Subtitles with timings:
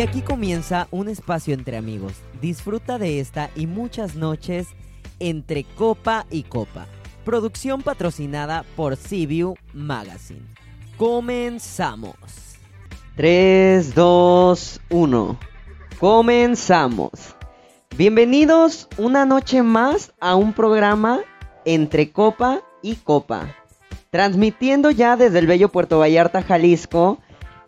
[0.00, 2.14] Y aquí comienza un espacio entre amigos.
[2.40, 4.68] Disfruta de esta y muchas noches
[5.18, 6.86] entre copa y copa.
[7.22, 10.46] Producción patrocinada por CBU Magazine.
[10.96, 12.14] Comenzamos.
[13.16, 15.38] 3, 2, 1.
[15.98, 17.10] Comenzamos.
[17.98, 21.20] Bienvenidos una noche más a un programa
[21.66, 23.54] entre copa y copa.
[24.08, 27.18] Transmitiendo ya desde el bello Puerto Vallarta, Jalisco.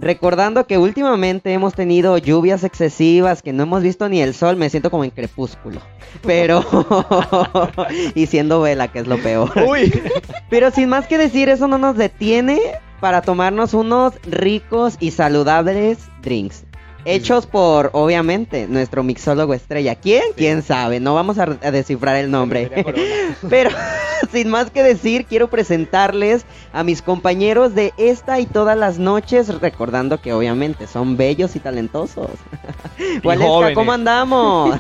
[0.03, 4.69] Recordando que últimamente hemos tenido lluvias excesivas, que no hemos visto ni el sol, me
[4.69, 5.81] siento como en crepúsculo.
[6.27, 6.65] Pero...
[8.17, 9.53] y siendo vela, que es lo peor.
[9.65, 9.93] Uy.
[10.51, 12.59] Pero sin más que decir, eso no nos detiene
[12.99, 16.65] para tomarnos unos ricos y saludables drinks.
[17.05, 19.97] Hechos por, obviamente, nuestro mixólogo estrella.
[19.97, 20.23] ¿Quién?
[20.37, 21.01] ¿Quién sabe?
[21.01, 22.71] No vamos a, a descifrar el nombre.
[23.51, 23.71] Pero
[24.33, 29.49] sin más que decir, quiero presentarles a mis compañeros de esta y todas las noches,
[29.61, 32.31] recordando que obviamente son bellos y talentosos.
[33.25, 33.75] Waleska, jóvenes.
[33.75, 34.79] ¿cómo andamos?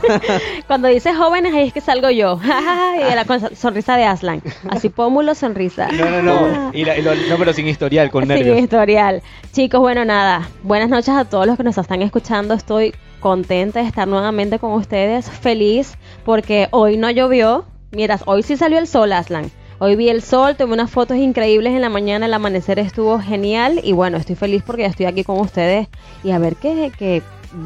[0.68, 2.39] Cuando dices jóvenes, ahí es que salgo yo.
[2.44, 4.42] y la sonrisa de Aslan.
[4.70, 5.89] Así pómulo, sonrisa.
[5.89, 6.70] No, no, no.
[6.72, 8.58] Y la- y lo- no, pero sin historial, con Sin nervios.
[8.61, 9.22] historial.
[9.52, 10.48] Chicos, bueno, nada.
[10.62, 12.11] Buenas noches a todos los que nos están escuchando.
[12.18, 15.30] Estoy contenta de estar nuevamente con ustedes.
[15.30, 17.64] Feliz porque hoy no llovió.
[17.92, 19.50] Miras, hoy sí salió el sol, Aslan.
[19.78, 23.80] Hoy vi el sol, tuve unas fotos increíbles en la mañana, el amanecer estuvo genial
[23.83, 25.88] y bueno, estoy feliz porque ya estoy aquí con ustedes
[26.22, 27.20] y a ver qué, qué-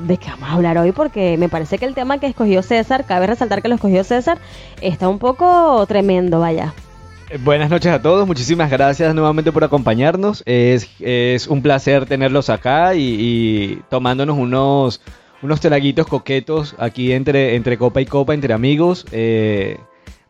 [0.07, 3.05] de qué vamos a hablar hoy porque me parece que el tema que escogió César,
[3.05, 4.39] cabe resaltar que lo escogió César,
[4.81, 6.73] está un poco tremendo, vaya.
[7.31, 10.43] Eh, Buenas noches a todos, muchísimas gracias nuevamente por acompañarnos.
[10.47, 15.01] Es, es un placer tenerlos acá y, y tomándonos unos,
[15.43, 19.07] unos traguitos coquetos aquí entre, entre copa y copa, entre amigos.
[19.13, 19.79] Eh,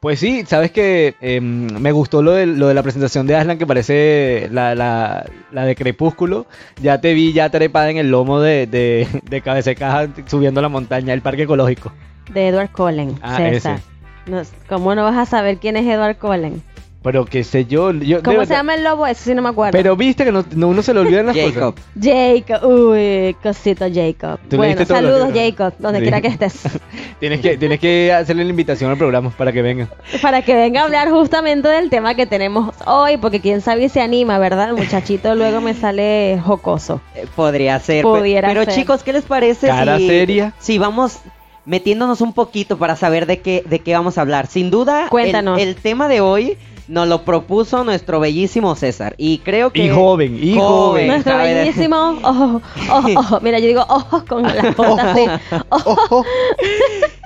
[0.01, 3.59] pues sí, sabes que em, me gustó lo de, lo de la presentación de Aslan,
[3.59, 6.47] que parece la, la, la de Crepúsculo.
[6.81, 10.63] Ya te vi ya trepada en el lomo de, de, de cabeza de caja subiendo
[10.63, 11.93] la montaña, el parque ecológico.
[12.33, 13.77] De Edward Cullen, Ah, César.
[13.77, 14.31] ese.
[14.31, 16.63] No, ¿Cómo no vas a saber quién es Edward Cullen?
[17.07, 17.93] Pero qué sé yo.
[17.93, 19.07] yo ¿Cómo se llama el lobo?
[19.07, 19.71] Eso sí no me acuerdo.
[19.73, 21.75] Pero viste que no, no- uno se le olvidan las Jacob.
[21.77, 21.87] cosas.
[22.03, 24.41] Jacob, uy, cosito Jacob.
[24.51, 26.03] Bueno, saludos Jacob, donde Sí.
[26.03, 26.63] quiera que estés.
[27.21, 29.89] Tienes que, tienes que hacerle la invitación al programa para que venga.
[30.21, 33.89] Para que venga a hablar justamente del tema que tenemos hoy, porque quién sabe si
[33.91, 34.71] se anima, ¿verdad?
[34.71, 37.01] El muchachito luego me sale jocoso.
[37.15, 38.03] Eh, Podría ser.
[38.03, 38.75] Pudiera pero ser.
[38.75, 40.53] chicos, ¿qué les parece Cara si, seria.
[40.59, 41.19] si vamos
[41.65, 44.47] metiéndonos un poquito para saber de qué, de qué vamos a hablar?
[44.49, 45.61] Sin duda, el- Cuéntanos.
[45.61, 46.57] El, tema de hoy
[46.89, 49.15] nos lo propuso nuestro bellísimo César.
[49.19, 49.87] Y creo que...
[49.87, 51.09] Y joven, y joven.
[51.09, 53.41] Nuestro bellísimo ojo, ojo, ojo.
[53.41, 55.27] Mira, yo digo ojos con las puntas así.
[55.69, 56.25] Ojo.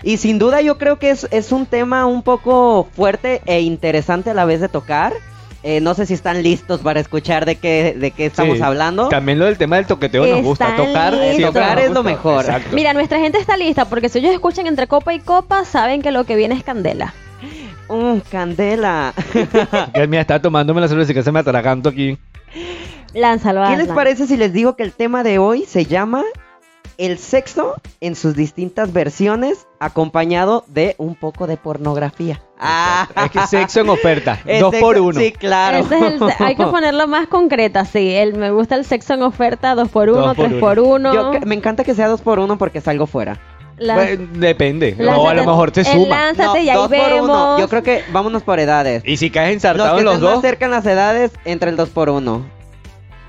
[0.03, 4.31] Y sin duda yo creo que es, es un tema un poco fuerte e interesante
[4.31, 5.13] a la vez de tocar.
[5.63, 8.63] Eh, no sé si están listos para escuchar de qué, de qué estamos Sí.
[8.63, 9.09] hablando.
[9.09, 10.75] También lo del tema del toqueteo nos gusta.
[10.75, 12.47] Tocar, Tocar es lo mejor.
[12.47, 12.71] Exacto.
[12.75, 16.13] Mira, nuestra gente está lista, porque si ellos escuchan entre copa y copa, saben que
[16.13, 17.13] lo que viene es candela.
[17.91, 19.13] Mm, candela.
[19.95, 22.19] Que mira, estaba tomándome la cerveza y que se me atraganto aquí.
[23.15, 26.23] Lánzalo, ¿Qué les parece si les digo que el tema de hoy se llama
[26.97, 32.41] el sexo en sus distintas versiones acompañado de un poco de pornografía?
[32.59, 34.39] Ah, Es que sexo en oferta.
[34.47, 35.19] el dos por uno.
[35.19, 35.79] Sí, claro.
[35.79, 38.11] Ese es el hay que ponerlo más concreta, sí.
[38.13, 40.61] El, me gusta el sexo en oferta, dos por uno, Dos por tres uno.
[40.61, 41.15] por uno.
[41.15, 43.41] Yo me encanta que sea dos por uno porque salgo fuera.
[43.81, 44.97] Depende.
[45.01, 46.09] o a lo mejor te el suma.
[46.27, 47.59] Lánzate y ahí dos por uno.
[47.59, 49.03] Yo creo que vámonos por edades.
[49.07, 50.43] Y si caes Los ensartado que en los estén más dos.
[50.43, 52.45] cerca en las edades, entre el dos por uno.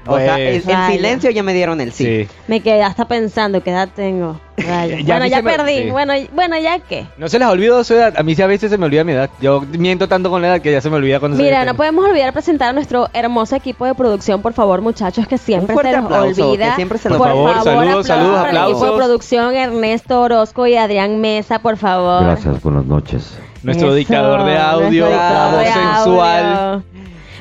[0.08, 2.06] O sea, Pues- en, silencio ya me dieron el sí.
[2.24, 2.28] Sí.
[2.48, 4.40] Me quedé hasta pensando, ¿qué edad tengo?
[4.62, 5.78] Ya bueno, ya me- perdí.
[5.84, 5.90] sí.
[5.92, 7.06] Bueno, bueno, ¿ya qué?
[7.18, 8.14] No se les olvidó su edad.
[8.18, 9.30] A mí sí a veces se me olvida mi edad.
[9.42, 11.76] Yo miento tanto con la edad que ya se me olvida cuando se Mira, no
[11.76, 15.84] podemos olvidar presentar a nuestro hermoso equipo de producción, por favor, muchachos, que siempre se
[15.98, 16.70] nos aplauso, olvida.
[16.70, 18.98] que siempre se Por favor, favor, saludos, saludos, para el equipo de aplausos.
[18.98, 22.24] producción, Ernesto Orozco y Adrián Mesa, por favor.
[22.24, 23.38] Gracias, buenas noches.
[23.64, 25.68] Nuestro Eso, dictador de audio, la voz
[26.06, 26.84] sensual.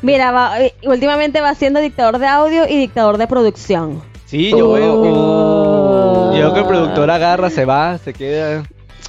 [0.03, 4.03] Mira, va- eh, últimamente va siendo dictador de audio y dictador de producción.
[4.27, 5.09] Sí, yo veo que.
[5.13, 6.33] Oh.
[6.35, 8.63] Yo veo que el productor agarra, se va, se queda.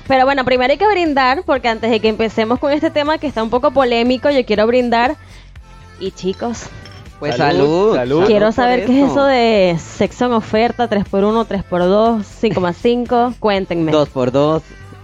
[0.07, 3.27] Pero bueno, primero hay que brindar, porque antes de que empecemos con este tema que
[3.27, 5.15] está un poco polémico, yo quiero brindar.
[5.99, 6.63] Y chicos,
[7.19, 7.95] Pues Salud, salud.
[7.95, 8.25] salud.
[8.25, 13.35] quiero saber qué es eso de sexo en oferta, 3x1, 3x2, 5x5.
[13.39, 13.91] Cuéntenme.
[13.91, 14.63] Dos por dos.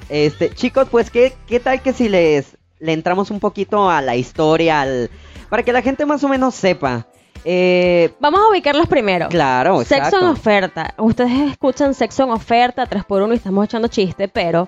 [0.10, 4.16] Este, chicos, pues qué, qué tal que si les le entramos un poquito a la
[4.16, 5.10] historia, al,
[5.50, 7.08] para que la gente más o menos sepa.
[7.46, 9.30] Eh, Vamos a ubicarlos primero.
[9.30, 10.20] claro, Sexo exacto.
[10.20, 10.94] en oferta.
[10.98, 14.68] Ustedes escuchan sexo en oferta, 3x1 y estamos echando chiste, pero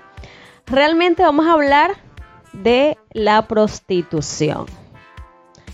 [0.65, 1.91] realmente vamos a hablar
[2.53, 4.65] de la prostitución.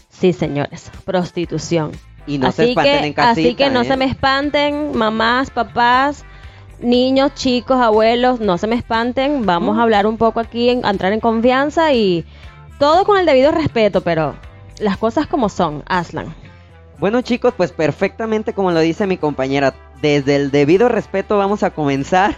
[0.10, 1.92] Sí, señores, prostitución.
[2.26, 3.86] Y no se así espanten que, en casita, Así que no ¿eh?
[3.86, 6.26] se me espanten, mamás, papás.
[6.80, 10.90] niños, chicos, abuelos, no se me espanten, vamos a hablar un poco aquí, en- a
[10.90, 12.26] entrar en confianza y
[12.80, 14.36] todo con el debido respeto, pero
[14.80, 16.34] las cosas como son, Aslan.
[17.00, 21.72] Bueno chicos, pues perfectamente como lo dice mi compañera, desde el debido respeto vamos a
[21.72, 22.36] comenzar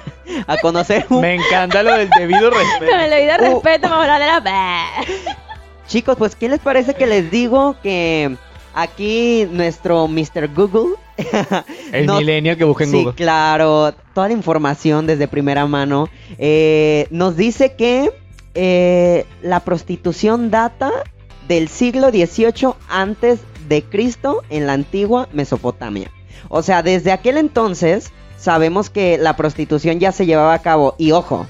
[0.48, 1.22] a conocer un...
[1.22, 2.96] Me encanta lo del debido Con respeto.
[2.96, 3.54] el debido Uh.
[3.54, 4.86] respeto vamos a hablar de la...
[5.88, 8.36] Chicos, pues ¿qué les parece que les digo que
[8.74, 10.50] aquí nuestro Mr.
[10.54, 10.96] Google...
[11.92, 13.16] El nos- millennial que busca en sí, Google.
[13.16, 16.10] claro, toda la información desde primera mano.
[16.38, 18.12] eh, nos dice que
[18.56, 20.92] eh, la prostitución data
[21.48, 23.40] del siglo XVIII antes
[23.70, 26.12] de Cristo en la antigua Mesopotamia.
[26.50, 30.96] O sea, desde aquel entonces sabemos que la prostitución ya se llevaba a cabo.
[30.98, 31.48] Y ojo,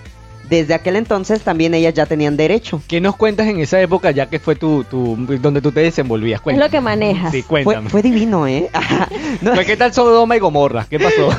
[0.50, 2.82] desde aquel entonces también ellas ya tenían derecho.
[2.88, 6.40] ¿Qué nos cuentas en esa época ya que fue tu, tu donde tú te desenvolvías?
[6.40, 6.66] Es Cuéntame.
[6.66, 7.32] lo que manejas.
[7.32, 7.90] Sí, Fue, cuéntame.
[7.90, 8.70] fue divino, ¿eh?
[9.42, 10.88] No, ¿Qué tal Sodoma y Gomorra?
[10.90, 11.30] ¿Qué pasó?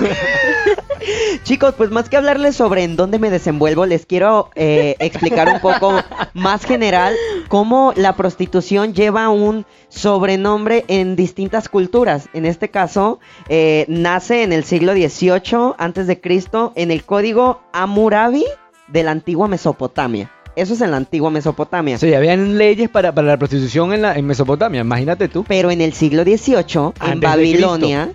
[1.44, 5.60] Chicos, pues más que hablarles sobre en dónde me desenvuelvo, les quiero eh, explicar un
[5.60, 5.93] poco
[6.34, 7.14] más general
[7.49, 12.28] cómo la prostitución lleva un sobrenombre en distintas culturas.
[12.32, 17.61] En este caso, eh, nace en el siglo XVIII antes de Cristo en el código
[17.72, 18.44] Hammurabi
[18.88, 20.31] de la antigua Mesopotamia.
[20.56, 21.96] Eso es en la antigua Mesopotamia.
[21.99, 25.44] Ya habían leyes para, para la prostitución en, la, en Mesopotamia, imagínate tú.
[25.46, 28.12] Pero en el siglo XVIII, en Antes de Babilonia,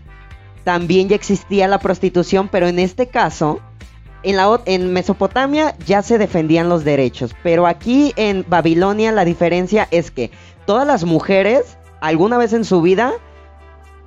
[0.63, 3.59] también ya existía la prostitución, pero en este caso,
[4.23, 7.35] en, la, en Mesopotamia ya se defendían los derechos.
[7.43, 10.31] Pero aquí en Babilonia la diferencia es que
[10.65, 13.13] todas las mujeres, alguna vez en su vida,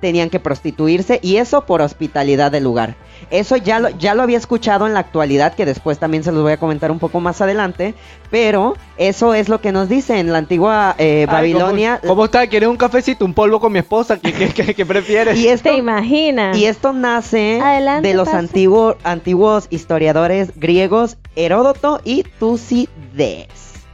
[0.01, 2.95] tenían que prostituirse y eso por hospitalidad del lugar.
[3.31, 6.41] Eso ya lo, ya lo había escuchado en la actualidad, que después también se los
[6.43, 7.93] voy a comentar un poco más adelante,
[8.31, 11.99] pero eso es lo que nos dice en la antigua eh, Ay, Babilonia.
[12.01, 12.47] ¿Cómo, cómo está?
[12.47, 14.17] ¿Quieres un cafecito, un polvo con mi esposa?
[14.17, 15.37] ¿Qué, qué, qué- qué prefieres?
[15.37, 16.57] Y esto, ¿Te imaginas?
[16.57, 18.37] y esto nace Adelante, de los pase.
[18.37, 23.47] antiguos, antiguos historiadores griegos Heródoto y Tucídides.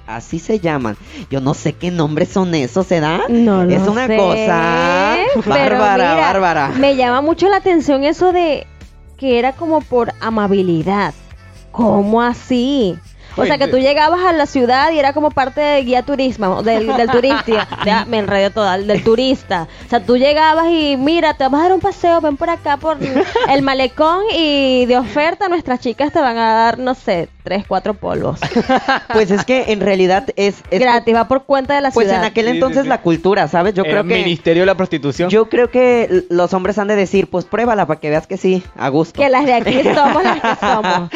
[0.05, 0.97] Así se llaman.
[1.31, 3.21] Yo no sé qué nombres son esos, ¿se da?
[3.29, 5.15] No lo es una sé, cosa
[5.45, 6.67] bárbara, mira, bárbara.
[6.77, 8.67] Me llama mucho la atención eso de
[9.23, 11.13] que era como por amabilidad.
[11.71, 12.99] ¿Cómo así?
[13.35, 16.61] O sea, que tú llegabas a la ciudad y era como parte del guía turismo,
[16.63, 17.67] del, del turista.
[17.85, 19.67] Ya me enredé toda, del turista.
[19.85, 22.77] O sea, tú llegabas y mira, te vamos a dar un paseo, ven por acá
[22.77, 22.97] por
[23.49, 27.93] el malecón y de oferta nuestras chicas te van a dar, no sé, tres, cuatro
[27.93, 28.39] polvos.
[29.13, 32.13] Pues es que en realidad es, es- Gratis, va por cuenta de la pues en
[32.13, 32.25] ciudad.
[32.25, 32.89] aquel Sí, sí, entonces sí.
[32.89, 33.73] la cultura, ¿sabes?
[33.73, 35.29] Yo creo que Ministerio de la Prostitución.
[35.29, 38.63] yo creo que los hombres han de decir, pues pruébala para que veas que sí,
[38.77, 39.19] a gusto.
[39.21, 41.09] Que las de aquí somos las que somos.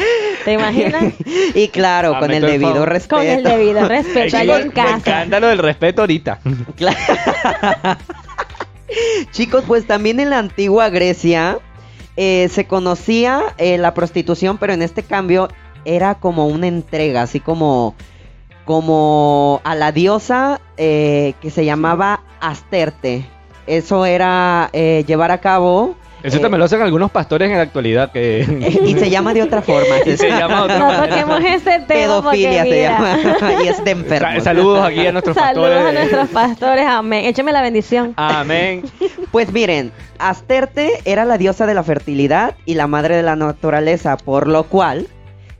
[0.44, 1.12] ¿Te imaginas?
[1.54, 3.16] y claro, Ah, con el debido respeto.
[3.16, 4.96] Con el debido respeto allá chicos, en casa.
[4.96, 6.40] encanta lo del respeto ahorita.
[6.76, 6.96] Claro.
[9.32, 11.58] Chicos, pues también en la antigua Grecia
[12.16, 15.48] eh, se conocía eh, la prostitución, pero en este cambio
[15.84, 17.94] era como una entrega, así como,
[18.64, 23.26] como a la diosa eh, que se llamaba Asterte.
[23.66, 25.96] Eso era eh, llevar a cabo.
[26.22, 28.10] Eso eh, también lo hacen algunos pastores en la actualidad.
[28.12, 28.44] que
[28.84, 29.96] y se llama de otra forma.
[30.06, 31.08] Y se llama de otra No manera.
[31.08, 33.18] toquemos ese tema Pedofilia se llama.
[33.64, 34.42] y es de enfermos.
[34.42, 35.88] Saludos aquí a nuestros Saludos pastores.
[35.88, 37.24] a nuestros pastores, amén.
[37.26, 38.14] Écheme la bendición.
[38.16, 38.82] Amén.
[39.30, 44.16] Pues miren, Asterte era la diosa de la fertilidad y la madre de la naturaleza,
[44.16, 45.06] por lo cual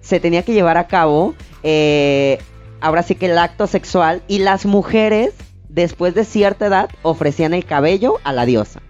[0.01, 2.39] se tenía que llevar a cabo, eh,
[2.81, 5.35] ahora sí que el acto sexual, y las mujeres,
[5.69, 8.81] después de cierta edad, ofrecían el cabello a la diosa.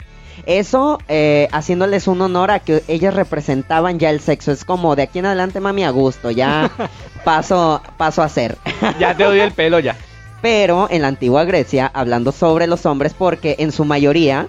[0.49, 4.51] Eso eh, haciéndoles un honor a que ellas representaban ya el sexo.
[4.51, 6.71] Es como de aquí en adelante, mami, a gusto, ya
[7.25, 8.57] paso, paso a ser.
[8.99, 9.95] Ya te doy el pelo ya.
[10.41, 14.47] Pero en la antigua Grecia, hablando sobre los hombres, porque en su mayoría,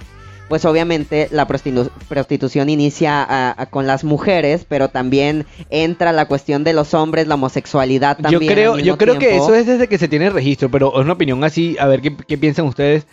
[0.48, 6.28] pues obviamente la prostitu- prostitución inicia a- a- con las mujeres, pero también entra la
[6.28, 8.42] cuestión de los hombres, la homosexualidad también.
[8.44, 11.14] yo creo, yo creo que eso es desde que se tiene registro, pero es una
[11.14, 13.06] opinión así, a ver qué, qué piensan ustedes.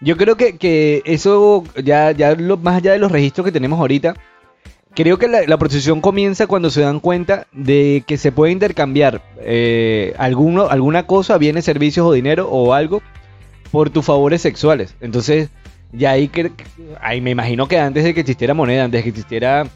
[0.00, 3.78] Yo creo que, que eso, ya, ya lo, más allá de los registros que tenemos
[3.78, 4.14] ahorita,
[4.94, 9.22] creo que la, la prostitución comienza cuando se dan cuenta de que se puede intercambiar
[9.38, 13.02] eh, alguno, alguna cosa, bienes, servicios o dinero o algo
[13.70, 14.94] por tus favores sexuales.
[15.00, 15.50] Entonces,
[15.92, 16.52] ya ahí, que,
[17.00, 19.66] ahí me imagino que antes de que existiera moneda, antes de que existiera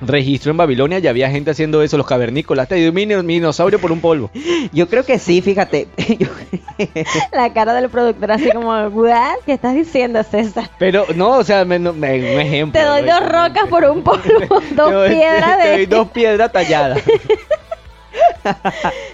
[0.00, 3.92] registro en Babilonia, ya había gente haciendo eso, los cavernícolas, te dio un dinosaurio por
[3.92, 4.30] un polvo.
[4.72, 5.88] Yo creo que sí, fíjate.
[7.32, 9.36] La cara del productor así como, ¿what?
[9.46, 10.70] ¿Qué estás diciendo, César?
[10.78, 12.80] Pero no, o sea, me- un ejemplo.
[12.80, 14.22] Te doy dos rocas por un polvo,
[14.74, 15.86] dos piedras te doy de...
[15.86, 17.02] dos piedras talladas.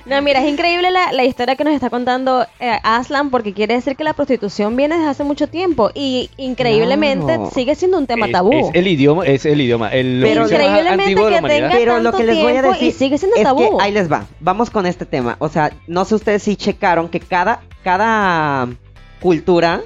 [0.07, 3.75] No, mira, es increíble la, la historia que nos está contando eh, Aslan porque quiere
[3.75, 8.27] decir que la prostitución viene desde hace mucho tiempo y increíblemente sigue siendo un tema
[8.27, 8.53] Es- tabú.
[8.53, 9.89] Es, el idioma, es el idioma.
[9.89, 12.63] El Pero increíblemente antiguo de la que tenga- Pero lo tanto que les voy a
[12.63, 13.79] tiempo y decir sigue siendo es tabú.
[13.79, 14.27] que ahí les va.
[14.41, 15.37] Vamos con este tema.
[15.39, 18.69] O sea, no sé ustedes si checaron que cada, cada
[19.21, 19.81] cultura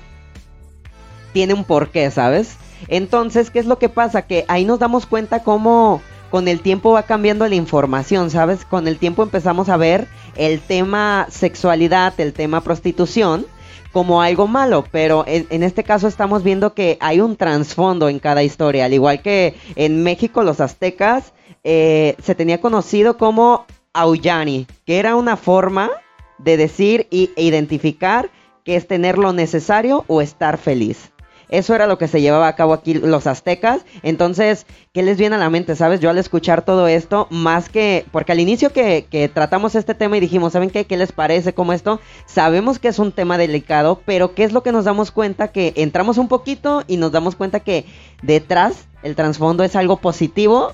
[1.32, 2.56] tiene un porqué, ¿sabes?
[2.88, 4.22] Entonces, ¿qué es lo que pasa?
[4.22, 6.00] Que ahí nos damos cuenta cómo
[6.30, 8.64] con el tiempo va cambiando la información, ¿sabes?
[8.64, 13.46] Con el tiempo empezamos a ver el tema sexualidad, el tema prostitución
[13.92, 18.42] como algo malo, pero en, este caso estamos viendo que hay un trasfondo en cada
[18.42, 24.98] historia, al igual que en México los aztecas eh, se tenía conocido como Auyani, que
[24.98, 25.90] era una forma
[26.38, 28.30] de decir e identificar
[28.64, 31.13] que es tener lo necesario o estar feliz.
[31.48, 33.84] Eso era lo que se llevaba a cabo aquí los aztecas.
[34.02, 35.76] Entonces, ¿qué les viene a la mente?
[35.76, 36.00] ¿Sabes?
[36.00, 38.04] Yo al escuchar todo esto, más que...
[38.12, 40.84] Porque al inicio que, que tratamos este tema y dijimos, ¿saben qué?
[40.84, 42.00] ¿Qué les parece como esto?
[42.26, 45.48] Sabemos que es un tema delicado, pero ¿qué es lo que nos damos cuenta?
[45.48, 47.84] Que entramos un poquito y nos damos cuenta que
[48.22, 50.72] detrás el trasfondo es algo positivo.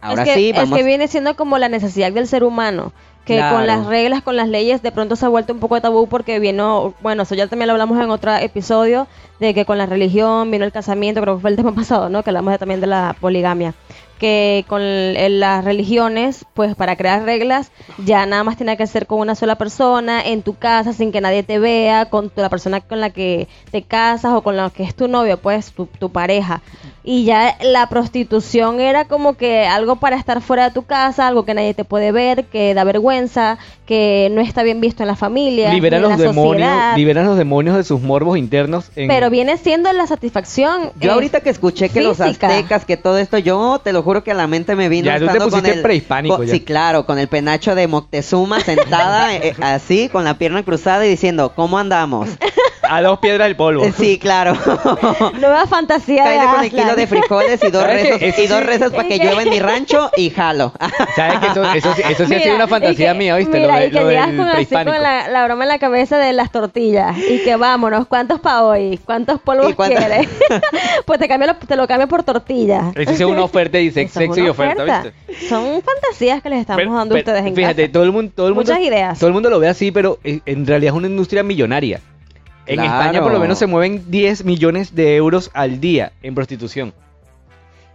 [0.00, 0.78] Ahora es que, sí, es vamos...
[0.78, 2.92] que viene siendo como la necesidad del ser humano.
[3.24, 3.56] Que Claro.
[3.56, 6.08] con las reglas, con las leyes, de pronto se ha vuelto un poco de tabú
[6.08, 9.06] porque vino, bueno, eso ya también lo hablamos en otro episodio,
[9.38, 12.22] de que con la religión vino el casamiento, creo que fue el tema pasado, ¿no?
[12.24, 13.74] Que hablamos de- también de la poligamia.
[14.22, 17.72] Que con el- las religiones, pues para crear reglas,
[18.04, 21.20] ya nada más tiene que ser con una sola persona, en tu casa, sin que
[21.20, 24.70] nadie te vea, con tu- la persona con la que te casas o con la
[24.70, 26.62] que es tu novio, pues tu, tu pareja.
[27.02, 31.44] Y ya la prostitución era como que algo para estar fuera de tu casa, algo
[31.44, 35.16] que nadie te puede ver, que da vergüenza, que no está bien visto en la
[35.16, 36.96] familia, Libera ni en los la demonios, sociedad.
[36.96, 38.90] libera los demonios de sus morbos internos.
[38.94, 40.92] en- Pero viene siendo la satisfacción.
[41.00, 42.46] Yo ahorita que escuché que los física.
[42.46, 45.18] aztecas, que todo esto, yo te lo juro que a la mente me vino Ya,
[45.18, 46.52] tú te con pusiste el prehispánico con- ya.
[46.52, 51.10] Sí, claro, con el penacho de Moctezuma sentada eh, así, con la pierna cruzada y
[51.10, 52.28] diciendo, ¿cómo andamos?
[52.82, 53.84] A dos piedras del polvo.
[53.96, 54.54] Sí, claro.
[55.40, 58.58] Nueva fantasía de Cállate con el kilo de frijoles y dos rezos, Eso y dos
[58.60, 60.72] sí- rezos para que llueva en mi rancho y jalo.
[61.16, 63.60] ¿Sabes que eso, eso, sí- eso sí ha sido Mira, una fantasía que- mía, ¿viste?
[63.60, 65.68] Mira, lo de- y que lo llegas del con, así con la, la broma en
[65.68, 67.16] la cabeza de las tortillas.
[67.18, 68.98] Y que vámonos, ¿cuántos para hoy?
[69.04, 70.28] ¿Cuántos polvos quieres?
[71.06, 72.94] pues te, cambio lo, te lo cambio por tortillas.
[72.96, 75.12] Esa es una oferta y sex- sexo y oferta, oferta.
[75.28, 75.48] ¿viste?
[75.48, 77.92] Son fantasías que les estamos Pero- dando a ustedes en Fíjate, casa.
[77.92, 79.18] todo el mundo, todo el mundo, Muchas ideas.
[79.18, 82.00] todo el mundo lo ve así, pero eh, en realidad es una industria millonaria.
[82.66, 82.90] En Claro.
[83.00, 86.92] España por lo menos se mueven 10 millones de euros al día en prostitución.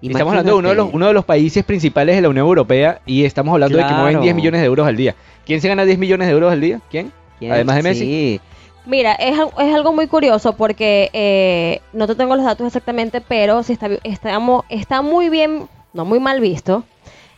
[0.01, 3.01] Estamos hablando de uno de, los, uno de los países principales de la Unión Europea
[3.05, 4.24] y estamos hablando de que mueven Claro.
[4.24, 5.15] 10 millones de euros al día.
[5.45, 6.81] ¿Quién se gana 10 millones de euros al día?
[6.91, 7.12] ¿Quién?
[7.39, 7.51] ¿Quién?
[7.51, 8.00] Además de Messi.
[8.05, 8.41] Sí.
[8.86, 13.21] Mira, es, al- es algo muy curioso porque eh, no te tengo los datos exactamente,
[13.21, 16.83] pero sí está, está muy bien, no muy mal visto,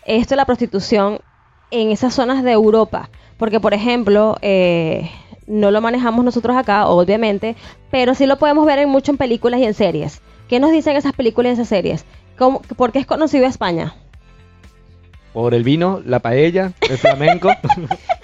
[0.05, 1.19] esto de la prostitución
[1.71, 3.09] en esas zonas de Europa.
[3.37, 5.09] Porque, por ejemplo, eh,
[5.49, 7.57] no lo manejamos nosotros acá, obviamente,
[7.91, 10.21] pero sí lo podemos ver en mucho en películas y en series.
[10.47, 12.05] ¿Qué nos dicen esas películas y esas series?
[12.37, 13.93] ¿Cómo- ¿Por qué es conocido España?
[15.33, 17.49] Por el vino, la paella, el flamenco.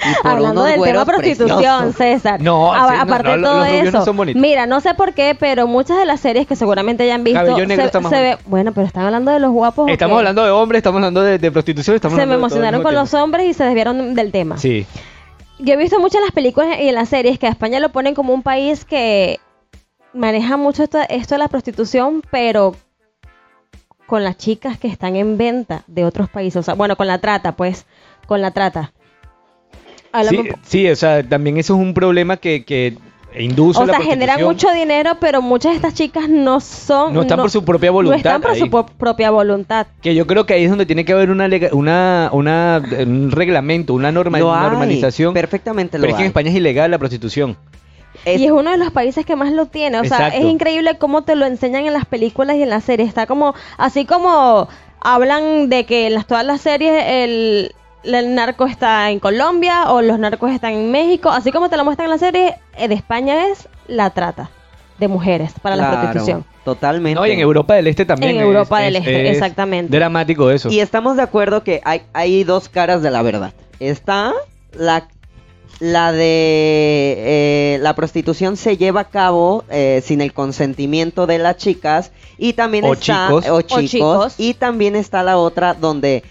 [0.08, 1.96] Y por Hablando unos del tema prostitución, preciosos.
[1.96, 2.40] César.
[2.40, 4.06] No, A- sí, no, aparte no, de los todo no eso.
[4.06, 4.40] son.
[4.40, 7.44] Mira, no sé por qué, pero muchas de las series que seguramente ya han visto.
[7.58, 9.90] Se, se ve- bueno, pero están hablando de los guapos.
[9.90, 12.84] ¿o estamos hablando de hombres, estamos hablando de, de prostitución, estamos Se me hablando emocionaron
[12.84, 14.60] con los hombres y se desviaron del tema.
[14.60, 14.86] Sí.
[15.60, 17.92] Yo he visto mucho en las películas y en las series que a España lo
[17.92, 19.40] ponen como un país que
[20.14, 22.76] maneja mucho esto, esto de la prostitución, pero
[24.06, 26.58] con las chicas que están en venta de otros países.
[26.58, 27.86] O sea, bueno, con la trata, pues,
[28.28, 28.94] con la trata.
[30.30, 32.98] Sí, sí, o sea, también eso es un problema que, que
[33.40, 37.14] induce O sea, generan mucho dinero, pero muchas de estas chicas no son...
[37.14, 38.60] No están por su propia No voluntad están por ahí.
[38.60, 39.88] su po- propia voluntad.
[40.02, 43.94] Que yo creo que ahí es donde tiene que haber una, una, una un reglamento,
[43.94, 45.34] una norma, Lo hay, normalización.
[45.34, 46.28] perfectamente lo Pero es que en.
[46.28, 47.58] España es ilegal la prostitución.
[48.24, 50.00] Es- Y es uno de los países que más lo tiene.
[50.00, 53.08] O sea, es increíble cómo te lo enseñan en las películas y en las series.
[53.10, 54.68] Está como, así como
[55.02, 57.74] hablan de que en las, todas las series el,
[58.06, 61.30] el narco está en Colombia o los narcos están en México.
[61.30, 64.50] Así como te lo muestran en la serie, de España es la trata
[65.00, 66.46] de mujeres para la prostitución.
[66.64, 67.20] Totalmente.
[67.20, 68.32] No, y en Europa del Este también.
[68.32, 69.96] En es- Europa del es- Este, es exactamente.
[69.96, 70.70] Dramático eso.
[70.70, 73.54] Y estamos de acuerdo que hay, hay dos caras de la verdad.
[73.80, 74.34] Está
[74.74, 75.08] la,
[75.80, 81.58] la de eh, la prostitución se lleva a cabo eh, sin el consentimiento de las
[81.58, 83.48] chicas y también O está chicos.
[83.50, 84.36] o O chicos, chicos.
[84.38, 86.24] y también está la otra donde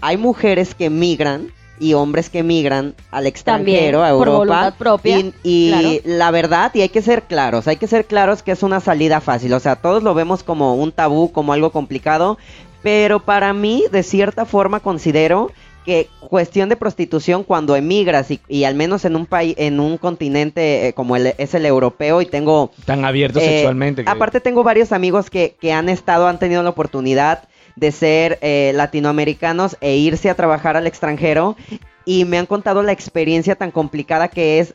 [0.00, 4.38] hay mujeres que migran y hombres que migran al extranjero, a por Europa.
[4.38, 5.90] voluntad propia, Y, y claro.
[6.04, 9.20] la verdad, y hay que ser claros, hay que ser claros que es una salida
[9.22, 9.52] fácil.
[9.54, 12.36] O sea, todos lo vemos como un tabú, como algo complicado,
[12.82, 15.50] pero para mí, de cierta forma, considero
[15.86, 19.96] que cuestión de prostitución cuando emigras y, y al menos en un país, en un
[19.96, 24.04] continente eh, como el, es el europeo y tengo Tan abierto eh, sexualmente.
[24.04, 27.44] que- Aparte tengo varios amigos que, que han estado, han tenido la oportunidad
[27.80, 31.56] de ser eh, latinoamericanos e irse a trabajar al extranjero
[32.04, 34.74] y me han contado la experiencia tan complicada que es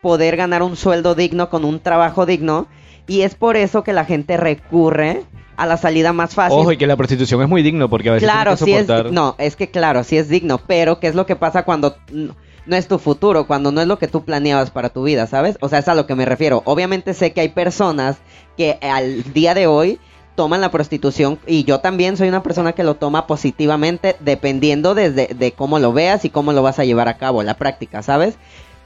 [0.00, 2.66] poder ganar un sueldo digno con un trabajo digno
[3.06, 5.22] y es por eso que la gente recurre
[5.56, 6.58] a la salida más fácil.
[6.60, 8.86] Ojo, y que la prostitución es muy digno porque a veces Claro, sí es, que
[8.92, 9.12] soportar...
[9.12, 12.32] no, es que claro, sí es digno, pero ¿qué es lo que pasa cuando n-
[12.66, 15.56] no es tu futuro, cuando no es lo que tú planeabas para tu vida, ¿sabes?
[15.60, 16.62] O sea, es a lo que me refiero.
[16.64, 18.16] Obviamente sé que hay personas
[18.56, 19.98] que al día de hoy
[20.36, 25.28] toman la prostitución y yo también soy una persona que lo toma positivamente dependiendo desde
[25.34, 28.36] de cómo lo veas y cómo lo vas a llevar a cabo, la práctica, ¿sabes?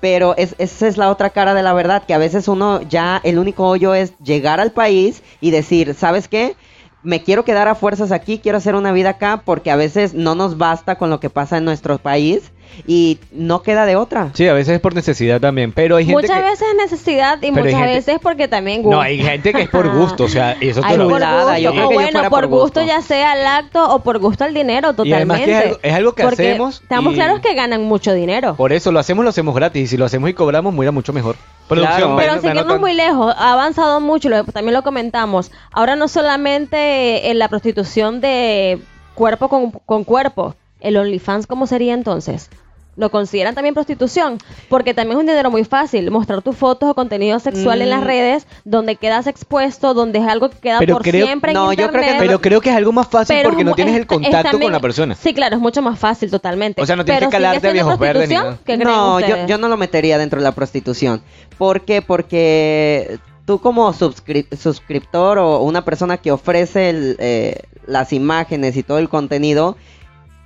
[0.01, 3.21] Pero es, esa es la otra cara de la verdad, que a veces uno ya,
[3.23, 6.57] el único hoyo es llegar al país y decir, ¿sabes qué?
[7.03, 10.35] Me quiero quedar a fuerzas aquí, quiero hacer una vida acá, porque a veces no
[10.35, 12.51] nos basta con lo que pasa en nuestro país
[12.87, 14.31] y no queda de otra.
[14.35, 16.45] Sí, a veces es por necesidad también, pero hay gente Muchas que...
[16.45, 18.97] veces es necesidad y muchas gente- veces porque también gusta.
[18.97, 21.59] No, hay gente que es por gusto, o sea, y eso te lo por Chulada,
[21.59, 21.73] yo gusto.
[21.75, 22.83] creo o que yo bueno, fuera por por gusto gusto.
[22.95, 25.15] ya sea el acto o por gusto al dinero, Y totalmente.
[25.17, 28.13] además que es algo- es algo que Porque hacemos Estamos y- claros que ganan mucho
[28.13, 28.55] dinero.
[28.57, 29.83] Por eso lo hacemos, lo hacemos gratis.
[29.85, 31.37] Y si lo hacemos y cobramos, mira mucho mejor.
[31.69, 32.17] Producción, Claro.
[32.43, 35.53] Pero me muy lejos, ha avanzado mucho, lo- también lo comentamos.
[35.71, 38.81] Ahora no solamente en la prostitución de
[39.15, 42.51] cuerpo con, con cuerpo, el OnlyFans, ¿cómo sería entonces?
[42.97, 44.39] ¿Lo consideran también prostitución?
[44.69, 48.01] Porque también es un dinero muy fácil, mostrar tus fotos o contenido sexual en las
[48.01, 48.05] Mm.
[48.05, 51.79] redes, donde quedas expuesto, donde es algo que queda Pero por creo- siempre no, en
[51.79, 52.27] yo creo que internet.
[52.27, 54.63] Pero creo que es algo más fácil Pero porque no es- tienes el contacto también-
[54.65, 55.15] con la persona.
[55.15, 56.83] Sí, claro, es mucho más fácil, totalmente.
[56.83, 58.59] O sea, no tienes Pero que calarte a viejos verdes ni prostitución, nada.
[58.65, 61.23] ¿Qué creen No, yo, no lo metería dentro de la prostitución.
[61.57, 62.03] ¿Por qué?
[62.03, 68.99] Porque tú como suscriptor o una persona que ofrece el, eh, las imágenes y todo
[68.99, 69.77] el contenido,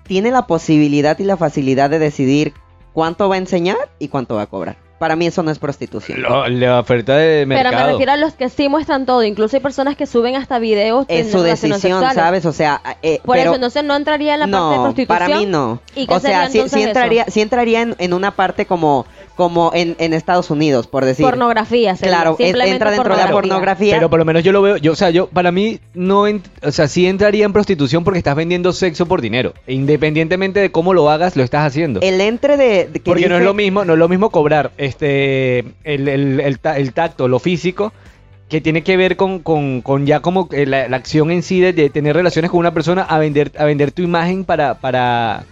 [0.05, 2.55] tiene la posibilidad y la facilidad de decidir
[2.93, 4.84] cuánto va a enseñar y cuánto va a cobrar.
[4.99, 6.23] Para mí eso no es prostitución.
[6.23, 7.87] Lo- la oferta de Pero mercado.
[7.87, 9.23] me refiero a los que sí muestran todo.
[9.25, 11.05] Incluso hay personas que suben hasta videos.
[11.09, 12.03] es en su decisión.
[12.15, 12.47] ¿sabes?
[12.47, 15.19] O sea, eh, Por pero- eso, entonces no entraría en la parte de no, prostitución.
[15.19, 15.81] para mí no.
[15.97, 19.05] ¿Y O sea, sí, sí entraría, sí entraría en, en una parte como,
[19.37, 21.25] como en, en Estados Unidos, por decir.
[21.27, 23.97] Pornografía, sería, Claro, es- simplemente entra dentro de la pornografía.
[23.97, 26.45] Pero por lo menos yo lo veo, yo, o sea, yo, para mí, no, ent-
[26.63, 29.55] o sea, sí entraría en prostitución porque estás vendiendo sexo por dinero.
[29.67, 32.01] E Independientemente de cómo lo hagas, lo estás haciendo.
[32.01, 34.71] El entre de, de que Porque no es lo mismo, no es lo mismo cobrar
[34.85, 37.93] este el, el, el, ta- el tacto, lo físico,
[38.49, 41.61] que tiene que ver con, con, con ya como eh, la, la acción en sí
[41.61, 45.45] de, de tener relaciones con una persona a vender, a vender tu imagen para, para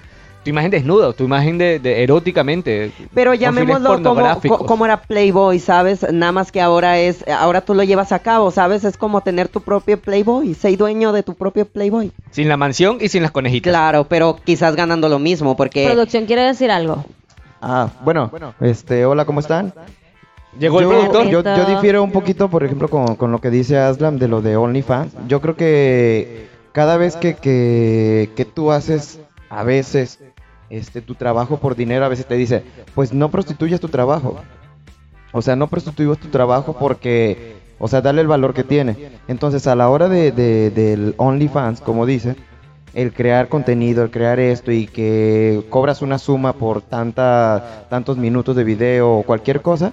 [0.44, 2.90] tu imagen desnuda, tu imagen de, de eróticamente.
[3.14, 6.04] Pero llamémoslo como, como era Playboy, ¿sabes?
[6.12, 8.82] Nada más que ahora es, ahora tú lo llevas a cabo, ¿sabes?
[8.84, 12.10] Es como tener tu propio Playboy, ser dueño de tu propio Playboy.
[12.32, 13.70] Sin la mansión y sin las conejitas.
[13.70, 15.86] Claro, pero quizás ganando lo mismo, porque...
[15.86, 17.04] Producción quiere decir algo.
[17.62, 19.72] Ah, bueno, este, hola, ¿cómo están?
[20.58, 21.26] Llegó el yo, productor.
[21.28, 24.42] Yo, yo difiero un poquito, por ejemplo, con, con lo que dice Aslam de lo
[24.42, 25.14] de OnlyFans.
[25.28, 30.18] Yo creo que cada vez que, que, que tú haces, a veces,
[30.70, 34.36] este, tu trabajo por dinero, a veces te dice, pues no prostituyas tu trabajo.
[35.32, 38.96] O sea, no prostituyas tu trabajo porque, o sea, dale el valor que tiene.
[39.28, 42.36] Entonces, a la hora de, de- del OnlyFans, como dice,
[42.94, 48.56] el crear contenido, el crear esto y que cobras una suma por tanta, tantos minutos
[48.56, 49.92] de video o cualquier cosa,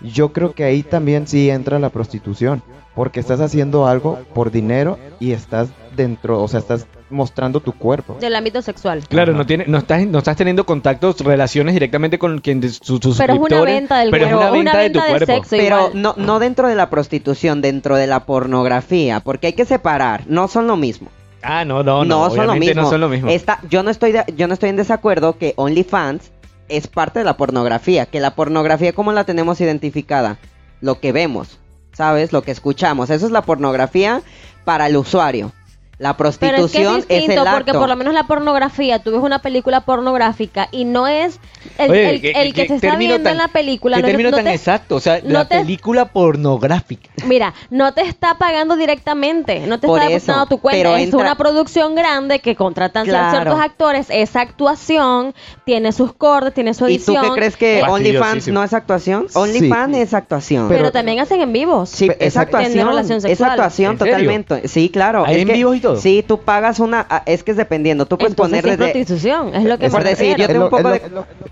[0.00, 2.62] yo creo que ahí también sí entra la prostitución,
[2.94, 8.16] porque estás haciendo algo por dinero y estás dentro, o sea, estás mostrando tu cuerpo.
[8.20, 9.02] Del ámbito sexual.
[9.08, 13.00] Claro, no, tiene, no, estás, no estás teniendo contactos, relaciones directamente con quien de sus
[13.00, 15.12] sus Pero es una venta del pero es cuerpo, una venta, una de tu venta
[15.12, 15.48] del cuerpo.
[15.48, 15.56] sexo.
[15.56, 20.24] Pero no, no dentro de la prostitución, dentro de la pornografía, porque hay que separar,
[20.28, 21.08] no son lo mismo.
[21.50, 22.82] Ah, no, no, no, no, son lo mismo.
[22.82, 23.30] no son lo mismo.
[23.30, 26.30] Esta- yo, no estoy de- yo no estoy en desacuerdo que OnlyFans
[26.68, 30.36] es parte de la pornografía, que la pornografía como la tenemos identificada,
[30.82, 31.58] lo que vemos,
[31.92, 32.32] ¿sabes?
[32.34, 34.20] Lo que escuchamos, eso es la pornografía
[34.66, 35.52] para el usuario.
[35.98, 37.80] La Pero es que prostitución es distinto el porque acto.
[37.80, 41.40] por lo menos la pornografía, tú ves una película pornográfica y no es
[41.76, 43.96] el, Oye, el- ¿qué- el que se está viendo tan- en la película.
[43.96, 44.94] ¿Qué no, es- término no tan te- exacto?
[44.96, 47.10] O sea, no la te- película pornográfica.
[47.26, 50.78] Mira, no te está pagando directamente, no te Por está depositando tu cuenta.
[50.78, 53.30] pero es entra- una producción grande que contratan Claro.
[53.32, 55.34] ciertos actores, esa actuación
[55.64, 57.24] tiene sus cortes, tiene su ¿Y tú edición.
[57.24, 59.26] qué crees que eh, OnlyFans no es actuación?
[59.28, 59.36] Sí.
[59.38, 60.68] OnlyFans es actuación.
[60.68, 61.88] pero, pero- también hacen en vivos.
[61.90, 62.88] Sí, es actuación.
[62.98, 63.50] Es sexual.
[63.50, 64.68] actuación totalmente.
[64.68, 65.24] Sí, claro.
[65.26, 67.06] ¿Hay es en vivos y Sí, tú pagas una.
[67.08, 68.06] ah, Es que es dependiendo.
[68.06, 68.92] Tú puedes Entonces poner es desde.
[68.92, 70.40] prostitución, es lo que Es por me decir, refiero.
[70.40, 71.02] yo tengo un poco de-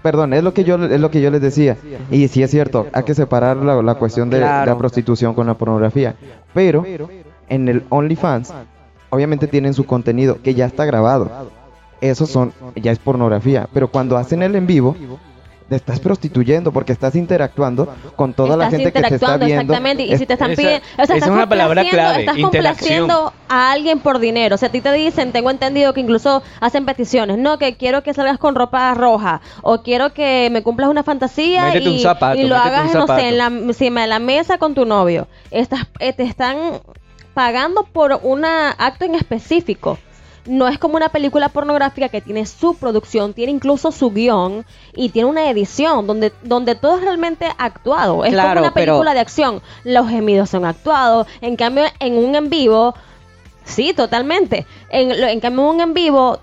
[0.03, 1.77] perdón, es lo que yo es lo que yo les decía.
[2.11, 4.71] Y sí es cierto, hay que separar la, la cuestión de, Claro.
[4.73, 6.15] la prostitución con la pornografía.
[6.55, 6.85] Pero
[7.49, 8.53] en el OnlyFans,
[9.11, 11.31] obviamente tienen su contenido que ya está grabado.
[12.01, 13.69] eso son, ya es pornografía.
[13.73, 14.95] Pero cuando hacen el en vivo,
[15.69, 19.47] te estás prostituyendo porque estás interactuando con toda la Estás gente que te está interactuando,
[19.47, 19.63] viendo.
[19.63, 22.39] Exactamente, y si te están pidiendo, o sea, esa es estás una palabra clave, estás
[22.39, 24.55] complaciendo a alguien por dinero.
[24.55, 28.03] O sea, a ti te dicen, tengo entendido que incluso hacen peticiones, no, que quiero
[28.03, 32.03] que salgas con ropa roja, o quiero que me cumplas una fantasía Métete un y,
[32.03, 35.27] zapato, y lo hagas, no sé, en la, encima de la mesa con tu novio.
[35.51, 36.81] Estás, eh, te están
[37.35, 39.99] pagando por un acto en específico.
[40.47, 45.09] No es como una película pornográfica que tiene su producción, tiene incluso su guion y
[45.09, 48.25] tiene una edición donde, donde todo es realmente actuado.
[48.25, 49.63] Es Claro, como una pero- película de acción.
[49.85, 51.27] Los gemidos son actuados.
[51.41, 52.95] En cambio, en un en vivo,
[53.65, 54.67] sí, totalmente.
[54.91, 56.39] En, en cambio, en un en vivo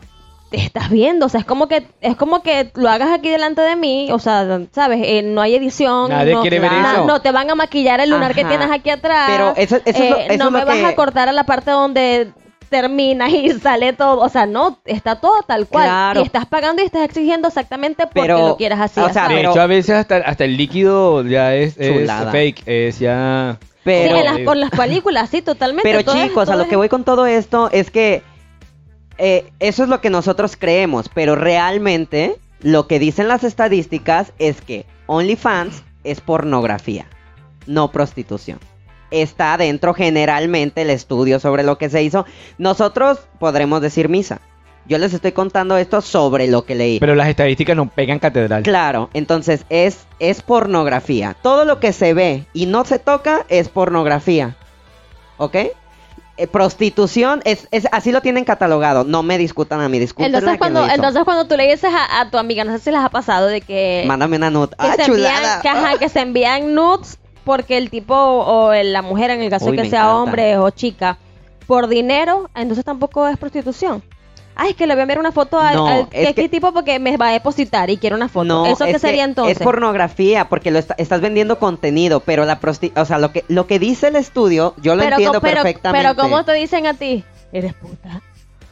[0.49, 3.61] te estás viendo, o sea, es como que es como que lo hagas aquí delante
[3.61, 7.05] de mí, o sea, sabes, Eh, no hay edición, Nadie no, quiere ver na- eso.
[7.05, 10.09] no te van a maquillar el lunar que tienes aquí atrás, Pero eso- eso es
[10.11, 12.33] lo- eh, eso no es lo me vas a cortar a la parte donde
[12.69, 16.19] termina y sale todo, o sea, no, está todo tal cual, Claro.
[16.21, 19.27] y estás pagando y estás exigiendo exactamente porque Pero, lo quieras así, o sea.
[19.27, 23.57] De pero- hecho, a veces hasta, hasta el líquido ya es, fake, es ya...
[23.61, 25.83] Sí, Pero, en las, por las películas, sí, totalmente.
[25.89, 28.23] pero todo es- chicos, a lo es- que voy con todo esto es que
[29.17, 34.61] eh, eso es lo que nosotros creemos, pero realmente lo que dicen las estadísticas es
[34.61, 37.05] que OnlyFans es pornografía,
[37.67, 38.59] no prostitución.
[39.13, 42.25] Está dentro generalmente el estudio sobre lo que se hizo.
[42.57, 44.41] Nosotros podremos decir misa.
[44.85, 46.99] Yo les estoy contando esto sobre lo que leí.
[46.99, 48.63] Pero las estadísticas no pegan catedral.
[48.63, 51.37] Claro, entonces es, es pornografía.
[51.41, 54.57] Todo lo que se ve y no se toca es pornografía.
[55.37, 55.55] ¿Ok?
[56.35, 59.03] Eh, prostitución, es, es, así lo tienen catalogado.
[59.03, 62.31] No me discutan a mí, discutan Entonces cuando, entonces cuando tú le dices a, a
[62.31, 64.75] tu amiga, no sé si les ha pasado de que, Mándame una nota.
[64.75, 65.35] que, ¡Ah, se chulada!
[65.37, 69.49] envían, que, ajá, que se envían nudes porque el tipo o la mujer, en el
[69.49, 70.21] caso Uy, de que sea encanta.
[70.21, 71.17] hombre o chica,
[71.67, 74.03] por dinero, entonces tampoco es prostitución.
[74.55, 76.41] Ay, es que le voy a enviar una foto al, No, al- es ¿qué- que-
[76.43, 78.45] qué tipo porque me va a depositar y quiere una foto.
[78.45, 79.57] No, ¿Eso qué es sería que entonces?
[79.57, 83.43] Es pornografía, porque lo está- estás vendiendo contenido, pero la prosti o sea, lo que,
[83.47, 86.07] lo que dice el estudio, yo lo pero, entiendo pero, perfectamente.
[86.07, 87.23] pero ¿cómo te dicen a ti?
[87.51, 88.21] Eres puta.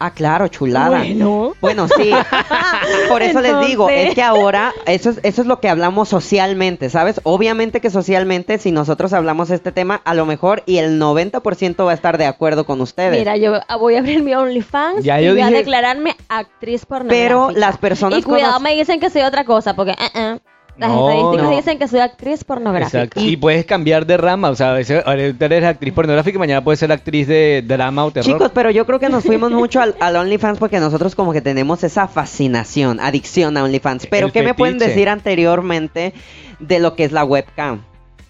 [0.03, 0.97] Ah, claro, chulada.
[0.99, 1.53] Bueno.
[1.61, 2.11] Bueno, sí.
[3.09, 6.89] Por eso les digo, es que ahora, eso es, eso es lo que hablamos socialmente,
[6.89, 7.21] ¿sabes?
[7.23, 11.91] Obviamente que socialmente, si nosotros hablamos este tema, a lo mejor y el 90% va
[11.91, 13.19] a estar de acuerdo con ustedes.
[13.19, 17.27] Mira, yo voy a abrir mi OnlyFans Ya y voy a declararme actriz pornográfica.
[17.27, 20.39] Pero las personas Y cuidado, conoc- me dicen que soy otra cosa, porque eh,
[20.81, 21.55] las No, estadísticas no.
[21.55, 23.03] dicen que soy actriz pornográfica.
[23.03, 23.21] Exacto.
[23.21, 26.63] Y puedes cambiar de rama, o sea, a veces ahorita eres actriz pornográfica y mañana
[26.63, 28.33] puedes ser actriz de drama o terror.
[28.33, 31.41] Chicos, pero yo creo que nos fuimos mucho al, al OnlyFans porque nosotros como que
[31.41, 34.07] tenemos esa fascinación, adicción a OnlyFans.
[34.07, 36.13] Pero El ¿qué me pueden decir anteriormente
[36.59, 37.81] de lo que es la webcam?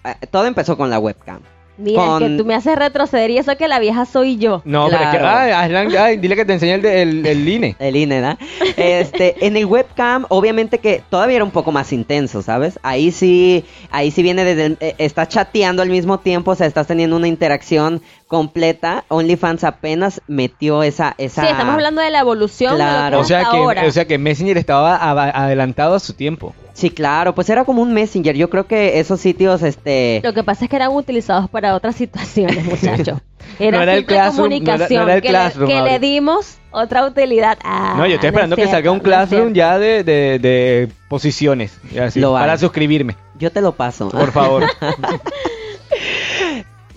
[0.04, 1.40] Eh, todo empezó con la webcam.
[1.78, 4.60] Mira, con- que tú me haces retroceder y eso que la vieja soy yo.
[4.64, 5.38] no, pero es que, Claro.
[5.38, 7.76] ay, Aslan, ay, dile que te enseñe el, de- el, el INE.
[7.80, 8.38] El INE, ¿verdad?
[8.76, 12.78] Este, en el webcam, obviamente que todavía era un poco más intenso, ¿sabes?
[12.82, 16.66] Ahí sí, ahí sí viene desde, el- eh, estás chateando al mismo tiempo, o sea,
[16.66, 19.04] estás teniendo una interacción completa.
[19.08, 21.42] OnlyFans apenas metió esa, esa.
[21.42, 23.04] Sí, estamos hablando de la evolución Claro.
[23.04, 23.84] de lo O que sea, es que, ahora.
[23.86, 24.96] o sea que Messenger estaba
[25.30, 26.54] adelantado a su tiempo.
[26.74, 28.34] Sí, claro, pues era como un Messenger.
[28.34, 31.94] Yo creo que esos sitios, este, Lo que pasa es que eran utilizados para otras
[31.96, 33.18] situaciones, muchachos.
[33.58, 35.82] Era, No era el Classroom, no era- comunicación no era el que, Classroom, le, que
[35.82, 37.58] le dimos otra utilidad.
[37.62, 40.88] Ah, no, yo estoy es esperando que cierto, salga un Classroom ya de, de, de
[41.08, 44.08] posiciones, y así, Lo para suscribirme, yo te lo paso.
[44.08, 44.64] por favor.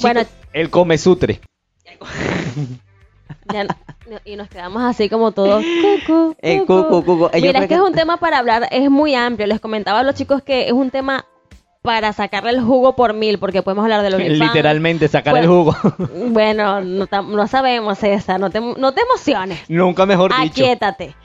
[0.01, 0.21] Bueno,
[0.53, 1.41] el Come Sutre.
[3.53, 3.75] Ya no-
[4.23, 5.63] y nos quedamos así como todos.
[6.05, 7.03] Cucu, Eh, cucu.
[7.03, 7.29] cucu.
[7.33, 9.47] Eh, Mira, es que es un tema para hablar, es muy amplio.
[9.47, 11.25] Les comentaba a los chicos que es un tema
[11.81, 15.49] para sacarle el jugo por mil, porque podemos hablar de los Literalmente, sacar Pues- el
[15.49, 15.75] jugo.
[16.29, 19.59] Bueno, no, no sabemos, César, no te, no te emociones.
[19.69, 20.63] Nunca mejor dicho.
[20.63, 21.15] Aquietate.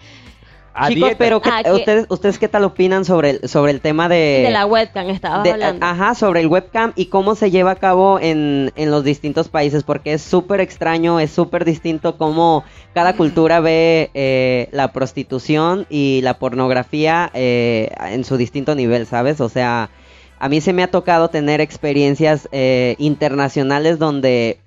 [0.72, 1.18] A Chicos, dieta.
[1.18, 4.50] pero ¿qué- Ah, ustedes, ustedes qué tal opinan sobre el, sobre el tema de, De
[4.50, 5.84] la webcam estabas de- hablando.
[5.84, 9.82] ajá, sobre el webcam y cómo se lleva a cabo en, en los distintos países,
[9.82, 16.20] porque es súper extraño, es súper distinto cómo cada cultura ve eh, la prostitución y
[16.22, 19.40] la pornografía eh, en su distinto nivel, ¿sabes?
[19.40, 19.90] O sea,
[20.38, 24.58] a mí se me ha tocado tener experiencias eh, internacionales donde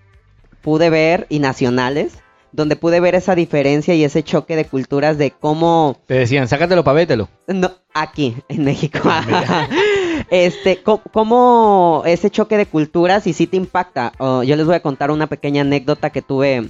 [0.62, 2.18] pude ver, y nacionales,
[2.54, 5.98] donde pude ver esa diferencia y ese choque de culturas de cómo...
[6.06, 7.30] Te decían, sácatelo para vételo.
[7.48, 9.00] No, aquí, en México.
[10.30, 14.14] este, cómo ese choque de culturas y sí te impacta.
[14.20, 16.70] Oh, yo les voy a contar una pequeña anécdota que tuve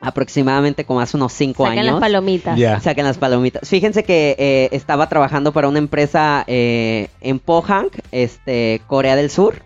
[0.00, 1.92] aproximadamente como hace unos cinco Saquen años.
[1.94, 2.58] las palomitas.
[2.58, 2.78] Ya.
[2.80, 3.68] Saquen las palomitas.
[3.68, 9.62] Fíjense que eh, estaba trabajando para una empresa eh, en Pohang, este, Corea del Sur.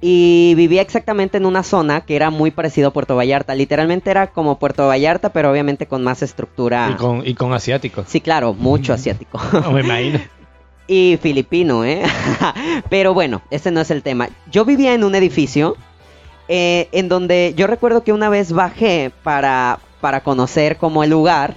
[0.00, 3.54] Y vivía exactamente en una zona que era muy parecido a Puerto Vallarta.
[3.54, 6.90] Literalmente era como Puerto Vallarta, pero obviamente con más estructura.
[6.92, 8.06] Y con, y con asiáticos.
[8.08, 9.40] Sí, claro, mucho asiático.
[9.52, 10.20] No me imagino.
[10.86, 12.02] y filipino, ¿eh?
[12.90, 14.28] Pero bueno, ese no es el tema.
[14.50, 15.76] Yo vivía en un edificio
[16.48, 21.56] eh, en donde yo recuerdo que una vez bajé para, para conocer como el lugar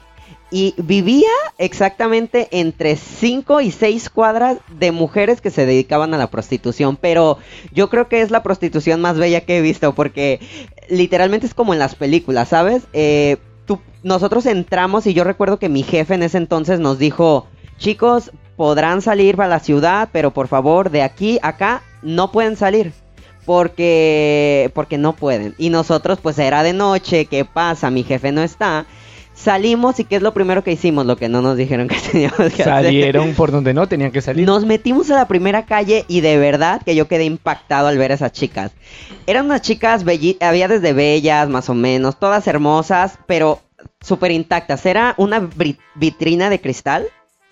[0.49, 6.29] y vivía exactamente entre 5 y 6 cuadras de mujeres que se dedicaban a la
[6.29, 7.37] prostitución, pero
[7.73, 10.39] yo creo que es la prostitución más bella que he visto porque
[10.89, 12.83] literalmente es como en las películas, ¿sabes?
[12.93, 13.37] Eh,
[14.03, 19.01] nosotros entramos y yo recuerdo que mi jefe en ese entonces nos dijo, chicos, podrán
[19.01, 22.93] salir para la ciudad, pero por favor, de aquí a acá no pueden salir.
[23.45, 25.55] Porque, porque no pueden.
[25.57, 27.89] Y nosotros, pues era de noche, ¿qué pasa?
[27.89, 28.85] Mi jefe no está.
[29.37, 31.05] Salimos y ¿qué es lo primero que hicimos?
[31.05, 32.65] Lo que no nos dijeron que teníamos que hacer.
[32.65, 34.47] Salieron por donde no tenían que salir.
[34.47, 38.11] Nos metimos a la primera calle y de verdad que yo quedé impactado al ver
[38.11, 38.71] a esas chicas.
[39.27, 40.03] Eran unas chicas,
[40.41, 43.61] había desde bellas, más o menos, todas hermosas, pero
[44.01, 44.83] súper intactas.
[44.87, 45.47] Era una
[45.95, 47.05] vitrina de cristal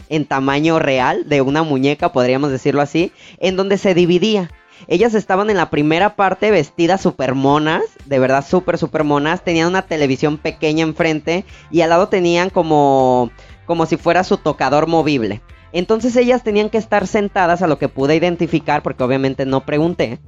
[0.09, 4.49] en tamaño real, de una muñeca, podríamos decirlo así, en donde se dividía.
[4.87, 9.43] Ellas estaban en la primera parte vestidas súper monas, de verdad súper, súper monas.
[9.43, 13.31] Tenían una televisión pequeña enfrente y al lado tenían como,
[13.65, 15.41] como si fuera su tocador movible.
[15.73, 20.19] Entonces ellas tenían que estar sentadas a lo que pude identificar, porque obviamente no pregunté.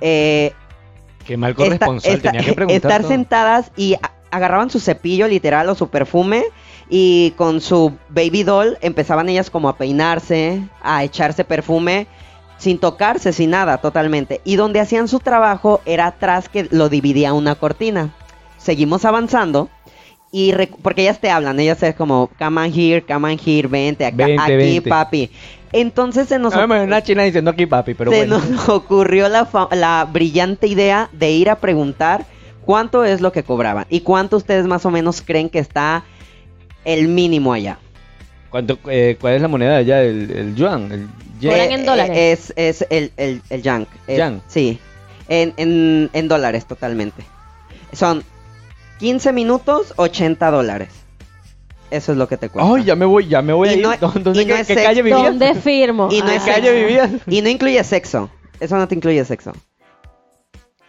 [0.00, 0.52] Eh,
[1.26, 2.76] Qué mal esta- corresponsal, esta- tenía que preguntar.
[2.76, 3.10] estar todo.
[3.10, 3.96] sentadas y
[4.30, 6.44] agarraban su cepillo literal o su perfume
[6.88, 12.06] y con su baby doll empezaban ellas como a peinarse, a echarse perfume
[12.58, 14.40] sin tocarse, sin nada, totalmente.
[14.44, 18.14] Y donde hacían su trabajo era atrás que lo dividía una cortina.
[18.58, 19.68] Seguimos avanzando.
[20.32, 24.04] Y porque ellas te hablan, ellas es como, come on here, come on here, vente
[24.04, 25.30] acá, aquí, papi.
[25.72, 28.38] Entonces se nos No, me- una china diciendo aquí papi, pero se bueno.
[28.50, 32.26] nos ocurrió la, la brillante idea de ir a preguntar
[32.64, 36.04] cuánto es lo que cobraban y cuánto ustedes más o menos creen que está
[36.84, 37.78] el mínimo allá.
[38.50, 40.02] ¿Cuánto, eh, ¿Cuál es la moneda de allá?
[40.02, 40.90] El, el yuan.
[40.92, 41.08] El
[41.40, 41.72] yen.
[41.72, 42.16] En dólares.
[42.16, 43.88] Eh, Es, es el, el, el yank.
[44.06, 44.42] Eh, Yank.
[44.48, 44.78] Sí,
[45.28, 47.22] en, en, en dólares totalmente.
[47.92, 48.22] Son
[48.98, 50.88] 15 minutos, 80 dólares.
[51.90, 52.72] Eso es lo que te cuesta.
[52.74, 53.82] Ay, ya me voy, ya me voy Y a ir.
[53.82, 55.22] no- ¿Dó- ¿Dónde, y no qué, qué calle vivías?
[55.22, 56.08] ¿Dónde firmo?
[56.10, 56.46] Y no ¿En es Ah.
[56.54, 57.10] calle vivías?
[57.26, 58.30] Y no incluye sexo.
[58.58, 59.52] Eso no te incluye sexo.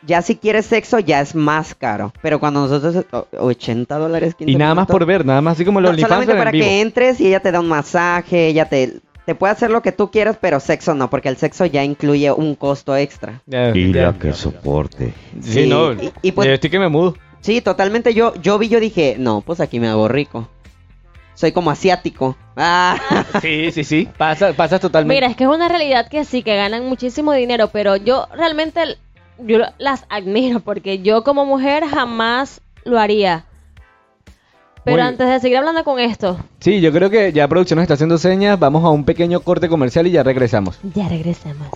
[0.04, 2.14] Ya si quieres sexo, ya es más caro.
[2.22, 3.06] Pero cuando nosotros...
[3.12, 4.36] o- 80 dólares.
[4.36, 6.52] 15 Y nada más por ver, nada más así como los No, solamente en para
[6.52, 6.66] vivo.
[6.66, 9.00] que entres y ella te da un masaje, ella te...
[9.26, 12.32] Te puede hacer lo que tú quieras, pero sexo no, porque el sexo ya incluye
[12.32, 13.42] un costo extra.
[13.74, 15.14] Y la que soporte.
[15.42, 15.92] Sí, Sí, no.
[15.92, 17.14] y- y pues- yo estoy que me mudo.
[17.42, 18.14] Sí, totalmente.
[18.14, 20.48] Yo, yo vi, yo dije, no, pues aquí me hago rico.
[21.34, 22.38] Soy como asiático.
[22.56, 22.96] Ah,
[23.42, 24.08] Sí, sí, sí.
[24.18, 25.16] Pasa, pasas totalmente.
[25.16, 28.98] Mira, es que es una realidad que sí, que ganan muchísimo dinero, pero yo realmente
[29.40, 33.46] yo las admiro porque yo como mujer jamás lo haría.
[34.84, 37.84] Pero Muy- antes de seguir hablando con esto, Sí, yo creo que ya producción nos
[37.84, 38.58] está haciendo señas.
[38.58, 40.80] Vamos a un pequeño corte comercial y ya regresamos.
[40.94, 41.68] ya regresamos.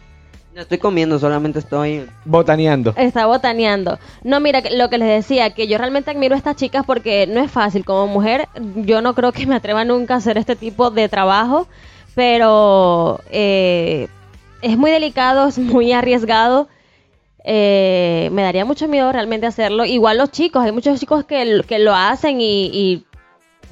[0.54, 2.08] No estoy comiendo, solamente estoy...
[2.24, 2.94] Botaneando.
[2.96, 3.98] Está botaneando.
[4.22, 7.40] No, mira, lo que les decía, que yo realmente admiro a estas chicas porque no
[7.40, 7.84] es fácil.
[7.84, 11.66] Como mujer, yo no creo que me atreva nunca a hacer este tipo de trabajo,
[12.14, 14.06] pero eh,
[14.62, 16.68] es muy delicado, es muy arriesgado.
[17.44, 19.84] Eh, me daría mucho miedo realmente hacerlo.
[19.84, 23.04] Igual los chicos, hay muchos chicos que, que lo hacen y, y,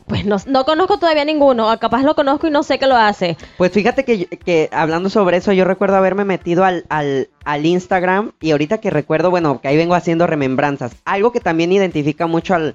[0.06, 1.70] pues no, no conozco todavía ninguno.
[1.72, 3.36] o Capaz lo conozco y no sé que lo hace.
[3.58, 8.32] Pues fíjate que, que hablando sobre eso, yo recuerdo haberme metido al, al, al Instagram
[8.40, 10.92] y ahorita que recuerdo, bueno, que ahí vengo haciendo remembranzas.
[11.04, 12.74] Algo que también identifica mucho al,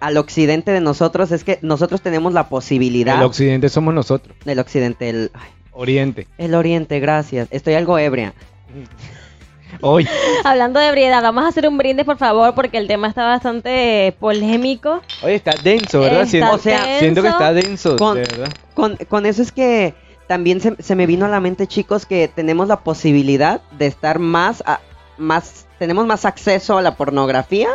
[0.00, 3.16] al occidente de nosotros es que nosotros tenemos la posibilidad...
[3.16, 4.36] El occidente somos nosotros.
[4.44, 5.30] del occidente, el...
[5.34, 6.26] ay, Oriente.
[6.38, 7.48] El Oriente, gracias.
[7.50, 8.34] Estoy algo ebria.
[9.80, 10.06] Hoy.
[10.44, 14.14] Hablando de ebriedad, vamos a hacer un brindis, por favor, porque el tema está bastante
[14.20, 15.00] polémico.
[15.22, 16.22] Oye, está denso, ¿verdad?
[16.22, 18.48] Está Siento, o sea, siento que está denso, Con- de verdad.
[18.74, 19.94] Con, con eso es que
[20.28, 24.18] también se, se me vino a la mente, chicos, que tenemos la posibilidad de estar
[24.18, 24.80] más, a-
[25.18, 27.68] más, tenemos más acceso a la pornografía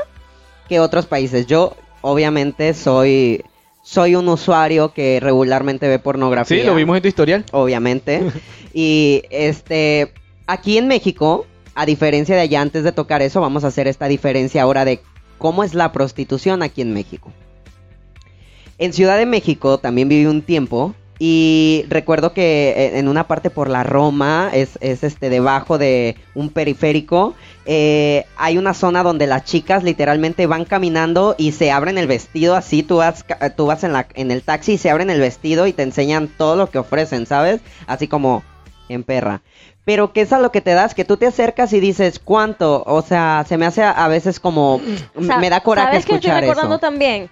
[0.70, 1.46] que otros países.
[1.48, 3.44] Yo, obviamente, soy,
[3.84, 6.58] soy un usuario que regularmente ve pornografía.
[6.62, 7.46] Sí, lo vimos en tu historial.
[7.52, 8.22] obviamente.
[8.74, 10.14] y este,
[10.48, 11.46] aquí en México,
[11.78, 15.00] a diferencia de allá, antes de tocar eso, vamos a hacer esta diferencia ahora de
[15.38, 17.32] cómo es la prostitución aquí en México.
[18.80, 23.52] En Ciudad de México también viví un tiempo y recuerdo que eh, en una parte
[23.52, 27.36] por la Roma, es, es este debajo de un periférico,
[27.68, 32.56] eh, hay una zona donde las chicas literalmente van caminando y se abren el vestido
[32.56, 33.24] así, tú vas,
[33.56, 36.28] tú vas en, la, en el taxi y se abren el vestido y te enseñan
[36.28, 37.62] todo lo que ofrecen, ¿sabes?
[37.86, 38.42] Así como
[38.90, 39.42] en perra.
[39.88, 40.94] Pero ¿qué es a lo que te das?
[40.94, 42.84] Que tú te acercas y dices, ¿cuánto?
[42.86, 44.82] O sea, se me hace a, a veces como...
[45.16, 46.80] O sea, me da coraje ¿Sabes qué estoy escuchar recordando eso.
[46.82, 47.30] también?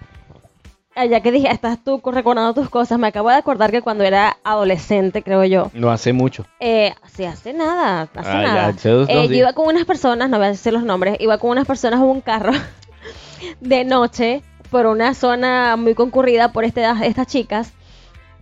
[0.94, 4.04] Ah, Ya que dije, estás tú recordando tus cosas, me acabo de acordar que cuando
[4.04, 6.46] era adolescente, creo yo, No hace mucho.
[6.58, 8.72] eh, sí, hace nada, hace Ah, nada.
[8.72, 11.36] dos- Eh, dos yo iba con unas personas, no voy a decir los nombres, iba
[11.36, 12.52] con unas personas en un carro
[13.60, 17.72] de noche por una zona muy concurrida por este, estas chicas.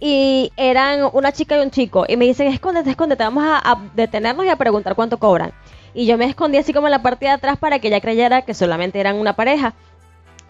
[0.06, 2.04] Y eran una chica y un chico.
[2.06, 5.52] Y me dicen, escóndete, escóndete, vamos a, a detenernos y a preguntar cuánto cobran.
[5.94, 8.42] Y yo me escondí así como en la parte de atrás para que ella creyera
[8.42, 9.72] que solamente eran una pareja.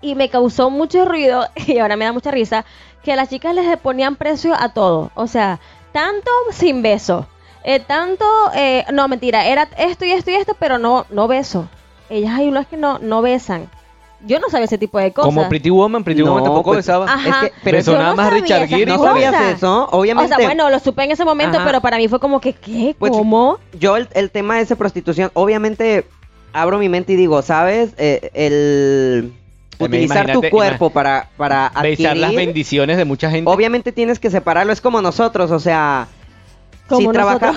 [0.01, 2.65] Y me causó mucho ruido, y ahora me da mucha risa,
[3.05, 5.13] que a las chicas les ponían precio a todo.
[5.15, 5.61] O sea,
[5.93, 7.29] tanto sin beso.
[7.63, 11.71] eh, tanto, eh, no, mentira, era esto y esto y esto, pero no, no beso.
[12.09, 13.71] Ellas hay unas que no, no besan.
[14.27, 15.27] Yo no sabía ese tipo de cosas.
[15.27, 17.07] Como Pretty Woman, Pretty No, Woman tampoco pues, besaba.
[17.07, 17.47] Ajá.
[17.47, 19.85] Es que- pero nada no más Richard Gere ¿No sabías eso?
[19.91, 20.35] O Obviamente.
[20.35, 21.67] sea, bueno, lo supe en ese momento, Ajá.
[21.67, 22.97] pero para mí fue como que, ¿qué?
[22.99, 23.59] Pues, ¿Cómo?
[23.79, 26.07] yo el, el tema de esa prostitución, obviamente
[26.53, 27.95] abro mi mente y digo, ¿sabes?
[27.99, 29.33] Eh, el
[29.79, 33.51] utilizar tu cuerpo para, para Besar las adquirir, bendiciones de mucha gente.
[33.51, 36.07] obviamente tienes que separarlo, es como nosotros, o sea,
[36.89, 37.55] Como si, trabaja-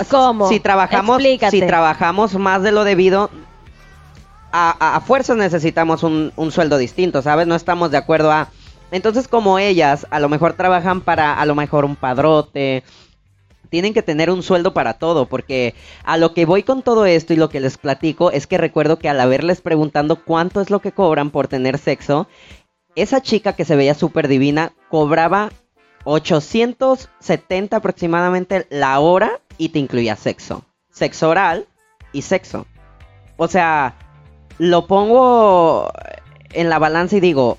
[0.48, 1.50] si trabajamos Explícate.
[1.60, 3.30] si trabajamos más de lo debido
[4.52, 7.46] a, a- fuerzas necesitamos un, un sueldo distinto, ¿sabes?
[7.46, 8.48] No estamos de acuerdo a
[8.90, 12.84] entonces como ellas a lo mejor trabajan para a lo mejor un padrote
[13.70, 17.34] tienen que tener un sueldo para todo, porque a lo que voy con todo esto
[17.34, 20.80] y lo que les platico es que recuerdo que al haberles preguntando cuánto es lo
[20.80, 22.28] que cobran por tener sexo,
[22.94, 25.50] esa chica que se veía súper divina cobraba
[26.04, 31.66] 870 aproximadamente la hora y te incluía sexo, sexo oral
[32.12, 32.66] y sexo.
[33.36, 33.94] O sea,
[34.58, 35.90] lo pongo
[36.52, 37.58] en la balanza y digo,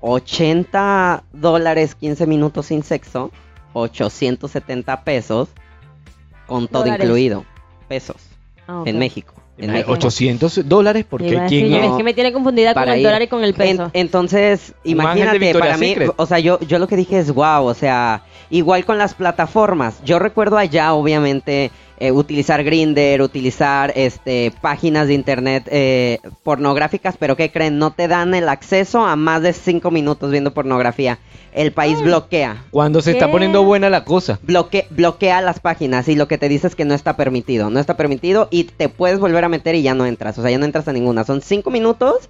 [0.00, 3.30] 80 dólares 15 minutos sin sexo,
[3.72, 5.48] 870 pesos
[6.46, 7.04] con todo Dólares.
[7.04, 7.44] incluido,
[7.88, 8.16] pesos,
[8.66, 9.34] Ah, en México.
[9.56, 9.92] En México.
[9.92, 11.84] 800 dólares, porque ¿quién yo, es?
[11.90, 13.04] Es que me tiene confundida con el ir.
[13.06, 13.84] dólar y con el peso.
[13.84, 16.12] En- entonces, imagínate, para mí, Secret.
[16.16, 20.02] o sea, yo, yo lo que dije es wow, o sea, igual con las plataformas.
[20.04, 27.36] Yo recuerdo allá, obviamente, eh, utilizar Grinder, utilizar este páginas de internet eh, pornográficas, pero
[27.36, 27.78] ¿qué creen?
[27.78, 31.18] No te dan el acceso a más de cinco minutos viendo pornografía.
[31.52, 32.64] El país bloquea.
[32.72, 34.40] Cuando se está poniendo buena la cosa.
[34.42, 37.70] Bloque, bloquea las páginas y lo que te dice es que no está permitido.
[37.70, 40.36] No está permitido y te puedes volver a meter y ya no entras.
[40.38, 41.22] O sea, ya no entras a ninguna.
[41.22, 42.28] Son cinco minutos.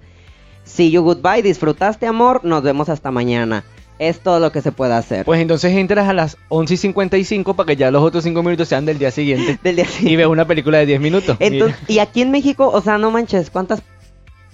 [0.63, 1.41] See you goodbye.
[1.41, 2.41] Disfrutaste, amor.
[2.45, 3.63] Nos vemos hasta mañana.
[3.97, 5.25] Es todo lo que se puede hacer.
[5.25, 8.67] Pues entonces entras a las 11 y 55 para que ya los otros 5 minutos
[8.67, 9.57] sean del día siguiente.
[9.63, 10.17] Del día Y siguiente.
[10.17, 11.37] ves una película de 10 minutos.
[11.39, 13.81] Entonces, y aquí en México, o sea, no manches, ¿cuántas,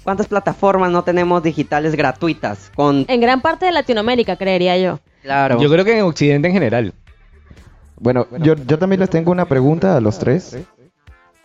[0.03, 2.71] cuántas plataformas no tenemos digitales gratuitas?
[2.75, 3.05] Con.
[3.07, 4.99] En gran parte de Latinoamérica, creería yo.
[5.23, 5.59] Claro.
[5.59, 6.93] Yo creo que en Occidente en general.
[7.99, 10.57] Bueno, yo, yo también les tengo una pregunta a los tres.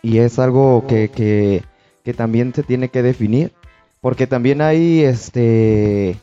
[0.03, 1.63] Y es algo que, que,
[2.03, 3.53] que también se tiene que definir.
[4.01, 6.17] Porque también hay este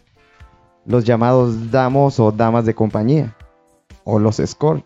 [0.86, 3.34] los llamados damos o damas de compañía.
[4.04, 4.84] O los escort.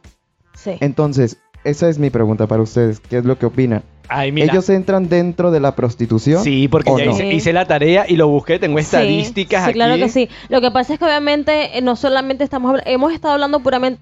[0.55, 0.73] Sí.
[0.81, 3.01] Entonces, esa es mi pregunta para ustedes.
[3.01, 3.83] ¿Qué es lo que opinan?
[4.09, 4.51] Ay, mira.
[4.53, 6.43] ¿Ellos entran dentro de la prostitución?
[6.43, 7.11] Sí, porque ¿O ya no?
[7.13, 9.75] hice, hice la tarea y lo busqué, tengo Sí, estadísticas sí, aquí.
[9.75, 10.29] claro que sí.
[10.49, 14.01] Lo que pasa es que obviamente eh, no solamente estamos hemos estado hablando puramente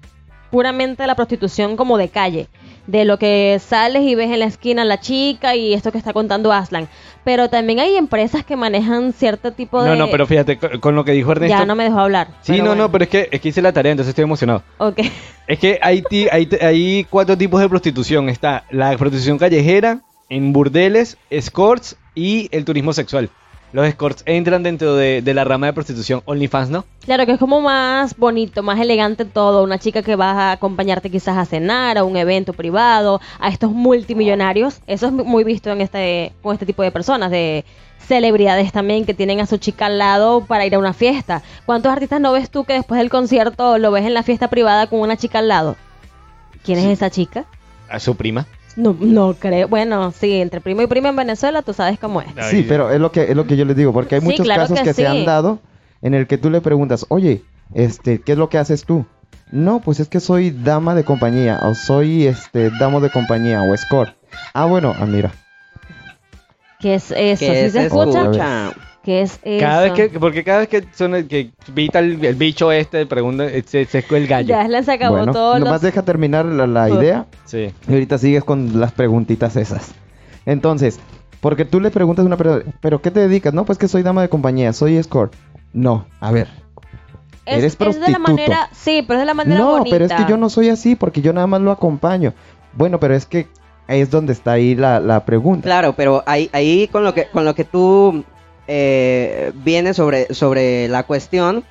[0.49, 2.47] puramente de la prostitución como de calle,
[2.87, 5.97] de lo que sales y ves en la esquina a la chica y esto que
[5.97, 6.87] está contando Aslan,
[7.23, 10.95] pero también hay empresas que manejan cierto tipo de No, no, pero fíjate, con, con
[10.95, 11.57] lo que dijo Ernesto.
[11.57, 12.29] ya no me dejó hablar.
[12.41, 14.63] Sí, no, no, pero es que, es que hice la tarea, entonces estoy emocionado.
[14.77, 15.01] Ok.
[15.47, 18.29] Es que hay, hay, hay cuatro tipos de prostitución.
[18.29, 23.29] Está la prostitución callejera, en burdeles, escorts y el turismo sexual.
[23.73, 26.21] Los escorts entran dentro de, de la rama de prostitución.
[26.25, 26.85] OnlyFans, ¿no?
[27.03, 29.63] Claro que es como más bonito, más elegante todo.
[29.63, 33.71] Una chica que va a acompañarte quizás a cenar, a un evento privado, a estos
[33.71, 34.79] multimillonarios.
[34.87, 37.65] Eso es muy visto en este, con este tipo de personas, de
[38.07, 41.43] celebridades también que tienen a su chica al lado para ir a una fiesta.
[41.65, 44.87] ¿Cuántos artistas no ves tú que después del concierto lo ves en la fiesta privada
[44.87, 45.75] con una chica al lado?
[46.63, 47.45] ¿Quién es esa chica?
[47.89, 48.45] A su prima.
[48.77, 49.67] No, no creo.
[49.67, 52.27] Bueno, sí, entre primo y prima en Venezuela tú sabes cómo es.
[52.49, 54.45] Sí, pero es lo que es lo que yo les digo, porque hay Sí, muchos
[54.45, 55.59] claro casos que que, se han dado
[56.03, 59.05] en el que tú le preguntas, oye, este, ¿qué es lo que haces tú?
[59.51, 63.73] No, pues es que soy dama de compañía, o soy este damo de compañía, o
[63.73, 64.15] escort.
[64.53, 65.31] Ah, bueno, ah, mira.
[66.79, 67.39] ¿Qué es eso?
[67.45, 68.21] ¿Sí se escucha?
[68.21, 68.71] escucha.
[69.07, 69.59] ¿Qué es eso?
[69.65, 73.45] Cada vez que, porque cada vez que son que vita el, el bicho este, pregunta,
[73.65, 74.49] se, se el gallo.
[74.49, 75.81] Ya les acabó bueno, todos nomás los...
[75.83, 77.71] deja terminar la, la idea Sí.
[77.87, 79.93] y ahorita sigues con las preguntitas esas.
[80.45, 80.99] Entonces,
[81.39, 83.53] porque tú le preguntas a una persona, ¿pero qué te dedicas?
[83.53, 85.33] No, pues que soy dama de compañía, soy escort.
[85.71, 86.49] No, a ver.
[87.45, 88.19] Es, eres es de la prostituto.
[88.19, 88.69] manera...
[88.73, 89.89] Sí, pero es de la manera No, bonita.
[89.95, 92.33] pero es que yo no soy así porque yo nada más lo acompaño.
[92.73, 93.47] Bueno, pero es que
[93.87, 95.63] ahí es donde está ahí la, la pregunta.
[95.63, 98.25] Claro, pero ahí, ahí con lo que con lo que tú
[98.67, 101.63] eh, vienes sobre, sobre la cuestión,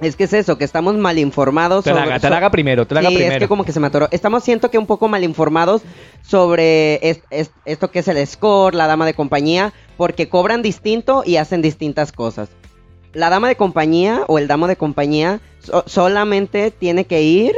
[0.00, 1.84] es que es eso, que estamos mal informados.
[1.84, 3.34] Te la sobre- haga, te la haga primero, te la haga Sí, primero.
[3.34, 4.08] es que como que se me atoró.
[4.12, 5.82] Estamos siento que un poco mal informados
[6.22, 11.22] sobre es- es- esto que es el score, la dama de compañía, porque cobran distinto
[11.26, 12.48] y hacen distintas cosas.
[13.12, 17.54] La dama de compañía o el damo de compañía so- solamente tiene que ir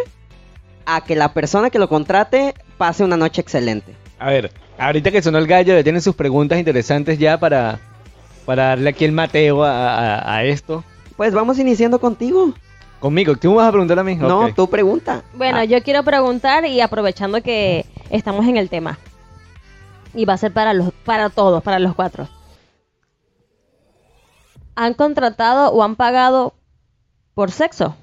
[0.87, 3.95] a que la persona que lo contrate pase una noche excelente.
[4.19, 7.79] A ver, ahorita que sonó el gallo, ya tienen sus preguntas interesantes ya para,
[8.51, 10.83] para darle aquí el mateo a, a- a esto.
[11.17, 12.53] Pues vamos iniciando contigo.
[12.99, 14.17] Conmigo, ¿tú me vas a preguntar a mí?
[14.17, 14.55] No, Ok.
[14.57, 15.23] tú pregunta.
[15.35, 15.65] Bueno, Ah.
[15.65, 18.99] yo quiero preguntar y aprovechando que estamos en el tema.
[20.15, 22.29] Y va a ser para los para todos, para los cuatro.
[24.75, 26.55] ¿Han contratado o han pagado
[27.35, 27.95] por sexo?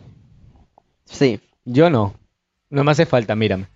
[1.04, 1.42] Sí.
[1.66, 2.14] Yo no.
[2.70, 3.68] No me hace falta, mírame.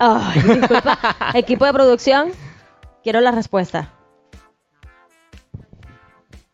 [0.00, 0.98] Ay, disculpa.
[1.34, 2.32] Equipo de producción,
[3.04, 3.92] quiero la respuesta.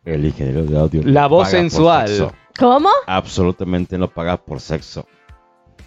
[0.05, 1.03] El ingeniero de audio.
[1.05, 2.09] La no voz paga por sensual.
[2.09, 2.33] sexo.
[2.59, 2.89] ¿Cómo?
[3.07, 5.07] Absolutamente no paga por sexo.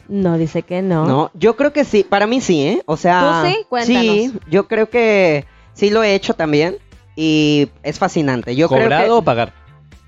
[0.07, 1.05] No, dice que no.
[1.05, 2.83] No, yo creo que sí, para mí sí, ¿eh?
[2.85, 3.65] O sea, ¿Tú sí?
[3.67, 4.01] Cuéntanos.
[4.01, 6.77] sí, yo creo que sí lo he hecho también
[7.15, 8.55] y es fascinante.
[8.55, 9.53] Yo creo ¿Cobrado que o pagar?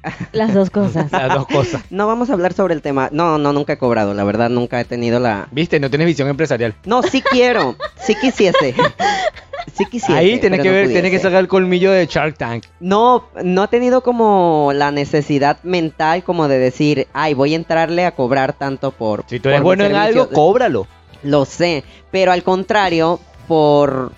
[0.32, 1.12] Las dos cosas.
[1.12, 1.84] Las dos cosas.
[1.90, 3.10] no vamos a hablar sobre el tema.
[3.12, 5.80] No, no, nunca he cobrado, la verdad, nunca he tenido la ¿Viste?
[5.80, 6.76] No tienes visión empresarial.
[6.86, 8.76] No, sí quiero, sí quisiese.
[9.76, 10.14] Sí quisiese.
[10.14, 12.66] Ahí tienes pero que no ver, tienes que sacar el colmillo de Shark Tank.
[12.80, 18.06] No, no he tenido como la necesidad mental como de decir, ay, voy a entrarle
[18.06, 19.26] a cobrar tanto por.
[19.28, 20.24] Si tú eres bueno en servicio".
[20.24, 20.88] algo, cóbralo.
[21.24, 24.12] Lo sé, pero al contrario, por,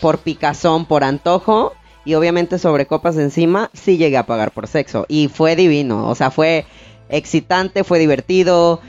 [0.00, 1.72] por picazón, por antojo
[2.04, 5.06] y obviamente sobre copas encima, sí llegué a pagar por sexo.
[5.08, 6.66] Y fue divino, o sea, fue
[7.08, 8.80] excitante, fue divertido,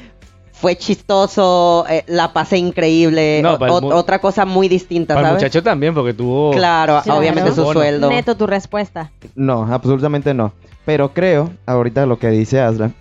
[0.60, 3.42] fue chistoso, eh, la pasé increíble.
[3.44, 5.44] No, o- el otra cosa muy distinta, Para el ¿sabes?
[5.44, 6.52] muchacho también, porque tuvo...
[6.52, 7.20] Claro, Claro.
[7.20, 7.74] obviamente su Bono.
[7.74, 8.10] sueldo.
[8.10, 9.12] Neto, tu respuesta.
[9.36, 10.54] No, absolutamente no.
[10.86, 12.92] Pero creo, ahorita lo que dice Asla,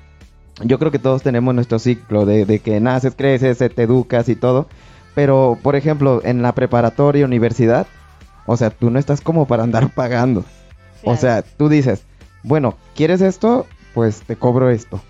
[0.63, 4.37] yo creo que todos tenemos nuestro ciclo de, de que naces, creces, te educas y
[4.37, 4.67] todo.
[5.15, 7.87] Pero, por ejemplo, en la preparatoria, universidad,
[8.47, 10.45] o sea, tú no estás como para andar pagando.
[11.05, 12.03] O sea, tú dices,
[12.43, 13.67] bueno, ¿quieres esto?
[13.95, 15.01] Pues te cobro esto.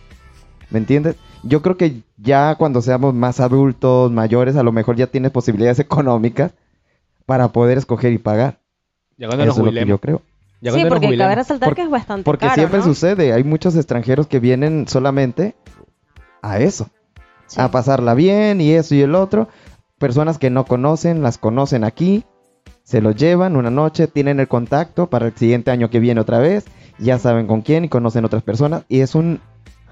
[0.70, 1.16] ¿Me entiendes?
[1.47, 5.78] Yo creo que ya cuando seamos más adultos, mayores, a lo mejor ya tienes posibilidades
[5.80, 6.53] económicas
[7.26, 8.59] para poder escoger y pagar.
[9.16, 10.22] Ya cuando Eso nos es lo que yo creo.
[10.61, 11.24] Ya Sí, nos porque jubilemos.
[11.26, 12.84] cabe resaltar Por- que es bastante Porque caro, siempre ¿no?
[12.84, 15.55] sucede, hay muchos extranjeros que vienen solamente
[16.42, 16.88] a eso,
[17.47, 17.61] Sí.
[17.61, 19.49] a pasarla bien y eso y el otro.
[19.99, 22.24] Personas que no conocen, las conocen aquí,
[22.82, 26.38] se lo llevan una noche, tienen el contacto para el siguiente año que viene otra
[26.38, 26.64] vez,
[26.99, 29.40] ya saben con quién y conocen otras personas y es un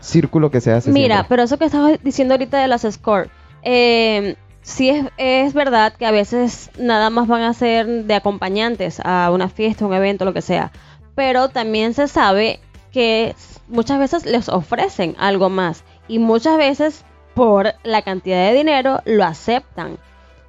[0.02, 0.90] círculo que se hace.
[0.90, 1.28] Mira, siempre.
[1.28, 3.30] pero eso que estabas diciendo ahorita de las score,
[3.62, 9.00] eh, sí es, es verdad que a veces nada más van a ser de acompañantes
[9.04, 10.72] a una fiesta, un evento, lo que sea.
[11.14, 13.34] Pero también se sabe que
[13.68, 19.24] muchas veces les ofrecen algo más y muchas veces por la cantidad de dinero lo
[19.24, 19.98] aceptan.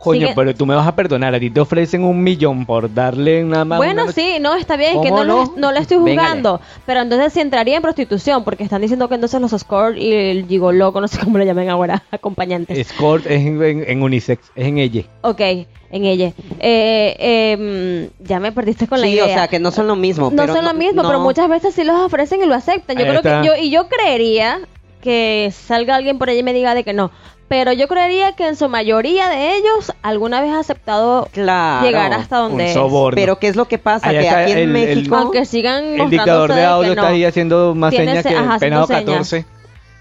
[0.03, 1.33] Coño, Sigue- pero tú me vas a perdonar.
[1.33, 3.77] A ti te ofrecen un millón por darle nada más.
[3.77, 5.53] Bueno, una- sí, no, está bien, que ¿Cómo no, lo- no?
[5.55, 6.17] no le estoy Véngale.
[6.27, 6.61] juzgando.
[6.85, 10.45] Pero entonces sí entraría en prostitución, porque están diciendo que entonces los score y el
[10.47, 12.77] gigolo, no sé cómo lo llamen ahora, acompañantes.
[12.77, 15.03] Escort es en, en- en unisex, es en ella.
[15.21, 15.67] Ok, en
[16.05, 16.33] ella.
[16.59, 19.25] Eh, eh, mm, ya me perdiste con la sí, idea.
[19.25, 20.29] o sea, que no son lo mismo.
[20.31, 22.97] no pero son lo mismo, no- pero muchas veces sí los ofrecen y lo aceptan.
[22.97, 23.41] Yo Ahí creo está.
[23.41, 24.59] que yo y yo creería
[25.01, 27.11] que salga alguien por ahí y me diga de que no.
[27.55, 31.85] Pero yo creería que en su mayoría de ellos alguna vez ha aceptado Claro.
[31.85, 32.73] llegar hasta donde Un es.
[32.73, 33.13] soborno.
[33.15, 34.09] Pero ¿qué es lo que pasa?
[34.09, 35.15] Allá que aquí en el- el- México...
[35.15, 37.01] Aunque sigan El dictador de que audio no.
[37.03, 39.29] está ahí haciendo más señas se- que ajá, el penado haciendo señas.
[39.29, 39.45] 14.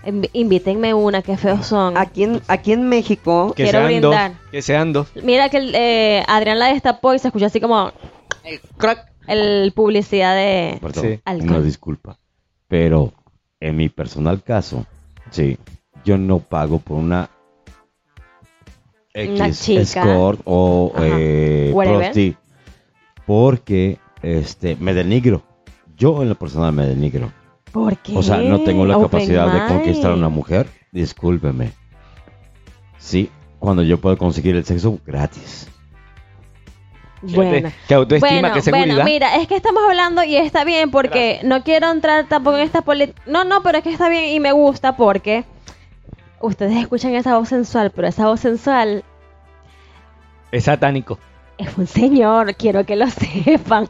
[0.06, 1.98] Invi- Invítenme una, qué feos son.
[1.98, 3.52] Aquí en, aquí en México...
[3.54, 4.30] Que Quiero sean brindar.
[4.32, 4.40] dos.
[4.50, 5.08] Que sean dos.
[5.22, 7.92] Mira que el, eh, Adrián la destapó y se escuchó así como
[8.78, 10.78] crack, el publicidad de...
[10.80, 11.20] Perdón, Sí.
[11.42, 12.16] Una disculpa.
[12.66, 13.12] Pero
[13.60, 14.86] en mi personal caso,
[15.30, 15.58] sí,
[16.02, 17.28] yo no pago por Una
[19.14, 19.80] X chica.
[19.82, 22.36] escort o eh, prosti
[23.26, 25.42] porque este me denigro.
[25.96, 27.32] Yo en lo personal me denigro.
[27.70, 28.16] ¿Por qué?
[28.16, 30.66] O sea, no tengo la Open capacidad de conquistar a una mujer.
[30.90, 31.72] Discúlpeme.
[32.98, 35.68] Sí, cuando yo puedo conseguir el sexo gratis.
[37.22, 37.70] Bueno.
[37.86, 38.96] Qué autoestima, bueno, qué seguridad.
[38.96, 42.64] bueno, mira, es que estamos hablando y está bien porque no quiero entrar tampoco en
[42.64, 43.22] esta política.
[43.26, 45.44] No, no, pero es que está bien y me gusta porque
[46.42, 49.04] ustedes escuchan esa voz sensual, pero esa voz sensual
[50.50, 51.18] Es satánico.
[51.58, 53.88] es un señor, quiero que lo sepan.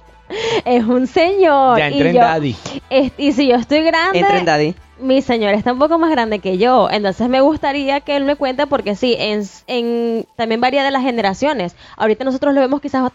[0.65, 1.79] Es un señor.
[1.79, 2.57] Ya y entré en yo- daddy.
[2.91, 4.75] es- y si yo estoy grande, entra en Daddy.
[5.01, 8.37] mi señor está un poco más grande que yo, entonces me gustaría que él me
[8.37, 11.77] cuente porque sí, en, en- también varía de las generaciones.
[11.97, 13.13] Ahorita nosotros lo vemos quizás más-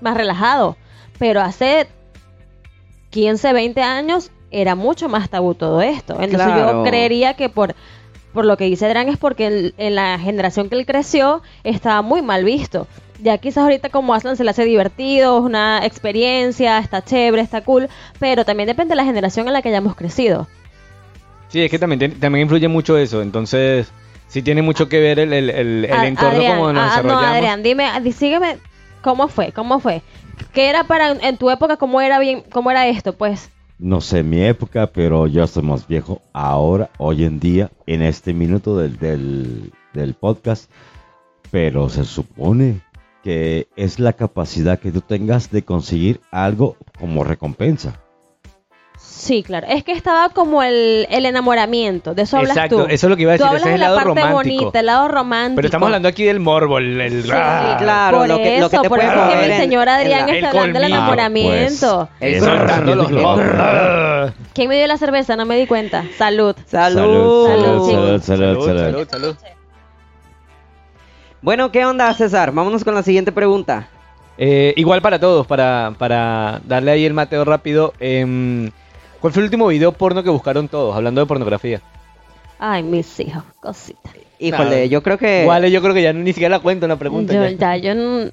[0.00, 0.76] más relajado,
[1.18, 1.88] pero hace
[3.10, 6.14] 15, 20 años era mucho más tabú todo esto.
[6.20, 6.84] Entonces Claro.
[6.84, 7.74] yo creería que por
[8.32, 12.02] por lo que dice Adrián es porque en, en la generación que él creció estaba
[12.02, 12.86] muy mal visto.
[13.22, 17.62] Ya quizás ahorita como Aslan se le hace divertido, es una experiencia, está chévere, está
[17.62, 20.46] cool, pero también depende de la generación en la que hayamos crecido.
[21.48, 23.20] Sí, es que también, también influye mucho eso.
[23.22, 23.88] Entonces,
[24.28, 26.86] sí tiene mucho que ver el, el, el, el A- entorno Adrián, como nos ah,
[26.86, 27.36] no, desarrollamos.
[27.36, 28.56] Adrián, dime, ah, di- sígueme,
[29.02, 29.52] ¿cómo fue?
[29.52, 30.02] ¿Cómo fue?
[30.54, 31.76] ¿Qué era para en tu época?
[31.76, 32.42] ¿Cómo era bien?
[32.52, 33.12] ¿Cómo era esto?
[33.14, 33.50] Pues
[33.80, 38.34] No sé mi época, pero yo soy más viejo ahora, hoy en día, en este
[38.34, 40.70] minuto del, del, del podcast.
[41.50, 42.82] Pero se supone
[43.24, 47.98] que es la capacidad que tú tengas de conseguir algo como recompensa.
[49.20, 49.66] Sí, claro.
[49.68, 52.82] Es que estaba como el, el enamoramiento, de eso hablas Exacto, tú.
[52.90, 53.96] eso es lo que iba a Tú decir, hablas ese es de el la lado
[53.96, 54.60] parte romántico.
[54.60, 55.56] bonita, el lado romántico.
[55.56, 57.76] Pero estamos hablando aquí del morbo, el, el- Sí, ¡ah!
[57.78, 59.82] claro, por lo que- lo que eso, te por puede eso que mi en- señor
[59.82, 62.08] en Adrián la- está hablando del enamoramiento.
[62.40, 64.32] Soltando los ¡Ah!
[64.54, 65.36] ¿Quién me dio la cerveza?
[65.36, 66.04] No me di cuenta.
[66.18, 66.56] Salud.
[66.66, 67.46] Salud.
[67.48, 69.08] Salud, Salud, salud, salud, salud, salud.
[69.10, 69.36] salud.
[71.42, 72.52] Bueno, ¿qué onda, César?
[72.52, 73.88] Vámonos con la siguiente pregunta.
[74.36, 77.92] Eh, igual para todos, para, para darle ahí el mateo rápido.
[79.20, 80.94] ¿Cuál fue el último video porno que buscaron todos?
[80.96, 81.80] Hablando de pornografía.
[82.58, 84.10] Ay, mis hijos, cosita.
[84.38, 85.42] Híjole, yo creo que...
[85.42, 87.32] Igual yo creo que ya ni siquiera la cuento la pregunta.
[87.32, 87.76] Yo, ya.
[87.76, 88.30] ya, yo no,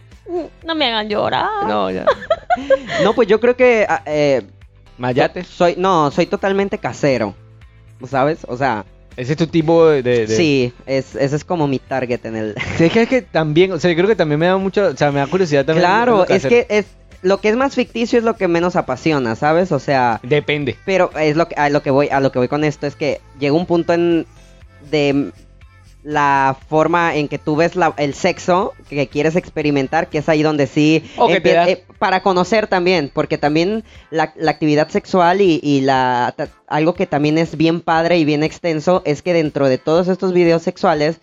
[0.66, 1.66] no me hagan llorar.
[1.68, 2.06] No, ya.
[3.04, 3.86] No, pues yo creo que...
[3.88, 4.42] ah, eh,
[4.98, 5.46] Mayates.
[5.48, 7.36] soy, no, soy totalmente casero.
[8.10, 8.40] ¿Sabes?
[8.48, 8.86] O sea,
[9.16, 10.02] Ese es tu tipo de...
[10.02, 12.56] de- de- sí, es, ese es como mi target en el...
[12.78, 14.88] Sí, es que, es que también, o sea, yo creo que también me da mucho,
[14.88, 15.86] o sea, me da curiosidad también.
[15.86, 16.86] Claro, es que es...
[17.22, 19.72] Lo que es más ficticio es lo que menos apasiona, ¿sabes?
[19.72, 20.20] O sea...
[20.24, 20.76] Depende.
[20.86, 22.96] Pero es lo que, a lo que voy, a lo que voy con esto es
[22.96, 24.26] que llega un punto en
[24.92, 25.32] de
[26.04, 30.42] la forma en que tú ves la- el sexo que quieres experimentar, que es ahí
[30.42, 34.52] donde sí O que te empie- das- eh, para conocer también, porque también la, la
[34.52, 36.34] actividad sexual y, y la
[36.68, 40.32] algo que también es bien padre y bien extenso es que dentro de todos estos
[40.32, 41.20] videos sexuales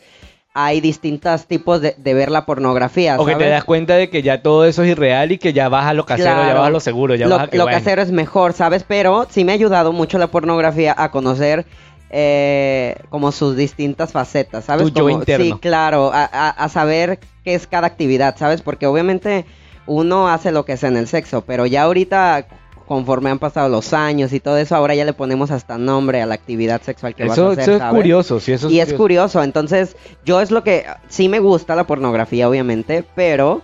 [0.54, 3.16] hay distintos tipos de, de ver la pornografía.
[3.18, 3.50] O que te ¿sabes?
[3.50, 6.06] das cuenta de que ya todo eso es irreal y que ya vas a lo
[6.06, 7.78] casero, ya vas a lo seguro, ya lo, vas a que lo bueno.
[7.78, 8.84] casero es mejor, ¿sabes?
[8.86, 11.66] Pero sí me ha ayudado mucho la pornografía a conocer
[12.10, 14.92] eh, como sus distintas facetas, ¿sabes?
[14.92, 15.56] Tu yo interno.
[15.56, 18.62] Sí, claro, a, a- a saber qué es cada actividad, ¿sabes?
[18.62, 19.44] Porque obviamente
[19.86, 22.46] uno hace lo que sea en el sexo, pero ya ahorita
[22.86, 26.26] conforme han pasado los años y todo eso, ahora ya le ponemos hasta nombre a
[26.26, 27.94] la actividad sexual que vas a Eso, hacer, eso es ¿sabes?
[27.96, 31.86] curioso, sí, eso y es curioso, entonces yo es lo que sí me gusta la
[31.86, 33.62] pornografía, obviamente, pero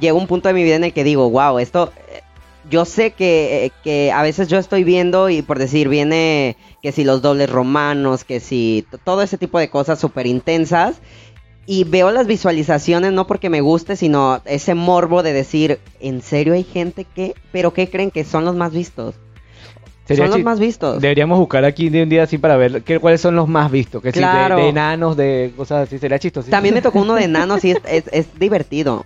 [0.00, 2.22] llega un punto de mi vida en el que digo, wow, esto, eh,
[2.70, 6.92] yo sé que, eh, que a veces yo estoy viendo y por decir, viene que
[6.92, 10.96] si los dobles romanos, que si todo ese tipo de cosas súper intensas.
[11.70, 16.54] Y veo las visualizaciones no porque me guste, sino ese morbo de decir, ¿en serio
[16.54, 17.34] hay gente que?
[17.52, 19.14] ¿Pero qué creen que son los más vistos?
[20.06, 21.02] Sería son los más vistos.
[21.02, 24.00] Deberíamos buscar aquí de un día así para ver qué, cuáles son los más vistos.
[24.02, 24.56] Que si de- Claro.
[24.56, 26.48] de, enanos, de cosas así, sería chistoso.
[26.48, 29.04] También me tocó uno de enanos y es, es, es divertido.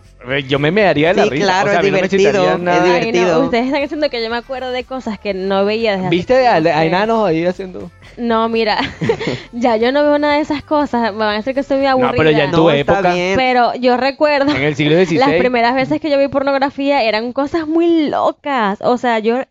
[0.48, 1.44] Yo me mearía de la Sí, risa.
[1.46, 2.84] claro, o sea, es no divertido, excitaría es nada.
[2.84, 3.24] divertido.
[3.24, 6.06] Ay, no, ustedes están haciendo que yo me acuerdo de cosas que no veía desde
[6.06, 7.90] hace ¿Viste a, no a enanos ahí haciendo...?
[8.16, 8.78] No, mira,
[9.52, 11.12] ya yo no veo nada de esas cosas.
[11.12, 12.12] Me van a decir que estoy muy aburrida.
[12.12, 13.14] No, pero ya en tu No, época.
[13.36, 15.16] Pero yo recuerdo en el siglo XVI...
[15.18, 18.80] las primeras veces que yo vi pornografía eran cosas muy locas.
[18.82, 19.42] O sea, yo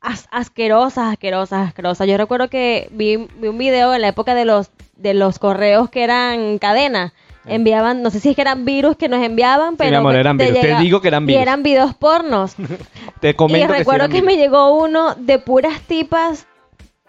[0.00, 2.06] as- asquerosas, asquerosas, asquerosas.
[2.06, 5.88] Yo recuerdo que vi, vi un video en la época de los de los correos
[5.90, 7.12] que eran cadena.
[7.46, 10.36] Enviaban, no sé si es que eran virus que nos enviaban, pero mi amor, eran
[10.36, 10.60] virus.
[10.60, 11.42] Te digo que eran Y virus.
[11.42, 12.54] eran videos pornos.
[13.20, 16.46] Te y comento que sí recuerdo eran que, me llegó uno de puras tipas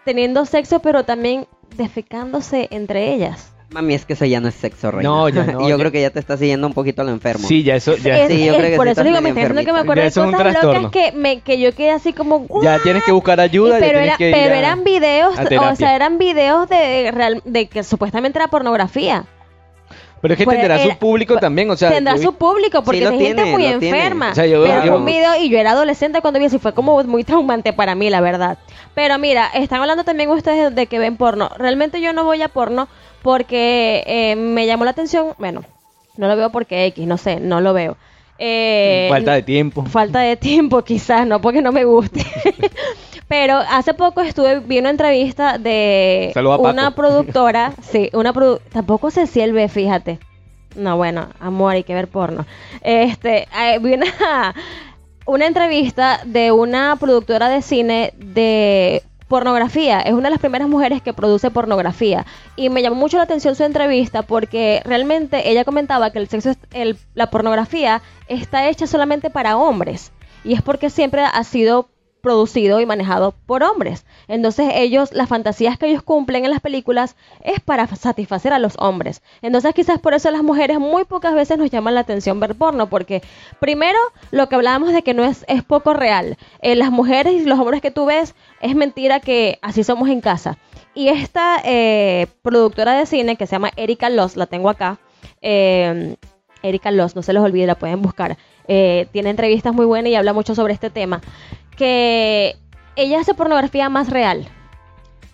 [0.04, 1.46] teniendo sexo, pero también
[1.76, 3.48] defecándose entre ellas.
[3.70, 5.08] Mami, es que eso ya no es sexo, reina.
[5.08, 7.10] No, ya no, Yo ya- creo que ya te estás siguiendo un poquito a lo
[7.10, 7.48] enfermo.
[7.48, 9.28] Sí, ya eso, ya, Es- Sí, yo es creo que por sí eso digo, me
[9.30, 10.80] está diciendo que me acuerdo Ya de eso es un cosas trastorno.
[10.82, 12.46] locas que, me, que yo quedé así como...
[12.62, 13.78] ya tienes que buscar ayuda.
[13.80, 15.42] ya pero, tienes era- que ir pero a- eran videos, a
[15.72, 19.24] o sea, eran videos de, real- de que supuestamente era pornografía.
[20.22, 21.90] Pero es que Pues tendrá era- su público también, o sea...
[21.90, 23.98] Tendrá yo su público, porque lo hay gente tiene, muy lo tiene.
[23.98, 24.30] enferma.
[24.30, 26.56] O sea, yo- pero yo- fue un video y yo era adolescente cuando vi eso
[26.56, 28.56] y fue como muy traumante para mí, la verdad.
[28.94, 31.50] Pero mira, están hablando también ustedes de que ven porno.
[31.58, 32.88] Realmente yo no voy a porno
[33.22, 35.34] porque eh, me llamó la atención.
[35.38, 35.64] Bueno,
[36.16, 37.96] no lo veo porque X, no sé, no lo veo.
[38.38, 39.84] Eh, Falta de tiempo.
[39.86, 42.24] Falta de tiempo, quizás, no porque no me guste.
[43.28, 46.30] Pero hace poco estuve, vi una entrevista de
[46.72, 50.18] una productora, sí, una produ tampoco sé si él ve, fíjate.
[50.76, 52.46] No, bueno, amor, hay que ver porno.
[52.82, 54.06] Este, eh, vi una,
[55.26, 60.00] una entrevista de una productora de cine de pornografía.
[60.00, 62.26] Es una de las primeras mujeres que produce pornografía.
[62.56, 66.52] Y me llamó mucho la atención su entrevista porque realmente ella comentaba que el sexo,
[66.72, 70.12] el- la pornografía está hecha solamente para hombres.
[70.44, 71.88] Y es porque siempre ha sido
[72.22, 74.06] producido y manejado por hombres.
[74.28, 78.74] Entonces ellos, las fantasías que ellos cumplen en las películas es para satisfacer a los
[78.78, 79.22] hombres.
[79.42, 82.88] Entonces quizás por eso las mujeres muy pocas veces nos llaman la atención ver porno,
[82.88, 83.22] porque
[83.60, 83.98] primero
[84.30, 86.38] lo que hablábamos de que no es, es poco real.
[86.62, 90.20] Eh, las mujeres y los hombres que tú ves es mentira que así somos en
[90.20, 90.56] casa.
[90.94, 94.98] Y esta eh, productora de cine que se llama Erika Loss, la tengo acá,
[95.40, 96.16] eh,
[96.62, 98.36] Erika Loss, no se les olvide, la pueden buscar.
[98.68, 101.20] Eh, tiene entrevistas muy buenas y habla mucho sobre este tema.
[101.76, 102.56] Que
[102.96, 104.46] ella hace pornografía más real.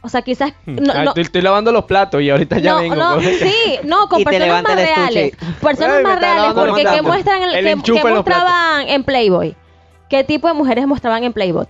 [0.01, 0.53] O sea, quizás...
[0.65, 2.95] No, Ah, no- estoy, estoy lavando los platos y ahorita ya no, vengo.
[2.95, 3.53] no, sí,
[3.85, 5.33] no, con personas más reales.
[5.61, 8.15] Personas Ay, más reales, porque ¿qué muestran El en platos.
[8.15, 9.57] mostraban en Playboy?
[10.09, 11.67] ¿Qué tipo de mujeres mostraban en Playboy?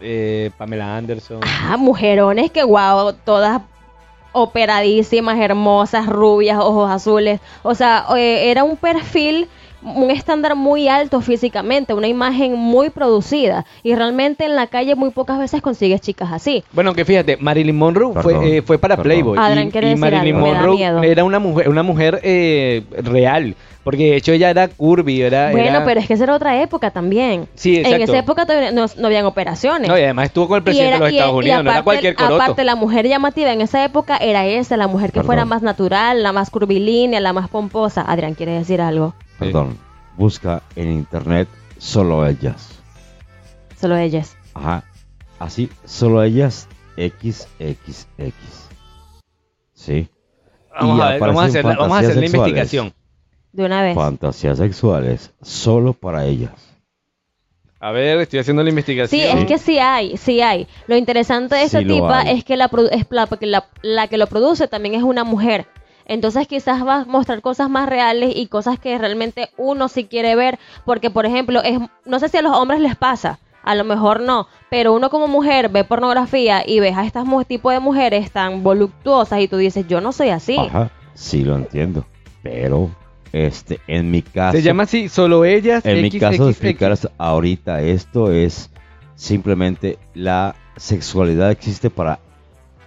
[0.00, 1.40] Eh, Pamela Anderson.
[1.42, 3.62] Ah, mujerones que guau, todas
[4.32, 7.40] operadísimas, hermosas, rubias, ojos azules.
[7.62, 9.48] O sea, eh, era un perfil,
[9.82, 13.64] un estándar muy alto físicamente, una imagen muy producida.
[13.82, 16.64] Y realmente en la calle muy pocas veces consigues chicas así.
[16.72, 19.12] Bueno, que fíjate, Marilyn Monroe Perdón, fue, eh, fue para perdón.
[19.12, 19.38] Playboy.
[19.38, 21.02] Adrián y, y decir Marilyn algo, me da Monroe miedo.
[21.02, 23.54] era una mujer, una mujer eh, real.
[23.90, 25.50] Porque de hecho ella era curvy, era.
[25.50, 27.48] Bueno, era- pero es que esa era otra época también.
[27.56, 28.04] Sí, En exacto.
[28.04, 29.88] esa época todavía no, no habían operaciones.
[29.88, 31.70] No, y además estuvo con el presidente era- de los y- Estados y Unidos, no
[31.72, 32.34] era cualquier coroto.
[32.42, 35.26] Aparte, la mujer llamativa en esa época era esa, la mujer que Perdón.
[35.26, 38.02] fuera más natural, la más curvilínea, la más pomposa.
[38.02, 39.14] Adrián, ¿quiere decir algo?
[39.38, 39.76] Perdón.
[40.16, 42.68] Busca en internet solo ellas.
[43.80, 44.36] Solo ellas.
[44.54, 44.84] Ajá.
[45.38, 48.68] Así, solo ellas XXX.
[49.74, 50.08] Sí.
[50.78, 52.92] Vamos Y a ver, vamos a hacer, vamos a hacer la investigación.
[53.52, 53.94] De una vez.
[53.94, 56.52] Fantasías sexuales solo para ellas.
[57.80, 59.20] A ver, estoy haciendo la investigación.
[59.22, 60.66] Sí, es que sí hay, sí hay.
[60.86, 62.36] Lo interesante de esta Sí lo tipa hay.
[62.38, 65.66] es que la, es la, porque la, la que lo produce también es una mujer.
[66.04, 70.36] Entonces quizás va a mostrar cosas más reales y cosas que realmente uno sí quiere
[70.36, 70.58] ver.
[70.84, 74.20] Porque, por ejemplo, es, no sé si a los hombres les pasa, a lo mejor
[74.20, 78.30] no, pero uno como mujer ve pornografía y ves a estas mu- tipo de mujeres
[78.30, 80.56] tan voluptuosas y tú dices, yo no soy así.
[80.58, 80.90] Ajá.
[81.14, 82.04] Sí lo entiendo.
[82.42, 82.90] Pero,
[83.32, 84.56] este, en mi caso.
[84.56, 85.84] Se llama así, solo ellas.
[85.84, 88.70] En mi caso, explicar ahorita esto es
[89.14, 92.18] simplemente la sexualidad existe para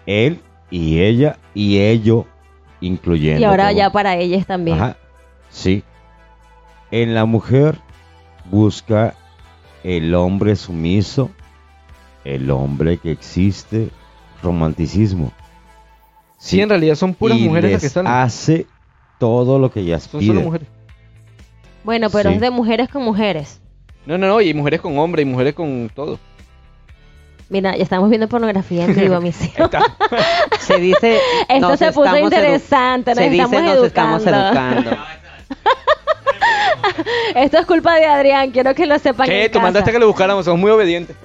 [0.05, 0.39] él
[0.69, 2.25] y ella y ello
[2.81, 3.41] incluyendo.
[3.41, 4.77] Y ahora como- ya para ellas también.
[4.77, 4.97] Ajá,
[5.49, 5.83] sí.
[6.91, 7.79] En la mujer
[8.49, 9.15] busca
[9.83, 11.31] el hombre sumiso,
[12.23, 13.89] el hombre que existe,
[14.41, 15.31] romanticismo.
[16.37, 18.05] Sí, en realidad son puras y mujeres las que están.
[18.07, 18.67] hace
[19.19, 20.45] todo lo que ellas Son solo piden.
[20.45, 20.67] mujeres.
[21.83, 22.35] Bueno, pero Sí.
[22.35, 23.59] es de mujeres con mujeres.
[24.05, 26.19] No, no, no, y mujeres con hombres y mujeres con todo.
[27.49, 29.69] Mira, ya estamos viendo pornografía en vivo, mis hijos.
[30.59, 31.19] Se dice.
[31.49, 34.89] Esto se puso interesante, nos Se dice estamos nos estamos educando.
[34.89, 35.03] educando.
[37.35, 39.27] Esto es culpa de Adrián, quiero que lo sepan.
[39.27, 39.45] ¿Qué?
[39.45, 39.63] en Tú casa.
[39.63, 41.15] mandaste que lo buscáramos, somos muy obedientes.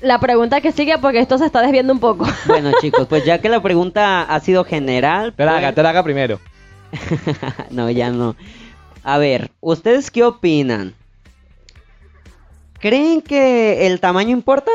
[0.00, 2.26] La pregunta que sigue, porque esto se está desviando un poco.
[2.46, 5.34] Bueno, chicos, pues ya que la pregunta ha sido general.
[5.34, 6.40] pues- Traga, traga primero.
[7.70, 8.36] no, ya no.
[9.02, 10.94] A ver, ¿ustedes qué opinan?
[12.78, 14.70] ¿Creen que el tamaño importa?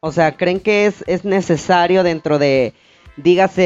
[0.00, 2.74] O sea, ¿creen que es, es necesario dentro de,
[3.16, 3.62] dígase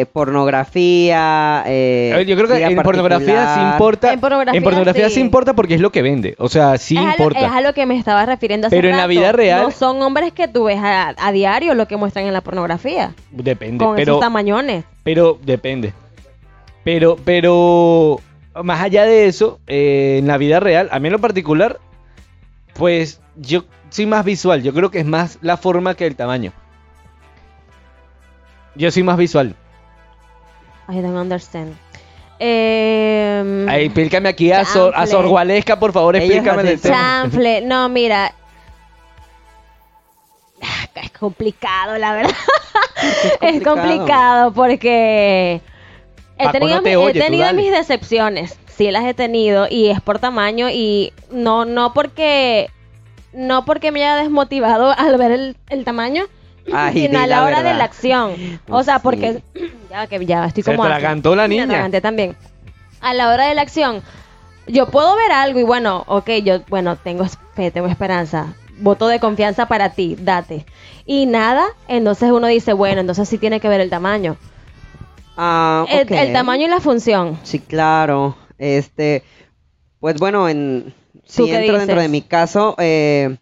[0.00, 1.62] eh, pornografía.
[1.66, 4.12] eh, A ver, yo creo que en pornografía sí importa.
[4.12, 5.14] En pornografía en pornografía sí.
[5.16, 5.20] sí.
[5.20, 6.34] importa porque es lo que vende.
[6.38, 7.40] O sea, sí es, a lo, importa.
[7.40, 10.00] es a lo que me estaba refiriendo hace Pero en la vida real- No son
[10.02, 13.14] hombres que tú ves a, a diario lo que muestran en la pornografía.
[13.30, 13.84] Depende.
[13.84, 14.84] Con pero, esos tamañones.
[15.02, 15.92] pero depende.
[16.84, 18.20] Pero, pero
[18.64, 21.78] más allá de eso, eh, en la vida real, a mí en lo particular,
[22.74, 24.62] pues yo soy más visual.
[24.62, 26.52] Yo creo que es más la forma que el tamaño.
[28.74, 29.54] Yo soy más visual.
[30.88, 31.74] I don't understand.
[32.38, 35.06] Eh, Ay, explícame aquí a, Sor, a.
[35.06, 36.94] Sor Gualesca, por favor, explícame del tema.
[36.96, 37.60] Chanfle.
[37.62, 38.32] No, mira.
[40.94, 42.34] Es complicado, la verdad.
[43.40, 43.64] Es complicado?
[43.76, 45.60] complicado porque
[46.38, 48.58] he Paco tenido, no te mi- oye, he tenido mis decepciones.
[48.68, 52.70] Sí las he tenido y es por tamaño y no no porque
[53.32, 56.24] no porque me haya desmotivado al ver el, el tamaño,
[56.72, 58.60] Ay, sino a la, la hora de la acción.
[58.66, 59.00] O Pues sea, sí.
[59.02, 59.42] porque
[59.90, 60.92] ya que ya estoy Se como así.
[60.92, 61.90] atragantó la niña.
[62.00, 62.36] también.
[63.00, 64.02] A la hora de la acción,
[64.66, 68.54] yo puedo ver algo y bueno, ok, yo, bueno, tengo tengo esperanza.
[68.78, 70.64] Voto de confianza para ti, date.
[71.04, 74.36] Y nada, entonces uno dice, bueno, entonces sí tiene que ver el tamaño.
[75.36, 77.38] Ah, El, tamaño y la función.
[77.42, 78.36] Sí, claro.
[78.58, 79.24] Este,
[79.98, 80.94] pues bueno, en
[81.34, 83.36] ¿Tú si entro dentro de mi caso, eh,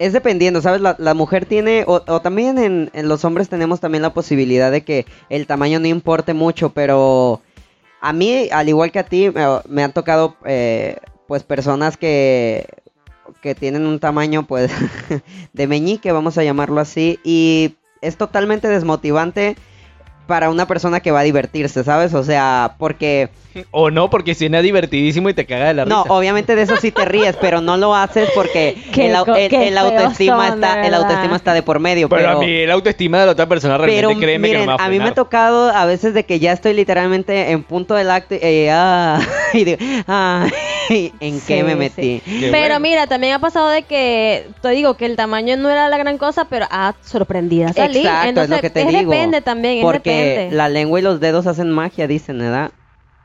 [0.00, 0.80] es dependiendo, ¿sabes?
[0.80, 5.04] La, la mujer tiene, o, también en, los hombres tenemos también la posibilidad de que
[5.28, 7.42] el tamaño no importe mucho, pero
[8.00, 10.96] a mí, al igual que a ti, me, me han tocado, eh,
[11.28, 12.66] pues, personas que,
[13.42, 14.72] que tienen un tamaño, pues,
[15.52, 19.54] de meñique, vamos a llamarlo así, y es totalmente desmotivante
[20.30, 22.14] para una persona que va a divertirse, ¿sabes?
[22.14, 23.28] O sea, porque...
[23.72, 26.14] O no, porque suena divertidísimo y te caga de la No, risa.
[26.14, 30.46] obviamente de eso sí te ríes, pero no lo haces porque el, el- el autoestima
[30.50, 33.26] son, está, el autoestima está de por medio, pero, pero, a mí la autoestima de
[33.26, 35.08] la otra persona realmente pero créeme miren, que no me va a, a mí me
[35.08, 38.70] ha tocado a veces de que ya estoy literalmente en punto del acto y, eh,
[38.70, 39.18] ah,
[39.52, 40.46] y digo, ah,
[41.20, 41.76] ¿en qué me sí.
[41.78, 42.22] metí?
[42.24, 42.80] Qué pero bueno.
[42.80, 46.18] mira, también ha pasado de que, te digo que el tamaño no era la gran
[46.18, 47.98] cosa, pero ah, sorprendida salí.
[48.00, 49.10] Exacto, Entonces, es lo que te es digo.
[49.12, 50.56] depende también, es Porque depende.
[50.56, 52.72] la lengua y los dedos hacen magia, dicen, ¿verdad?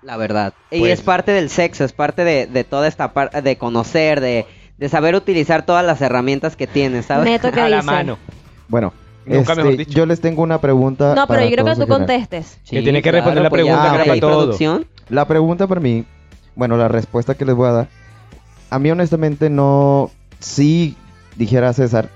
[0.01, 0.53] La verdad.
[0.70, 4.22] y Pues- es parte del sexo, es parte de, de toda esta parte de conocer,
[4.22, 4.45] de,
[4.78, 7.26] de saber utilizar todas las herramientas que tienes, ¿sabes?
[7.26, 8.18] Neto, ¿qué a la mano.
[8.68, 8.93] Bueno,
[9.26, 9.91] Nunca este, mejor dicho.
[9.93, 11.16] yo les tengo una pregunta.
[11.16, 12.59] No, pero para yo creo que tú contestes.
[12.70, 14.38] Que tiene que responder la pues pregunta, ya que para todo.
[14.43, 14.86] producción.
[15.09, 16.05] La pregunta para mí,
[16.56, 17.89] bueno, la respuesta que les voy a dar,
[18.70, 20.95] a mí honestamente no, si
[21.36, 22.10] dijera César,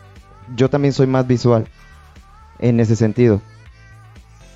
[0.56, 1.68] yo también soy más visual
[2.60, 3.42] en ese sentido.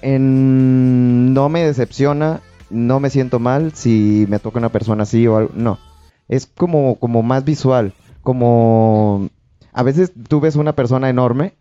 [0.02, 5.38] En- no me decepciona, no me siento mal si me toca una persona así o
[5.38, 5.80] algo, no.
[6.28, 9.30] Es como, como más visual, como
[9.74, 11.56] a veces tú ves una persona enorme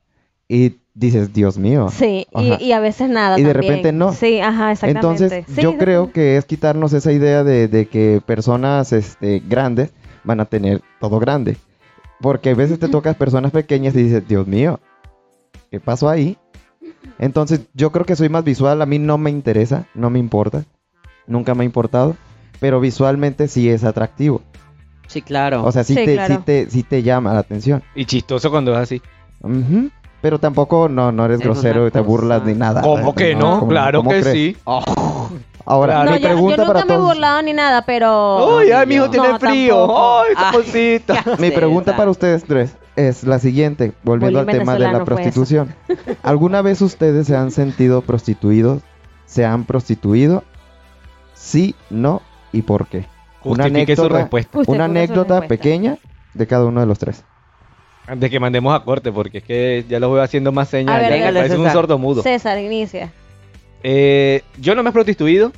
[0.48, 1.88] y dices, Dios mío.
[1.90, 3.38] Sí, y, y a veces nada.
[3.38, 4.12] Y de repente no.
[4.12, 5.24] Sí, ajá, exactamente.
[5.34, 9.92] Entonces, Sí, yo creo que es quitarnos esa idea de, de que personas este, grandes
[10.24, 11.56] van a tener todo grande.
[12.20, 14.78] Porque a veces te tocas personas pequeñas y dices, Dios mío,
[15.70, 16.36] ¿qué pasó ahí?
[17.18, 18.80] Entonces, yo creo que soy más visual.
[18.80, 20.64] A mí no me interesa, no me importa.
[21.26, 22.16] Nunca me ha importado.
[22.60, 24.40] Pero visualmente sí es atractivo.
[25.08, 25.64] Sí, claro.
[25.64, 26.36] O sea, sí, Sí, te, claro.
[26.36, 27.82] sí, te, sí te llama la atención.
[27.96, 29.02] Y chistoso cuando es así.
[29.40, 29.90] Ujú.
[30.22, 32.08] Pero tampoco no, no eres Es una grosero y te cosa.
[32.08, 32.80] burlas ni nada.
[32.80, 33.58] ¿Cómo que no?
[33.60, 34.32] ¿cómo- claro cómo que crees?
[34.34, 34.56] sí.
[35.64, 36.10] Ahora, Claro.
[36.10, 37.08] No, mi yo, yo pregunta nunca para me he todos.
[37.08, 38.58] burlado ni nada, pero...
[38.58, 39.76] Ay, ay, mi hijo No, tiene frío.
[39.78, 40.20] tampoco.
[40.22, 40.50] Ay, Ah.
[40.52, 41.24] cosita.
[41.38, 45.14] Mi pregunta para ustedes tres es la siguiente, volviendo al tema de la venezolano fue
[45.22, 45.22] eso.
[45.32, 45.74] prostitución.
[46.22, 48.82] ¿Alguna vez ustedes se han sentido prostituidos?
[49.26, 50.42] ¿Se han prostituido?
[51.34, 53.06] Sí, no y por qué.
[53.44, 54.58] Una Justifique su anécdota, respuesta.
[54.58, 55.48] Usted una su anécdota respuesta.
[55.48, 55.96] pequeña
[56.34, 57.24] de cada uno de los tres.
[58.06, 61.00] Antes que mandemos a corte, porque es que ya los voy haciendo más señas.
[61.00, 62.22] Ver, ya parece un sordo mudo.
[62.22, 63.12] César, inicia.
[63.82, 65.52] Eh, yo no me he prostituido.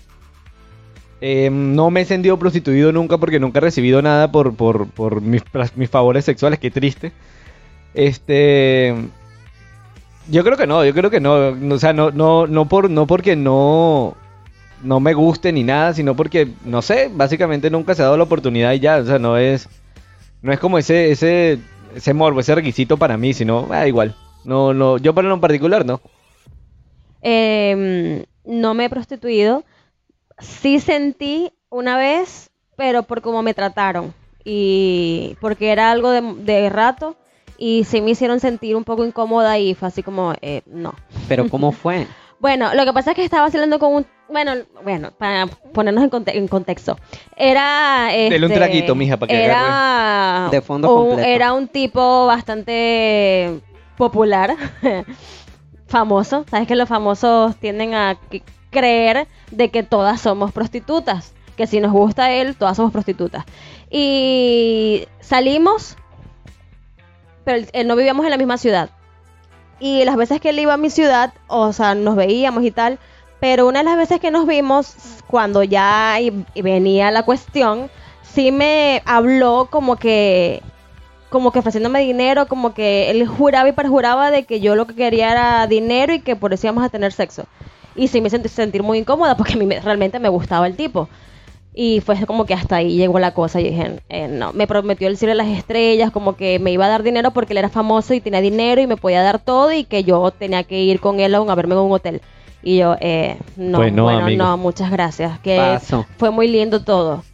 [1.20, 5.22] Eh, no me he sentido prostituido nunca porque nunca he recibido nada por, por, por
[5.22, 5.42] mis,
[5.74, 6.58] mis favores sexuales.
[6.58, 7.12] Qué triste.
[7.94, 8.94] Este.
[10.28, 11.52] Yo creo que no, yo creo que no.
[11.52, 14.16] no, O sea, no, no, no, por, no porque no,
[14.82, 18.24] no me guste ni nada, sino porque, no sé, básicamente nunca se ha dado la
[18.24, 18.96] oportunidad y ya.
[18.98, 19.68] O sea, no es.
[20.42, 21.58] No es como ese, ese,
[21.94, 24.14] ese morbo, ese requisito para mí, sino, ah, igual.
[24.44, 26.00] No, no, yo para en particular, no.
[27.22, 29.64] Eh, no me he prostituido.
[30.38, 34.12] Sí sentí una vez, pero por cómo me trataron.
[34.44, 37.16] Y porque era algo de, de rato.
[37.56, 40.94] Y sí me hicieron sentir un poco incómoda y fue así como, eh, no.
[41.28, 42.06] Pero ¿cómo fue?
[42.44, 44.06] Bueno, lo que pasa es que estaba hablando con un...
[44.28, 46.98] Bueno, bueno, para ponernos en, conte- en contexto.
[47.38, 48.08] Era...
[48.12, 50.48] Dele un este, traguito, mija, para que Era...
[50.50, 51.26] De fondo un- completo.
[51.30, 53.60] Era un tipo bastante
[53.96, 54.54] popular.
[55.86, 56.44] famoso.
[56.50, 58.18] Sabes que los famosos tienden a
[58.68, 61.32] creer de que todas somos prostitutas.
[61.56, 63.46] Que si nos gusta él, todas somos prostitutas.
[63.90, 65.96] Y salimos,
[67.44, 68.90] pero él- él no vivíamos en la misma ciudad.
[69.84, 72.98] Y las veces que él iba a mi ciudad, o sea, nos veíamos y tal.
[73.40, 74.94] Pero una de las veces que nos vimos,
[75.26, 76.30] cuando ya y
[76.62, 77.90] venía la cuestión,
[78.22, 80.62] sí me habló como que
[81.30, 84.94] como que ofreciéndome dinero, como que él juraba y perjuraba de que yo lo que
[84.94, 87.46] quería era dinero y que por eso íbamos a tener sexo.
[87.94, 91.08] Y sí me sentí sentir muy incómoda porque a me- realmente me gustaba el tipo.
[91.76, 95.08] Y fue como que hasta ahí llegó la cosa y dije, eh, no, me prometió
[95.08, 97.68] el cielo de las estrellas, como que me iba a dar dinero porque él era
[97.68, 101.00] famoso y tenía dinero y me podía dar todo y que yo tenía que ir
[101.00, 102.20] con él a, un- a verme en un hotel.
[102.62, 104.44] Y yo, eh, no, Pues no, bueno, amigo.
[104.44, 106.06] no, muchas gracias, que Paso.
[106.16, 107.24] fue muy lindo todo.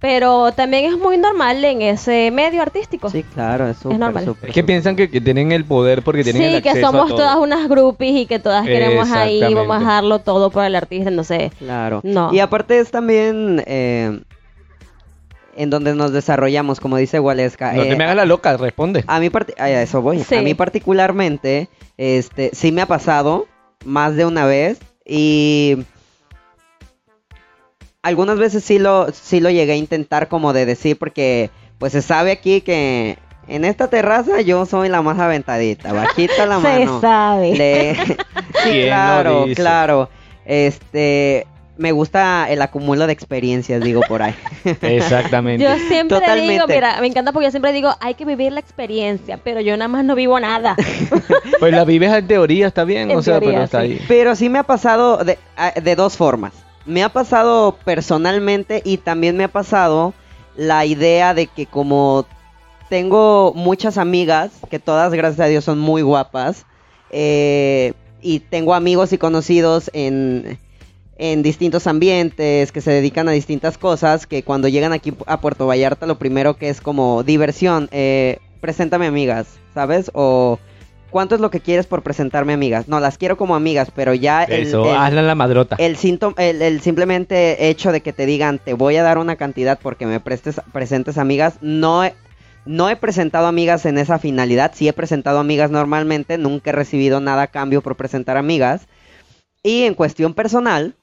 [0.00, 3.10] Pero también es muy normal en ese medio artístico.
[3.10, 4.24] Sí, claro, es súper, normal.
[4.24, 6.80] súper, Es que piensan que, que tienen el poder porque tienen el Sí, que a
[6.80, 7.16] somos todo.
[7.18, 11.10] todas unas groupies y que todas queremos ahí, vamos a dejarlo todo por el artista,
[11.10, 11.50] no sé.
[11.58, 12.00] Claro.
[12.04, 12.32] No.
[12.32, 14.20] Y aparte es también eh,
[15.56, 17.72] en donde nos desarrollamos, como dice Waleska.
[17.72, 19.02] No eh, te me hagas la loca, responde.
[19.08, 20.20] A mí, a eso voy.
[20.20, 20.36] Sí.
[20.36, 23.48] A mí particularmente, este, sí me ha pasado
[23.84, 25.78] más de una vez y
[28.02, 32.02] algunas veces sí lo, sí lo llegué a intentar como de decir porque pues se
[32.02, 33.18] sabe aquí que
[33.48, 37.00] en esta terraza yo soy la más aventadita, bajita la Se mano.
[37.00, 37.54] sabe.
[37.56, 38.16] Le- sí,
[38.62, 40.10] ¿Quién lo claro, claro.
[40.44, 41.46] Este,
[41.76, 44.34] me gusta el acumulo de experiencias, digo por ahí.
[44.82, 45.62] Exactamente.
[45.64, 46.52] Yo siempre Totalmente.
[46.52, 49.76] digo, mira, me encanta porque yo siempre digo, hay que vivir la experiencia, pero yo
[49.76, 50.74] nada más no vivo nada.
[51.60, 53.86] Pues la vives en teoría, está bien, En o sea, teoría, pero está sí.
[53.92, 54.00] ahí.
[54.08, 56.52] Pero sí me ha pasado de, a- de dos formas.
[56.88, 60.14] Me ha pasado personalmente y también me ha pasado
[60.56, 62.24] la idea de que como
[62.88, 66.64] tengo muchas amigas, que todas gracias a Dios son muy guapas,
[67.10, 70.58] eh, y tengo amigos y conocidos en,
[71.18, 75.66] en distintos ambientes que se dedican a distintas cosas, que cuando llegan aquí a Puerto
[75.66, 80.10] Vallarta lo primero que es como diversión, eh, preséntame amigas, ¿sabes?
[80.14, 80.58] O
[81.10, 82.88] ¿cuánto es lo que quieres por presentarme amigas?
[82.88, 85.76] No, las quiero como amigas, pero ya el, Eso, el- hazla la madrota.
[85.78, 89.36] el, síntoma, el, el simplemente hecho de que te digan te voy a dar una
[89.36, 92.14] cantidad porque me prestes, presentes amigas, no he,
[92.66, 97.20] no he presentado amigas en esa finalidad, sí he presentado amigas normalmente, nunca he recibido
[97.20, 98.82] nada a cambio por presentar amigas.
[99.62, 100.94] Y en cuestión personal,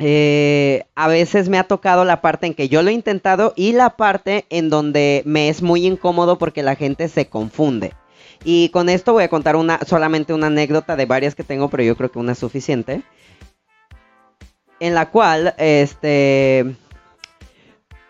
[0.00, 3.72] eh, a veces me ha tocado la parte en que yo lo he intentado y
[3.72, 7.92] la parte en donde me es muy incómodo porque la gente se confunde.
[8.44, 11.82] Y con esto voy a contar una, solamente una anécdota de varias que tengo, pero
[11.82, 13.02] yo creo que una es suficiente.
[14.80, 16.76] En la cual, este.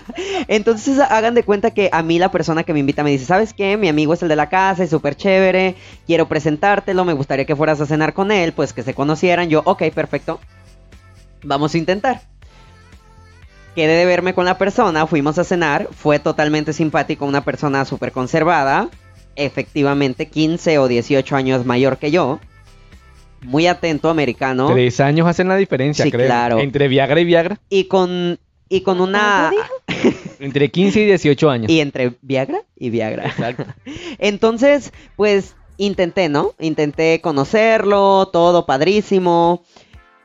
[0.48, 3.52] entonces hagan de cuenta que a mí la persona que me invita me dice, ¿sabes
[3.52, 3.76] qué?
[3.76, 5.74] Mi amigo es el de la casa, es súper chévere,
[6.06, 9.48] quiero presentártelo, me gustaría que fueras a cenar con él, pues que se conocieran.
[9.48, 10.38] Yo, ok, perfecto,
[11.42, 12.22] vamos a intentar.
[13.74, 18.10] quedé de verme con la persona, fuimos a cenar, fue totalmente simpático, una persona súper
[18.12, 18.88] conservada,
[19.36, 22.40] efectivamente 15 o 18 años mayor que yo,
[23.42, 26.26] muy atento, americano, Tres años hacen la diferencia, Sí, creo.
[26.26, 26.58] claro.
[26.58, 27.60] Entre Viagra y Viagra.
[27.68, 29.52] y con, y con una...
[30.40, 31.70] Entre 15 y 18 años.
[31.70, 33.26] Y entre Viagra y Viagra.
[33.26, 33.64] Exacto.
[34.18, 36.52] Entonces, pues intenté, ¿no?
[36.60, 39.64] Intenté conocerlo, todo padrísimo.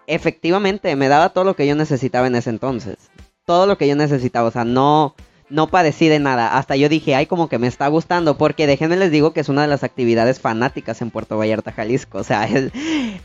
[0.08, 2.98] Efectivamente, me daba todo lo que yo necesitaba en ese entonces.
[3.46, 5.16] Todo lo que yo necesitaba, o sea, no
[5.50, 6.58] no padecí de nada.
[6.58, 9.50] Hasta yo dije, ay, como que me está gustando, porque déjenme les digo que es
[9.50, 12.20] una de las actividades fanáticas en Puerto Vallarta, Jalisco.
[12.20, 12.72] O sea, es-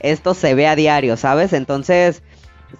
[0.00, 1.52] esto se ve a diario, ¿sabes?
[1.52, 2.22] Entonces,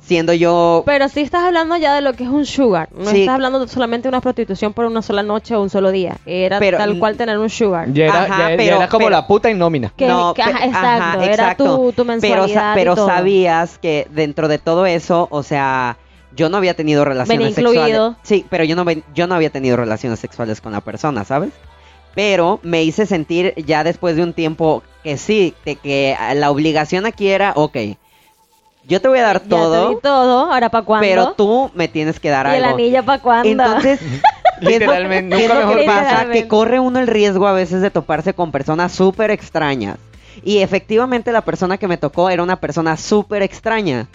[0.01, 2.89] siendo yo Pero sí estás hablando ya de lo que es un sugar.
[2.93, 3.21] No Sí.
[3.21, 6.17] estás hablando de solamente de una prostitución por una sola noche o un solo día.
[6.27, 7.93] Era Pero- tal cual tener un sugar.
[7.93, 9.93] Ya era, Ajá, ya- ya pero- era como pero- la puta en nómina.
[9.97, 13.07] Que- No, que- pe- ajá, exacto, era tu- tu Pero, sa- mensualidad y pero todo.
[13.07, 15.97] sabías que dentro de todo eso, o sea,
[16.35, 17.81] yo no había tenido relaciones sexuales.
[17.81, 18.17] incluido.
[18.23, 18.85] Sí, pero yo no,
[19.15, 21.51] yo no había tenido relaciones sexuales con la persona, ¿sabes?
[22.15, 27.05] Pero me hice sentir ya después de un tiempo que sí, de que la obligación
[27.07, 27.77] aquí era, ok,
[28.87, 31.07] yo te voy a dar Ya te todo, di todo, ahora para cuándo.
[31.07, 32.77] pero tú me tienes que dar ¿Y el algo.
[32.77, 33.49] anillo para cuándo?
[33.49, 36.31] Entonces, ¿qué es lo- Literalmente, ¿qué es nunca mejor pasa?
[36.31, 39.99] Que corre uno el riesgo a veces de toparse con personas súper extrañas.
[40.45, 44.07] Y efectivamente la persona que me tocó era una persona súper extraña.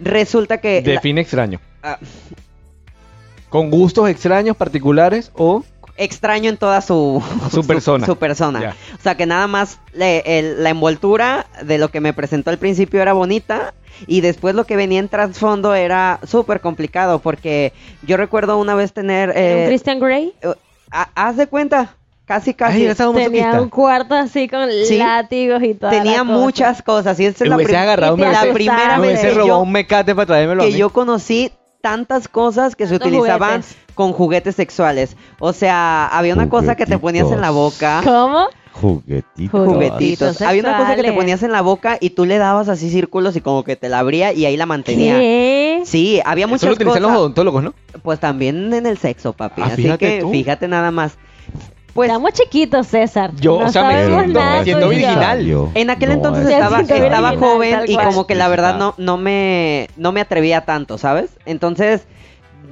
[0.00, 0.82] Resulta que...
[0.84, 1.60] la- Define extraño.
[1.82, 1.98] ah,
[3.48, 5.64] Con gustos extraños particulares o
[5.96, 8.06] extraño en toda su, Su persona.
[8.06, 8.74] Su, persona.
[8.98, 12.58] O sea que nada más le- el- la envoltura de lo que me presentó al
[12.58, 13.74] principio era bonita
[14.06, 17.72] y después lo que venía en trasfondo era súper complicado porque
[18.02, 19.30] yo recuerdo una vez tener...
[19.30, 20.32] ¿Era un eh, Christian Grey?
[20.42, 20.54] eh,
[20.90, 21.94] ha- haz de cuenta,
[22.24, 22.86] casi casi.
[22.86, 24.98] Ay, Tenía un cuarto así con Sí.
[24.98, 25.90] látigos y todo.
[25.90, 29.30] Tenía muchas cosas y esta es la, prim- agarrado, me la primera Me vez que
[29.30, 30.78] robado yo, un mecate para traérmelo a que mí.
[30.78, 33.76] yo conocí tantas cosas que se utilizaban juguetes.
[33.94, 35.16] con juguetes sexuales.
[35.38, 38.02] O sea, había una cosa que te ponías en la boca.
[38.04, 38.48] ¿Cómo?
[38.80, 39.50] Juguetitos.
[39.68, 40.42] Juguetitos.
[40.42, 43.36] Había una cosa que te ponías en la boca y tú le dabas así círculos
[43.36, 45.14] y como que te la abría y ahí la mantenía.
[45.18, 45.82] ¿Qué?
[45.84, 47.12] Sí, había Eso muchas lo utilizan cosas.
[47.12, 47.74] los odontólogos, ¿no?
[48.02, 49.62] Pues también en el sexo, papi.
[49.62, 50.30] Ah, Así que tú.
[50.30, 51.16] fíjate nada más.
[51.94, 53.32] Pues Estamos chiquitos, César.
[53.40, 55.08] Yo, no o sea, me siento- me siento y yo.
[55.08, 55.70] virginal.
[55.74, 57.00] En aquel No, entonces es- estaba, estaba
[57.30, 61.30] original, joven y como que la verdad no, no me no me atrevía tanto, ¿sabes?
[61.46, 62.02] Entonces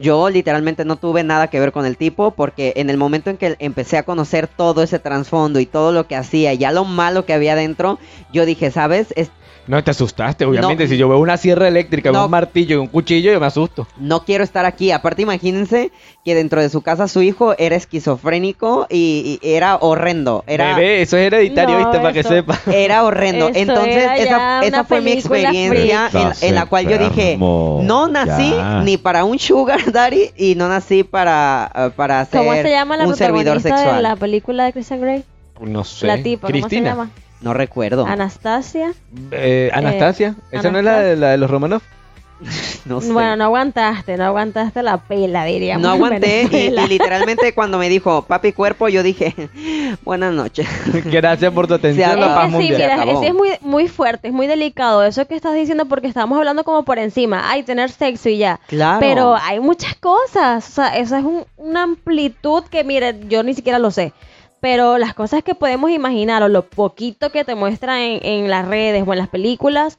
[0.01, 3.37] yo literalmente no tuve nada que ver con el tipo porque en el momento en
[3.37, 7.25] que empecé a conocer todo ese trasfondo y todo lo que hacía ya lo malo
[7.27, 7.99] que había dentro,
[8.33, 9.13] yo dije, ¿sabes?
[9.17, 9.31] Es-
[9.69, 10.85] No, te asustaste, obviamente.
[10.85, 10.91] No.
[10.91, 12.25] si yo veo una sierra eléctrica, No.
[12.25, 13.87] un martillo y un cuchillo, yo me asusto.
[13.99, 14.91] no quiero estar aquí.
[14.91, 15.93] Aparte, imagínense
[16.25, 20.43] que dentro de su casa su hijo era esquizofrénico y, y era horrendo.
[20.47, 21.99] Era, Bebé, eso es hereditario, No, ¿viste?
[21.99, 22.59] Para que sepa.
[22.73, 23.49] Era horrendo.
[23.49, 26.11] Eso Entonces, era esa, esa fue mi experiencia
[26.41, 28.83] en, la cual yo dije, no nací ya.
[28.83, 32.97] ni para un sugar daddy y no nací para, eh, para ser ¿Cómo se llama
[32.97, 33.97] la un servidor sexual.
[33.97, 35.25] de la película de Christian Grey?
[35.61, 36.07] No sé.
[36.07, 36.91] La tipa, ¿cómo se Cristina.
[36.91, 37.11] llama?
[37.41, 38.07] No recuerdo.
[38.07, 38.93] Anastasia.
[39.31, 40.35] Eh, Anastasia.
[40.51, 41.83] ¿Esa no es la de, la de los Romanov?
[42.85, 43.13] No sé.
[43.13, 45.83] Bueno, no aguantaste, no aguantaste la pela, diríamos.
[45.83, 49.35] no aguanté y, literalmente cuando me dijo papi cuerpo, yo dije,
[50.05, 50.67] buenas noches.
[51.05, 54.33] Gracias por tu atención, la Es paz sí, mira, ese es muy, muy fuerte, es
[54.35, 58.29] muy delicado eso que estás diciendo porque estamos hablando como por encima, ay, tener sexo
[58.29, 58.61] y ya.
[58.69, 59.01] Claro.
[59.01, 63.53] Pero hay muchas cosas, o sea, eso es un- una amplitud que, mire, yo ni
[63.55, 64.13] siquiera lo sé.
[64.61, 68.67] Pero las cosas que podemos imaginar o lo poquito que te muestran en, en las
[68.67, 69.99] redes o en las películas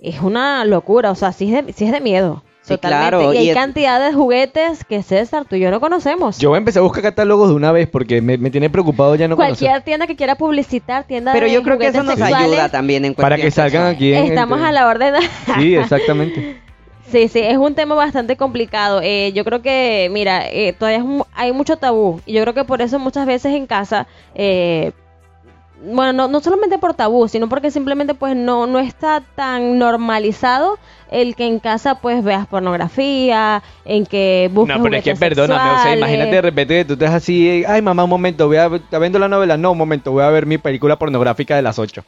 [0.00, 2.42] es una locura, o sea, sí es de, sí es de miedo.
[2.60, 3.08] Sí, totalmente.
[3.18, 6.38] claro, Y hay es- cantidad de juguetes que César, tú y yo no conocemos.
[6.38, 9.36] Yo empecé a buscar catálogos de una vez porque me, me tiene preocupado ya no
[9.36, 9.84] Cualquier conocer.
[9.84, 13.04] tienda que quiera publicitar, tienda Pero de yo creo que eso nos sexuales, ayuda también
[13.04, 14.14] en Para que salgan aquí.
[14.14, 15.14] en- Estamos entre- a la orden.
[15.58, 16.62] Sí, exactamente.
[17.10, 19.00] Sí, sí, es un tema bastante complicado.
[19.02, 22.20] Eh, yo creo que, mira, eh, todavía es hay mucho tabú.
[22.26, 24.92] Y yo creo que por eso muchas veces en casa, eh,
[25.84, 30.78] bueno, no, no solamente por tabú, sino porque simplemente pues no, no está tan normalizado
[31.10, 35.70] el que en casa pues veas pornografía, en que busques No, pero es que perdóname,
[35.70, 38.66] o sea, imagínate de repente que tú estás así, ay mamá, un momento, voy a,
[38.66, 39.56] ¿está viendo la novela?
[39.56, 42.02] No, un momento, voy a ver mi película pornográfica de las 8.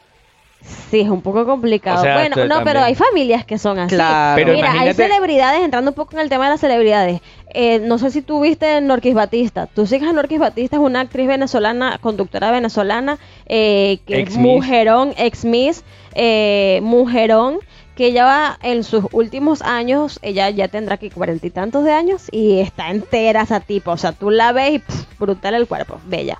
[0.61, 1.99] Sí, es un poco complicado.
[1.99, 3.95] O sea, bueno, no, pero hay familias que son así.
[3.95, 4.35] Claro.
[4.35, 7.21] Pero Mira, hay celebridades, entrando un poco en el tema de las celebridades.
[7.53, 9.67] Eh, no sé si tú viste Norquis Batista.
[9.67, 14.37] Tú sigues a Norquis Batista, es una actriz venezolana, conductora venezolana, eh, que es Ex-Miss.
[14.37, 15.83] mujerón, ex Miss,
[16.15, 17.59] eh, mujerón,
[17.95, 21.91] que ella va en sus últimos años, ella ya tendrá que cuarenta y tantos de
[21.91, 23.91] años y está entera esa tipo.
[23.91, 26.39] O sea, tú la ves y pff, brutal el cuerpo, bella.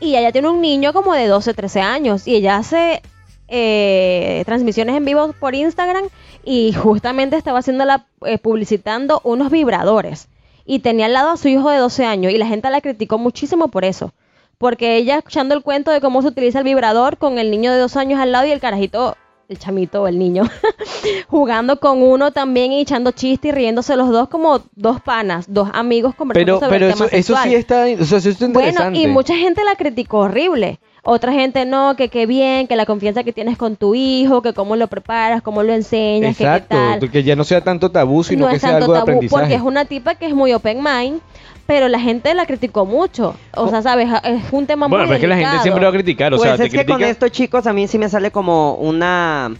[0.00, 3.02] Y ella tiene un niño como de 12, 13 años y ella hace
[3.50, 6.04] eh, transmisiones en vivo por Instagram
[6.44, 10.28] y justamente estaba haciéndola eh, publicitando unos vibradores
[10.64, 13.18] y tenía al lado a su hijo de 12 años y la gente la criticó
[13.18, 14.12] muchísimo por eso.
[14.56, 17.78] Porque ella escuchando el cuento de cómo se utiliza el vibrador con el niño de
[17.78, 19.16] dos años al lado y el carajito,
[19.48, 20.44] el chamito, el niño,
[21.28, 25.70] jugando con uno también y echando chistes y riéndose los dos como dos panas, dos
[25.72, 27.48] amigos conversando Pero, sobre pero el eso, tema eso sexual.
[27.48, 30.78] sí está, o sea, eso está Bueno, y mucha gente la criticó horrible.
[31.02, 34.52] Otra gente no, que qué bien, que la confianza que tienes con tu hijo, que
[34.52, 37.10] cómo lo preparas, cómo lo enseñas, que qué Exacto, tal.
[37.10, 39.10] que ya no sea tanto tabú, sino no que es sea tanto algo de tabú,
[39.10, 39.40] aprendizaje.
[39.42, 41.20] porque es una tipa que es muy open mind,
[41.66, 43.34] pero la gente la criticó mucho.
[43.56, 45.88] O sea, sabes, es un tema Bueno, muy pero es que la gente siempre va
[45.90, 47.96] a criticar, o pues sea, te es que con critica- esto, chicos, a mí sí
[47.98, 49.54] me sale como una,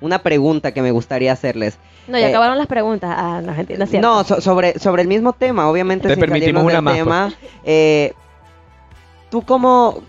[0.00, 1.78] una pregunta que me gustaría hacerles.
[2.06, 3.12] No, ya Eh, acabaron las preguntas.
[3.18, 3.86] Ah, no, gente, no.
[4.00, 7.04] No, so- sobre, sobre el mismo tema, obviamente Te sin permitimos una del más, pues.
[7.04, 7.32] tema.
[7.64, 8.12] eh,
[9.30, 10.02] tú como,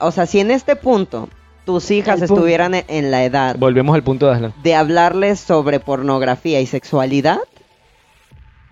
[0.00, 1.28] o sea, si en este punto
[1.64, 4.54] tus hijas El estuvieran en, en la edad Volvemos al punto de Aslan.
[4.62, 7.38] de hablarles sobre pornografía y sexualidad,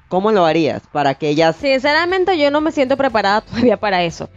[0.08, 1.56] ¿cómo lo harías para que ellas...
[1.56, 4.28] Sinceramente, yo no me siento preparada todavía para eso.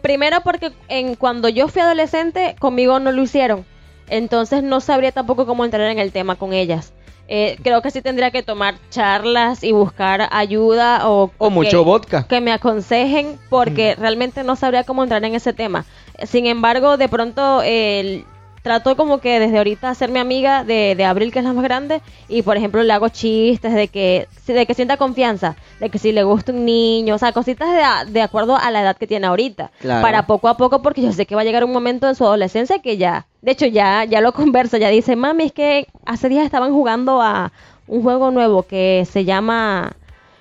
[0.00, 3.64] Primero porque en cuando yo fui adolescente, conmigo no lo hicieron.
[4.08, 6.92] Entonces no sabría tampoco cómo entrar en el tema con ellas.
[7.34, 11.82] Eh, creo que sí tendría que tomar charlas y buscar ayuda o, O que- mucho
[11.82, 12.26] vodka.
[12.28, 15.86] que me aconsejen porque realmente no sabría cómo entrar en ese tema.
[16.24, 18.26] Sin embargo, de pronto el-
[18.62, 22.00] trato como que desde ahorita hacerme amiga de, de Abril, que es la más grande,
[22.28, 26.12] y por ejemplo le hago chistes de que, de que sienta confianza, de que si
[26.12, 29.06] le gusta un niño, o sea, cositas de, a- de acuerdo a la edad que
[29.08, 29.70] tiene ahorita.
[29.80, 30.02] Claro.
[30.02, 32.24] Para poco a poco, porque yo sé que va a llegar un momento en su
[32.24, 36.28] adolescencia que ya, de hecho ya, ya lo conversa, ya dice, mami, es que hace
[36.28, 37.50] días estaban jugando a
[37.88, 39.92] un juego nuevo que se llama,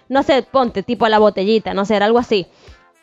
[0.09, 2.45] no sé, ponte, tipo a la botellita, no sé, era algo así.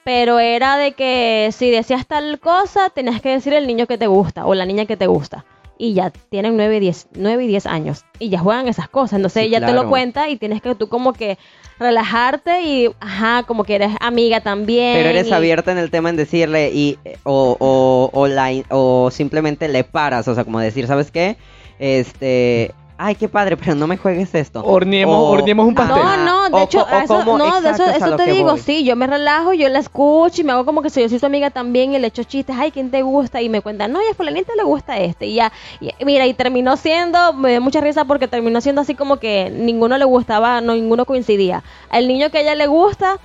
[0.08, 4.06] Pero era de que si decías tal cosa, tenías que decir el niño que te
[4.06, 5.44] gusta o la niña que te gusta.
[5.76, 8.06] Y ya tienen 9 y 10, 9 y 10 años.
[8.18, 9.18] Y ya juegan esas cosas.
[9.18, 11.36] Entonces Sí, ella te lo cuenta y tienes que tú como que
[11.78, 14.96] relajarte y, ajá, como que eres amiga también.
[14.96, 19.10] Pero eres y- abierta en el tema en decirle y o, o, o, la, o
[19.10, 21.36] simplemente le paras, o sea, como decir, ¿sabes qué?
[21.78, 24.62] Este, ay, qué padre, pero no me juegues esto.
[24.64, 25.96] Horneemos, O- horneemos un pastel.
[25.96, 28.58] No, no, de O hecho, o eso, no, de eso, eso te digo, voy.
[28.60, 31.18] sí, yo me relajo, yo la escucho y me hago como que soy, yo soy
[31.18, 33.40] su amiga también y le echo chistes, ay, ¿quién te gusta?
[33.40, 36.34] Y me cuentan, no, y a fulanita le gusta este, y ya, y, mira, y
[36.34, 40.60] terminó siendo, me dio mucha risa porque terminó siendo así como que ninguno le gustaba,
[40.60, 41.62] no, ninguno coincidía.
[41.92, 43.18] El niño que a ella le gusta,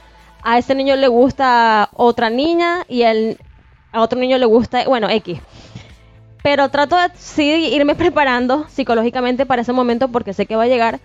[0.43, 3.39] a ese niño le gusta otra niña y el,
[3.91, 5.39] a otro niño le gusta, bueno, X.
[6.43, 10.67] Pero trato de sí irme preparando psicológicamente para ese momento porque sé que va a
[10.67, 10.99] llegar,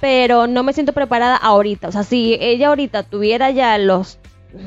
[0.00, 1.88] pero no me siento preparada ahorita.
[1.88, 4.18] O sea, si ella ahorita tuviera ya los,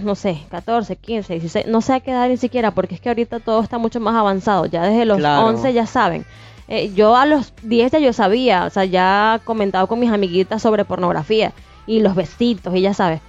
[0.04, 3.10] no sé, 14, 15, 16, no sé a qué edad ni siquiera, porque es que
[3.10, 4.66] ahorita todo está mucho más avanzado.
[4.66, 5.48] Ya desde los Claro.
[5.48, 6.26] 11 ya saben.
[6.68, 10.12] Eh, yo a los 10 ya yo sabía, o sea, ya he comentado con mis
[10.12, 11.52] amiguitas sobre pornografía
[11.88, 13.20] y los besitos y ya sabes.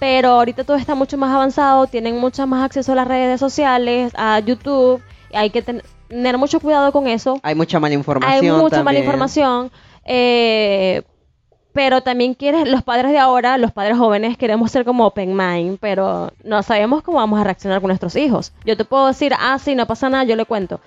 [0.00, 4.12] Pero ahorita todo está mucho más avanzado, tienen mucho más acceso a las redes sociales,
[4.16, 5.00] a YouTube,
[5.32, 7.38] hay que ten- tener mucho cuidado con eso.
[7.42, 8.58] Hay mucha mala Hay información.
[8.60, 9.70] mucha mala información.
[10.04, 11.02] eh,
[11.72, 15.78] pero también quieres, los padres de ahora, los padres jóvenes, queremos ser como open mind,
[15.80, 18.52] pero no sabemos cómo vamos a reaccionar con nuestros hijos.
[18.64, 20.80] Yo te puedo decir, ah, sí, no pasa nada, yo le cuento.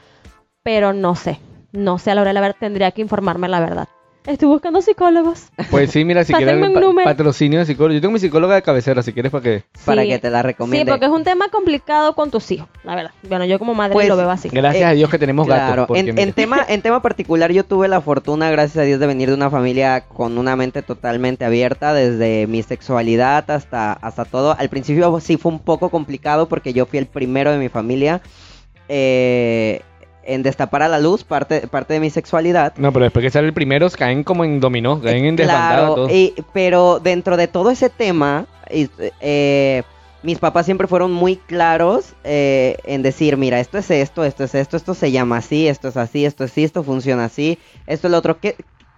[0.64, 1.40] Pero no sé.
[1.74, 3.90] No sé a la hora de la verdad, tendría que informarme la verdad.
[4.28, 5.46] Estoy buscando psicólogos.
[5.72, 7.06] Pues sí, mira, si quieres un pa- número.
[7.10, 7.94] patrocinio de psicólogo.
[7.96, 9.64] Yo tengo mi psicóloga de cabecera, si quieres, para que...
[9.86, 10.84] Para que te la recomiende.
[10.84, 13.12] Sí, porque es un tema complicado con tus hijos, la verdad.
[13.24, 14.50] Bueno, yo como madre Pues, lo veo así.
[14.50, 15.66] Gracias Eh, a Dios que tenemos gatos.
[15.68, 16.22] Claro, porque en, mira.
[16.24, 19.36] en tema, en tema particular yo tuve la fortuna, gracias a Dios, de venir de
[19.36, 24.58] una familia con una mente totalmente abierta, desde mi sexualidad hasta, hasta todo.
[24.60, 28.22] Al principio sí fue un poco complicado porque yo fui el primero de mi familia
[28.90, 29.82] eh,
[30.28, 32.74] en destapar a la luz parte, parte de mi sexualidad.
[32.78, 36.10] No, pero después que sale el primero, caen como en dominó, caen en desbandada Claro,
[36.10, 38.90] y- pero dentro de todo ese tema, y,
[39.22, 39.84] eh,
[40.24, 44.54] mis papás siempre fueron muy claros eh, en decir, mira, esto es esto, esto es
[44.56, 48.08] esto, esto se llama así, esto es así, esto es así, esto funciona así, esto
[48.08, 48.40] es lo otro.
[48.40, 48.56] ¿Qué,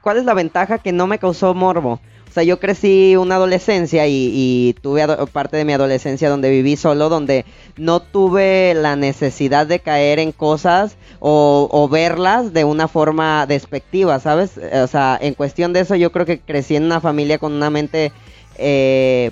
[0.10, 2.00] ¿Cuál es la ventaja que no me causó morbo?
[2.28, 7.10] O sea, yo crecí una adolescencia y, tuve parte de mi adolescencia donde viví solo,
[7.10, 7.46] donde
[7.78, 14.54] no tuve la necesidad de caer en cosas o, verlas de una forma despectiva, ¿sabes?
[14.58, 17.70] O sea, en cuestión de eso yo creo que crecí en una familia con una
[17.70, 18.12] mente
[18.58, 19.30] eh,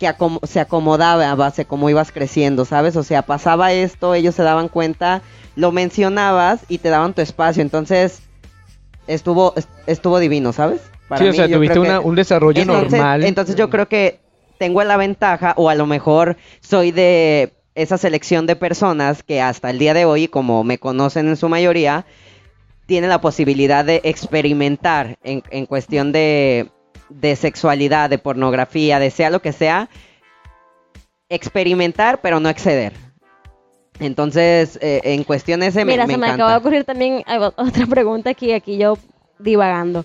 [0.00, 0.12] que
[0.48, 2.96] se acomodaba a base como ibas creciendo, ¿sabes?
[2.96, 5.22] O sea, pasaba esto, ellos se daban cuenta,
[5.54, 8.22] lo mencionabas y te daban tu espacio, entonces
[9.06, 10.80] estuvo est- estuvo divino, ¿sabes?
[11.08, 13.24] Para sí, o mí, sea, yo tuviste que- una- un desarrollo entonces, normal.
[13.24, 14.20] Entonces yo creo que
[14.58, 19.70] tengo la ventaja o a lo mejor soy de esa selección de personas que hasta
[19.70, 22.06] el día de hoy, como me conocen en su mayoría,
[22.86, 26.70] tienen la posibilidad de experimentar en, en cuestión de,
[27.10, 29.88] de sexualidad, de pornografía, de sea lo que sea,
[31.28, 32.92] experimentar pero no exceder.
[34.00, 36.34] Entonces, eh, en cuestiones ese me, Mira, me se me encanta.
[36.44, 38.98] acaba de ocurrir también eh, otra pregunta aquí, aquí yo
[39.38, 40.04] divagando.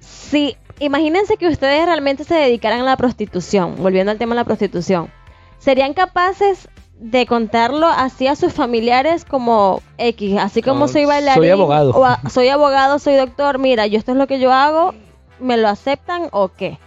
[0.00, 4.44] Si, imagínense que ustedes realmente se dedicaran a la prostitución, volviendo al tema de la
[4.44, 5.10] prostitución,
[5.58, 6.68] ¿serían capaces
[7.00, 11.42] de contarlo así a sus familiares como X, así como No, soy bailarín?
[11.42, 11.90] soy abogado.
[11.92, 14.94] O a- soy abogado, soy doctor, mira, yo esto es lo que yo hago,
[15.40, 16.78] ¿me lo aceptan o qué?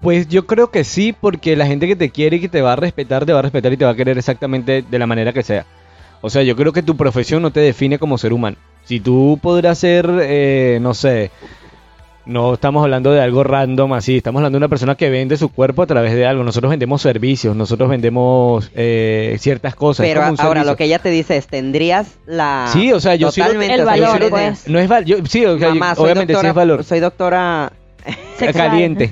[0.00, 2.72] Pues yo creo que sí, porque la gente que te quiere y que te va
[2.72, 5.32] a respetar, te va a respetar y te va a querer exactamente de la manera
[5.32, 5.66] que sea.
[6.22, 8.56] O sea, yo creo que tu profesión no te define como ser humano.
[8.84, 11.30] Si tú podrás ser, eh, no sé,
[12.26, 15.48] no estamos hablando de algo random así, estamos hablando de una persona que vende su
[15.50, 16.44] cuerpo a través de algo.
[16.44, 20.06] Nosotros vendemos servicios, nosotros vendemos eh, ciertas cosas.
[20.06, 20.64] Pero ahora servicio.
[20.64, 22.68] lo que ella te dice es, tendrías la...
[22.72, 24.68] Sí, o sea, yo totalmente, El o sea, yo valor, lo- pues.
[24.68, 26.84] No es val yo- sí, o sea, Mamá, soy obviamente doctora, sí es valor.
[26.84, 27.72] Soy doctora...
[28.38, 28.68] Sexual.
[28.70, 29.10] Caliente.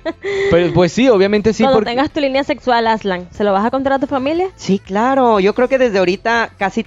[0.50, 1.62] Pero, pues sí, obviamente sí.
[1.62, 4.48] Cuando porque- tengas tu línea sexual, Aslan, ¿se lo vas a contar a tu familia?
[4.56, 5.40] Sí, claro.
[5.40, 6.86] Yo creo que desde ahorita casi...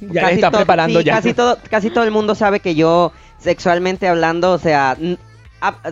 [0.00, 1.14] Ya casi está todo- preparando sí, ya.
[1.14, 4.96] Casi todo, casi todo el mundo sabe que yo, sexualmente hablando, o sea...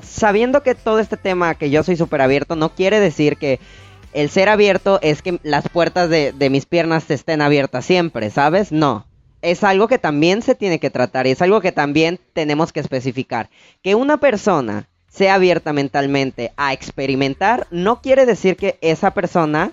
[0.03, 3.61] sabiendo que todo este tema, que yo soy súper abierto, no quiere decir que
[4.13, 8.71] el ser abierto es que las puertas de, de mis piernas estén abiertas siempre, ¿sabes?
[8.73, 9.07] No.
[9.43, 12.81] Es algo que también se tiene que tratar y es algo que también tenemos que
[12.81, 13.51] especificar.
[13.83, 19.71] Que una persona sea abierta mentalmente a experimentar no quiere decir que esa persona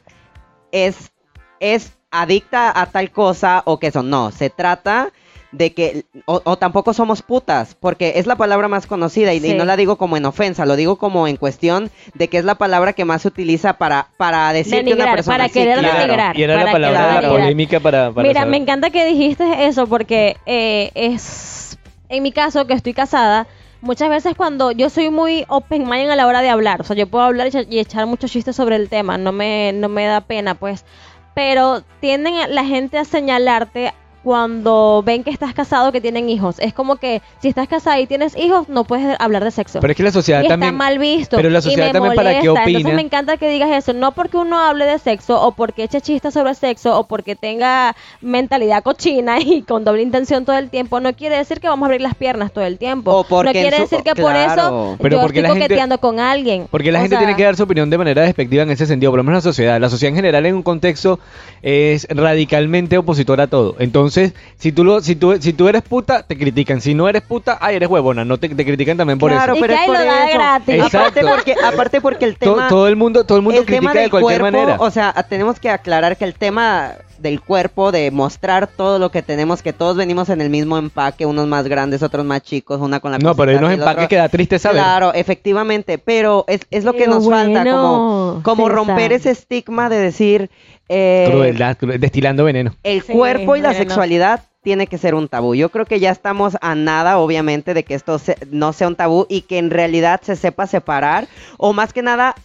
[0.72, 1.12] es,
[1.60, 4.04] es adicta a tal cosa o que eso.
[4.04, 5.12] No, se trata
[5.52, 9.42] de que, o, o tampoco somos putas, porque es la palabra más conocida y, y
[9.42, 9.54] Sí.
[9.54, 12.56] no la digo como en ofensa, lo digo como en cuestión de que es la
[12.56, 15.38] palabra que más se utiliza para, para decir que una Denigrar, persona...
[15.38, 16.00] para sí, querer claro.
[16.00, 16.38] denigrar.
[16.40, 17.32] Y era la palabra denigrar.
[17.32, 18.52] polémica para, para Mira, saber.
[18.52, 21.78] me encanta que dijiste eso porque eh, es,
[22.10, 23.48] en mi caso, que estoy casada,
[23.82, 26.96] muchas veces cuando yo soy muy open mind a la hora de hablar, o sea,
[26.96, 30.22] yo puedo hablar y echar, muchos chistes sobre el tema, no me, no me da
[30.22, 30.86] pena, pues,
[31.34, 33.94] pero tienden la gente a señalarte
[34.24, 36.58] cuando ven que estás casado, que tienen hijos.
[36.60, 39.80] Es como que si estás casada y tienes hijos, no puedes hablar de sexo.
[39.80, 40.76] Pero es que la sociedad y está también.
[40.76, 41.38] mal visto.
[41.38, 42.62] pero la y sociedad me también para qué molesta.
[42.64, 42.78] opina.
[42.78, 43.94] Entonces me encanta que digas eso.
[43.94, 47.96] No porque uno hable de sexo o porque eche chistes sobre sexo o porque tenga
[48.22, 51.88] mentalidad cochina y con doble intención todo el tiempo, no quiere decir que vamos a
[51.88, 53.12] abrir las piernas todo el tiempo.
[53.12, 55.66] O porque no quiere su- decir que por eso Pero yo porque estoy la gente-
[55.66, 56.68] coqueteando con alguien.
[56.70, 58.86] Porque la O gente sea, tiene que dar su opinión de manera despectiva en ese
[58.86, 59.80] sentido, por lo menos la sociedad.
[59.82, 61.20] La sociedad en general en un contexto
[61.62, 63.76] es radicalmente opositora a todo.
[63.80, 64.11] Entonces,
[64.58, 66.82] si tú lo, si tú, si tú eres puta, te critican.
[66.82, 68.26] Si no eres puta, ay, eres huevona.
[68.26, 69.62] No te, te critican también por Claro, eso.
[69.62, 70.38] pero que es ahí por lo da eso.
[70.38, 70.80] gratis.
[70.82, 71.30] Aparte Exacto.
[71.30, 72.68] porque, aparte porque el tema...
[72.68, 74.78] todo el mundo, todo el mundo el tema critica de cualquier cuerpo, manera.
[74.80, 79.22] o sea, tenemos que aclarar que el tema del cuerpo, de mostrar todo lo que
[79.22, 83.00] tenemos, que todos venimos en el mismo empaque, unos más grandes, otros más chicos, una
[83.00, 84.82] con la no, pero hay cosita unos así, el empaques otro- que da triste saber.
[84.82, 89.98] Claro, efectivamente, pero es, es lo que nos falta, como, como romper ese estigma de
[90.00, 90.50] decir
[90.90, 92.76] eh, Crueldad, cru- destilando veneno.
[92.84, 95.56] el Sí, cuerpo y la sexualidad tiene que ser un tabú.
[95.56, 98.96] Yo creo que ya estamos a nada, obviamente, de que esto se- no sea un
[98.96, 101.28] tabú y que en realidad se sepa separar
[101.58, 102.36] o más que nada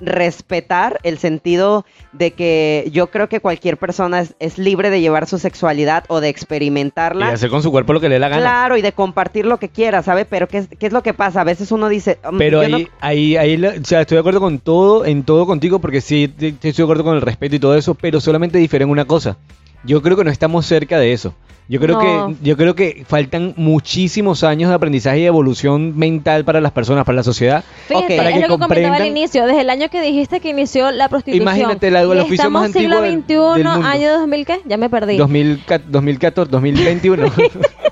[0.00, 5.26] respetar el sentido de que yo creo que cualquier persona es, es libre de llevar
[5.26, 7.28] su sexualidad o de Y experimentarla.
[7.28, 8.42] hacer con su cuerpo lo que le dé la gana.
[8.42, 10.24] Claro, y de compartir lo que quiera, ¿sabe?
[10.24, 11.40] Pero ¿qué es, qué es lo que pasa?
[11.40, 12.18] A veces uno dice...
[12.28, 15.46] "Um, Pero no- ahí, ahí, ahí, o sea, estoy de acuerdo con todo, en todo
[15.46, 18.84] contigo, porque sí, estoy de acuerdo con el respeto y todo eso, pero solamente difiere
[18.84, 19.36] en una cosa.
[19.84, 21.34] Yo creo que no estamos cerca de eso.
[21.66, 22.28] Yo creo No.
[22.28, 27.06] que, yo creo que faltan muchísimos años de aprendizaje y evolución mental para las personas,
[27.06, 27.64] para la sociedad.
[27.88, 28.16] Fíjate, Ok.
[28.18, 30.50] Para es que lo que comentaba al comprendan- inicio, desde el año que dijiste que
[30.50, 31.42] inició la prostitución.
[31.42, 33.88] Imagínate, la- el oficio más estamos siglo antiguo del- XXI, del mundo.
[33.88, 34.60] año 2000, ¿qué?
[34.66, 35.16] Ya me perdí.
[35.16, 37.32] 2014, 2014, 2021.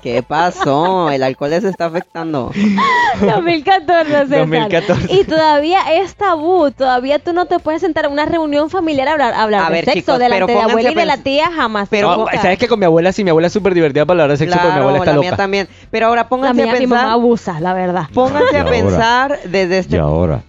[0.03, 1.09] ¿Qué pasó?
[1.09, 2.51] El alcohol les está afectando.
[3.21, 4.39] 2014, César.
[4.39, 5.07] 2014.
[5.13, 9.11] Y todavía es tabú, todavía tú no te puedes sentar en una reunión familiar a
[9.13, 11.17] hablar, a hablar A de ver, sexo chicos, delante de la abuela y de la
[11.17, 11.87] tía jamás.
[11.89, 12.25] pero-.
[12.41, 13.23] ¿Sabes que con mi abuela sí?
[13.23, 15.31] Mi abuela es súper divertida para hablar de sexo, pero mi abuela está la mía
[15.31, 15.37] loca.
[15.43, 15.67] también.
[15.89, 17.13] Pero ahora La pónganse mía, a mi mamá pensar...
[17.13, 18.07] abusa, la verdad.
[18.13, 20.41] Pónganse Y a ahora- pensar desde este Y ahora,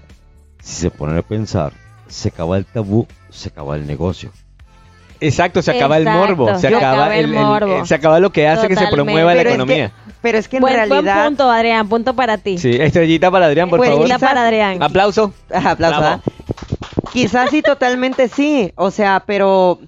[0.61, 1.73] si se ponen a pensar,
[2.09, 4.31] se acaba el tabú, se acaba el negocio.
[5.21, 7.87] Exacto, se acaba el morbo, se se acaba, acaba el el, el- morbo.
[7.87, 9.93] se acaba lo que hace que se promueva la Pero es que- economía.
[10.21, 11.25] Pero es que en buen, buen realidad...
[11.27, 12.59] punto, Adrián, punto para ti.
[12.59, 14.05] Sí, estrellita para Adrián, por Pues, favor.
[14.05, 14.83] Estrellita para Adrián.
[14.83, 15.33] Aplauso.
[15.55, 16.01] Aplauso.
[16.01, 16.21] ¿verdad?
[17.13, 18.73] Quizás sí, totalmente sí.
[18.77, 19.79] O sea, pero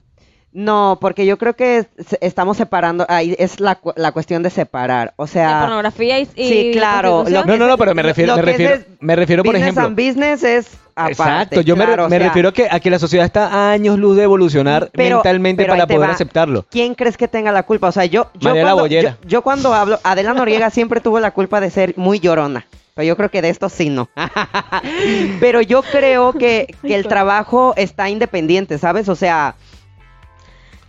[0.56, 3.04] no, porque yo creo que es- estamos separando.
[3.08, 5.12] Ahí es la, cu- la cuestión de separar.
[5.16, 7.24] O sea, pornografía y, y sí, claro.
[7.28, 9.86] Lo No, no, no, pero me refiero, me refiero, es me refiero por business ejemplo.
[9.86, 11.12] and business es aparte.
[11.12, 13.26] Exacto, yo me, re- claro, o me sea, refiero a que, a que la sociedad
[13.26, 16.14] está a años luz de evolucionar Pero- mentalmente pero para poder va.
[16.14, 16.64] aceptarlo.
[16.70, 17.88] ¿Quién crees que tenga la culpa?
[17.88, 19.18] O sea, yo, yo, María la cuando, Bollera.
[19.22, 22.66] yo, yo cuando hablo, Adela Noriega siempre tuvo la culpa de ser muy llorona.
[22.94, 24.08] Pero yo creo que de esto sí no.
[25.40, 29.08] pero yo creo que, que el trabajo está independiente, ¿sabes?
[29.10, 29.54] O sea,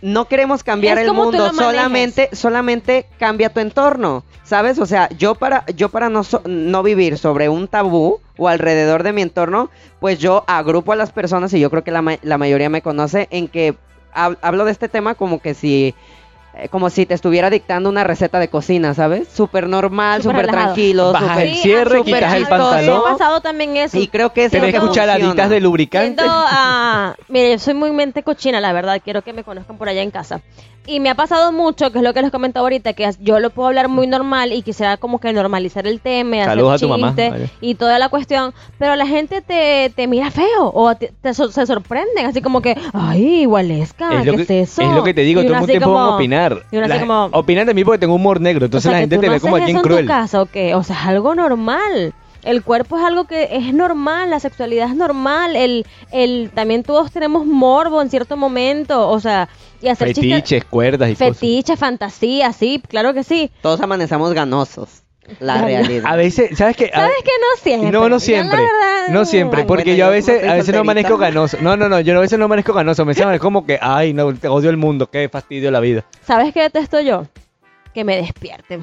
[0.00, 1.38] no queremos cambiar el mundo,
[1.72, 4.78] solamente, solamente cambia tu entorno, ¿sabes?
[4.78, 9.02] O sea, yo para, yo para no, so- no vivir sobre un tabú o alrededor
[9.02, 9.70] de mi entorno,
[10.00, 13.26] pues yo agrupo a las personas y yo creo que la, la mayoría me conoce
[13.30, 13.74] en que
[14.14, 15.94] hab- hablo de este tema como que si
[16.70, 19.28] como si te estuviera dictando una receta de cocina, ¿sabes?
[19.28, 22.62] Súper normal, Súper tranquilo, Bajas el cierre, súper quitas el chistoso.
[22.70, 23.02] pantalón.
[23.04, 23.98] Me ha pasado también eso.
[23.98, 26.22] Y creo que es que cucharaditas de lubricante.
[26.22, 29.00] Yendo a- Mire, yo soy muy mente cochina, la verdad.
[29.04, 30.40] Quiero que me conozcan por allá en casa.
[30.88, 33.50] Y me ha pasado mucho, que es lo que les comentaba ahorita, que yo lo
[33.50, 36.78] puedo hablar muy normal y quisiera como que normalizar el tema, y hacer Saludos a
[36.78, 37.08] tu mamá.
[37.08, 37.50] chistes Vale.
[37.60, 38.54] y toda la cuestión.
[38.78, 42.62] Pero la gente te, te mira feo o te, te so- se sorprenden, así como
[42.62, 44.82] que, ay, igualesca, Es ¿qué que, es eso?
[44.82, 46.62] es lo que te digo, Y todo el como- opinar.
[46.72, 47.28] y La- como-
[47.66, 49.76] de mí porque tengo humor negro, entonces o sea, la gente te ve como alguien
[49.76, 50.04] en cruel.
[50.06, 50.40] tu casa?
[50.42, 52.14] O sea, es algo normal.
[52.44, 57.10] El cuerpo es algo que es normal, la sexualidad es normal, el, el también todos
[57.10, 59.48] tenemos morbo en cierto momento, o sea,
[59.80, 61.38] y hacer chistes, Fetiches, cuerdas y cosas.
[61.38, 63.50] fetiche, fantasía, sí, claro que sí.
[63.62, 65.02] Todos amanezamos ganosos.
[65.40, 66.04] La realidad.
[66.10, 66.86] A veces, ¿sabes qué?
[66.86, 67.90] A- ¿Sabes que no siempre?
[67.90, 68.56] No, no siempre.
[68.56, 71.58] la verdad, No siempre, porque bueno, yo a veces, a veces no amanezco ganoso.
[71.60, 73.04] No, no, no, yo a veces no amanezco ganoso.
[73.04, 76.04] Me amanezco como que, ay, no, te odio el mundo, qué fastidio la vida.
[76.26, 77.26] ¿Sabes qué detesto yo?
[77.92, 78.82] Que me despierten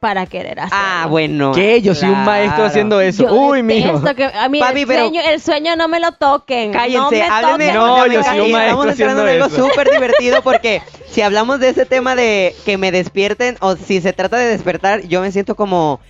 [0.00, 0.72] para querer hacer.
[0.72, 1.52] Ah, bueno.
[1.52, 1.80] ¿Qué?
[1.82, 3.24] Yo soy un maestro haciendo eso.
[3.24, 4.02] Yo Uy, mijo.
[4.14, 6.70] que a mí Papi, el, pero- sueño, el sueño no me lo toquen.
[6.72, 7.66] no Cállense, me háblenme.
[7.72, 7.74] toquen.
[7.74, 11.70] No, yo soy un maestro Estamos entrando en algo súper divertido porque si hablamos de
[11.70, 15.54] ese tema de que me despierten o si se trata de despertar, yo me siento
[15.56, 16.00] como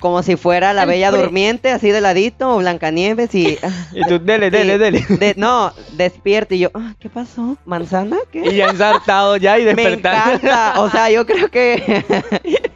[0.00, 3.56] como si fuera la El bella pre- durmiente, así de ladito, o Blancanieves y...
[3.92, 5.06] Y tú, dele, dele, y dele.
[5.08, 7.56] de- no, despierto y yo, ah, ¿qué pasó?
[7.66, 8.16] ¿Manzana?
[8.32, 8.40] ¿Qué?
[8.50, 10.32] Y ya ensartado ya y Me despertar.
[10.34, 10.80] encanta.
[10.80, 12.04] O sea, yo creo que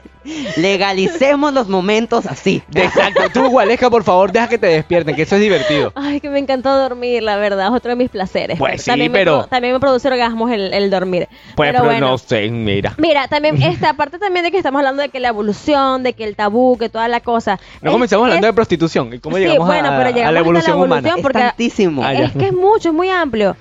[0.57, 2.63] legalicemos los momentos así.
[2.75, 3.23] Exacto.
[3.33, 5.93] Tú, Gualeja, por favor, deja que te despierten, que eso es divertido.
[5.95, 8.59] Ay, que me encantó dormir, la verdad, es otro de mis placeres.
[8.59, 11.29] Pues sí, también me pero- pro- también me produce orgasmos el, el dormir.
[11.55, 12.11] Pues, pero pero bueno.
[12.11, 12.95] no sé, mira.
[12.99, 16.25] Mira, también esta parte también de que estamos hablando de que la evolución, de que
[16.25, 17.59] el tabú, que toda la cosa.
[17.81, 19.13] No Es- comenzamos hablando es- de prostitución.
[19.15, 21.09] ¿Y cómo Sí, llegamos bueno, a, pero a llegamos la hasta evolución la humana?
[21.09, 21.19] evolución.
[21.19, 22.03] Es porque- tantísimo.
[22.03, 22.13] Ya.
[22.25, 23.57] Es que es mucho, es muy amplio.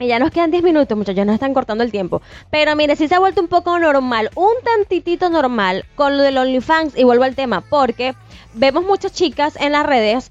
[0.00, 2.20] Y ya nos quedan 10 minutos, muchachos, nos están cortando el tiempo.
[2.50, 6.36] Pero mire, sí se ha vuelto un poco normal, un tantitito normal con lo del
[6.38, 6.96] OnlyFans.
[6.96, 8.14] Y vuelvo al tema, porque
[8.54, 10.30] vemos muchas chicas en las redes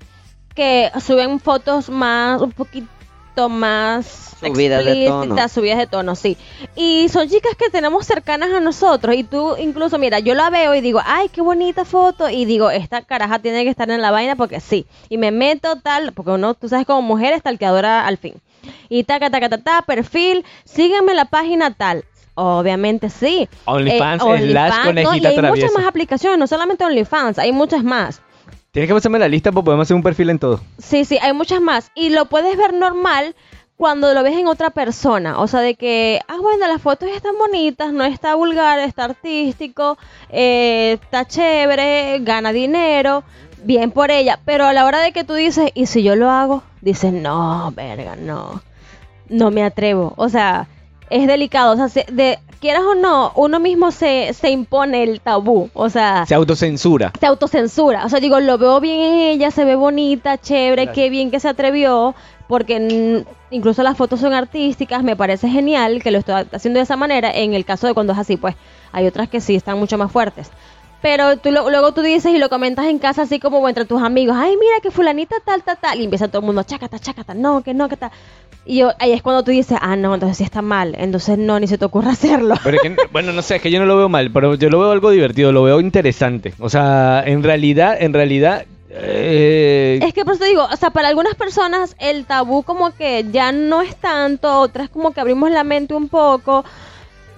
[0.53, 5.49] que suben fotos más, un poquito más Subidas de tono.
[5.49, 6.38] subidas de tono, sí.
[6.76, 9.15] Y son chicas que tenemos cercanas a nosotros.
[9.15, 12.30] Y tú, incluso, mira, yo la veo y digo, ay, qué bonita foto.
[12.30, 14.85] Y digo, esta caraja tiene que estar en la vaina porque sí.
[15.10, 18.35] Y me meto tal, porque uno, tú sabes, como mujer, stalkeadora al fin.
[18.90, 22.06] Y taca, taca, taca, ta, perfil, sígueme la página tal.
[22.35, 23.48] Obviamente sí.
[23.65, 25.15] OnlyFans Eh, slash ¿no?
[25.15, 25.49] Y hay traviesa.
[25.49, 28.22] muchas más aplicaciones, no solamente OnlyFans, hay muchas más.
[28.72, 30.60] Tienes que pasarme la lista porque podemos hacer un perfil en todo.
[30.80, 31.91] Sí, sí, hay muchas más.
[31.94, 33.35] Y lo puedes ver normal
[33.77, 35.40] cuando lo ves en otra persona.
[35.40, 39.99] O sea, de que, ah, bueno, las fotos están bonitas, no está vulgar, está artístico,
[40.30, 43.23] eh, está chévere, gana dinero,
[43.64, 44.40] bien por ella.
[44.44, 46.64] Pero a la hora de que tú dices, ¿y si yo lo hago?
[46.84, 48.61] Dices, no, verga, no.
[49.30, 50.14] No me atrevo.
[50.18, 50.68] O sea,
[51.10, 51.73] es delicado.
[51.73, 55.69] O sea, se- de, quieras o no, uno mismo se, se impone el tabú.
[55.73, 57.14] O sea, Se autocensura.
[57.19, 58.05] se autocensura.
[58.05, 61.39] O sea, digo, lo veo bien en ella, se ve bonita, chévere, qué bien que
[61.39, 62.15] se atrevió,
[62.49, 66.97] porque incluso las fotos son artísticas, me parece genial que lo estoy haciendo de esa
[66.97, 68.55] manera, en el caso de cuando es así, pues
[68.91, 70.51] hay otras que sí están mucho más fuertes.
[71.03, 74.01] Pero tú lo- luego tú dices y lo comentas en casa así como entre tus
[74.01, 77.34] amigos, ay, mira que fulanita tal, tal, tal, y empieza todo el mundo, chácata, chácata,
[77.35, 78.09] no, que no, que tal.
[78.65, 81.59] Y yo, ahí es cuando tú dices, ah, no, entonces sí está mal, entonces no,
[81.59, 82.55] ni se te ocurra hacerlo.
[82.63, 84.69] Pero es que, bueno, no sé, es que yo no lo veo mal, pero yo
[84.69, 86.53] lo veo algo divertido, lo veo interesante.
[86.59, 91.09] O sea, en realidad, en realidad, eh, Es que por eso digo, o sea, para
[91.09, 95.65] algunas personas el tabú como que ya no es tanto, otras como que abrimos la
[95.65, 96.63] mente un poco,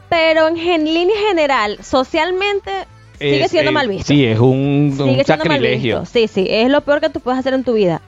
[0.07, 2.71] pero en, gen- línea general, socialmente
[3.19, 4.05] sigue siendo eh, mal visto.
[4.05, 6.05] Sí, es un, un sacrilegio.
[6.05, 8.01] Sí, sí, es lo peor que tú puedes hacer en tu vida.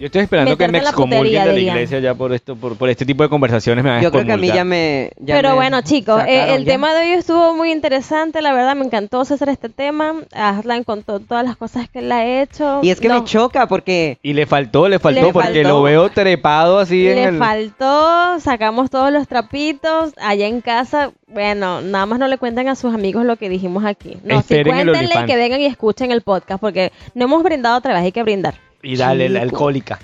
[0.00, 2.74] Yo estoy esperando que me en la excomulguen de la iglesia ya por esto, por,
[2.76, 5.10] por este tipo de conversaciones me van a Yo creo que a mí ya me...
[5.18, 6.72] ya Pero me bueno, chicos, eh, el ya.
[6.72, 10.14] tema de hoy estuvo muy interesante, la verdad me encantó hacer este tema.
[10.32, 12.80] Aslan contó todas las cosas que él ha hecho.
[12.82, 14.18] Y es que No, me choca porque...
[14.22, 15.68] Y le faltó, le faltó, Le porque faltó.
[15.68, 17.38] lo veo trepado así en Le el...
[17.38, 21.10] faltó, sacamos todos los trapitos allá en casa.
[21.26, 24.16] Bueno, nada más no le cuenten a sus amigos lo que dijimos aquí.
[24.24, 27.76] No, sí, Esperen el cuéntenle que vengan y escuchen el podcast porque no hemos brindado
[27.76, 28.54] otra vez, hay que brindar.
[28.82, 29.98] Y dale, la alcohólica.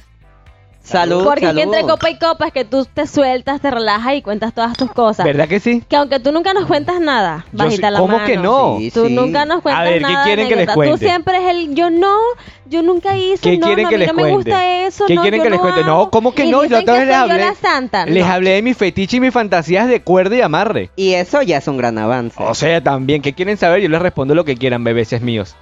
[0.82, 1.58] Salud, Porque salud.
[1.58, 4.76] aquí entre copa y copa es que tú te sueltas, te relajas y cuentas todas
[4.76, 5.26] tus cosas.
[5.26, 5.82] ¿Verdad que sí?
[5.88, 8.24] Que aunque tú nunca nos cuentas nada, Yo bajita sí- la ¿Cómo mano.
[8.24, 8.76] que no?
[8.78, 9.12] Sí, Tú sí.
[9.12, 10.24] nunca nos cuentas A ver, ¿qué nada.
[10.24, 10.74] quieren que les anécdota.
[10.76, 10.92] cuente?
[10.92, 12.14] Tú siempre es el yo no,
[12.66, 14.50] yo nunca hice, ¿Qué no, quieren no, que a mí les no me cuente?
[14.50, 15.80] gusta eso, ¿Qué no, quieren yo que les no cuente?
[15.80, 15.90] hago.
[16.04, 16.58] No, ¿cómo que Y no?
[16.58, 17.44] Yo dicen otra que vez les soy yo hablé.
[17.46, 18.06] la santa.
[18.06, 18.32] Les No.
[18.32, 20.90] hablé de mis fetiches y mis fantasías de cuerda y amarre.
[20.94, 22.40] Y eso ya es un gran avance.
[22.40, 23.80] O sea, también, ¿qué quieren saber?
[23.82, 25.56] Yo les respondo lo que quieran, bebeses míos.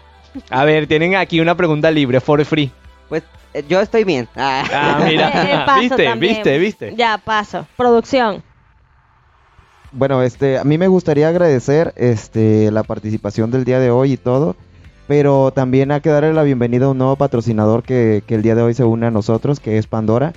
[0.51, 2.71] A ver, tienen aquí una pregunta libre, for free.
[3.09, 3.23] Pues
[3.53, 4.29] eh, yo estoy bien.
[4.37, 4.65] Ah.
[4.73, 5.65] Ah, Eh, eh, mira.
[5.67, 6.05] paso ¿Viste?
[6.05, 6.35] también.
[6.35, 6.59] ¿Viste?
[6.59, 6.95] ¿Viste?
[6.97, 7.67] Ya, paso.
[7.77, 8.43] Producción.
[9.93, 14.17] Bueno, este, a mí me gustaría agradecer este, la participación del día de hoy y
[14.17, 14.57] todo,
[15.07, 18.57] pero también hay que darle la bienvenida a un nuevo patrocinador que, que el día
[18.57, 20.33] de hoy se une a nosotros, que es Pandora.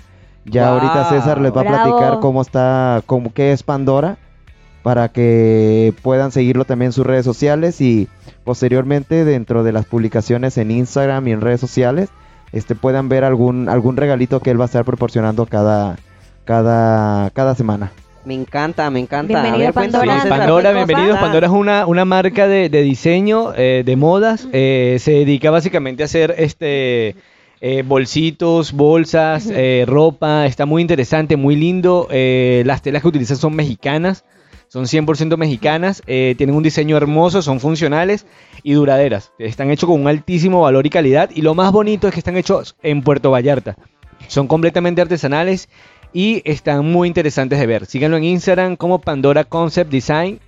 [0.45, 0.79] Ya Wow.
[0.79, 1.75] ahorita César les va Bravo.
[1.75, 4.17] a platicar cómo está, cómo, qué es Pandora,
[4.83, 8.07] para que puedan seguirlo también en sus redes sociales y
[8.45, 12.09] posteriormente dentro de las publicaciones en Instagram y en redes sociales,
[12.51, 15.97] este, puedan ver algún, algún regalito que él va a estar proporcionando cada,
[16.45, 17.91] cada, cada semana.
[18.25, 19.41] Me encanta, me encanta.
[19.41, 20.21] Bienvenido, a ver, Pandora.
[20.21, 21.09] César, Pandora, ¿qué bienvenidos.
[21.11, 21.21] cosas?
[21.23, 24.47] Pandora es una, una marca de, de diseño, eh, de modas.
[24.51, 27.15] eh, se dedica básicamente a hacer este
[27.61, 30.45] eh, bolsitos, bolsas, eh, ropa.
[30.45, 32.07] Está muy interesante, muy lindo.
[32.11, 34.25] eh, las telas que utilizan son mexicanas.
[34.69, 38.25] Son 100% mexicanas, eh, tienen un diseño hermoso, son funcionales
[38.63, 39.31] y duraderas.
[39.39, 41.29] Están hechos con un altísimo valor y calidad.
[41.33, 43.77] Y lo más bonito es que están hechos en Puerto Vallarta.
[44.27, 45.69] Son completamente artesanales
[46.11, 47.85] y están muy interesantes de ver.
[47.85, 50.39] Síganlo en Instagram como Pandora Concept Design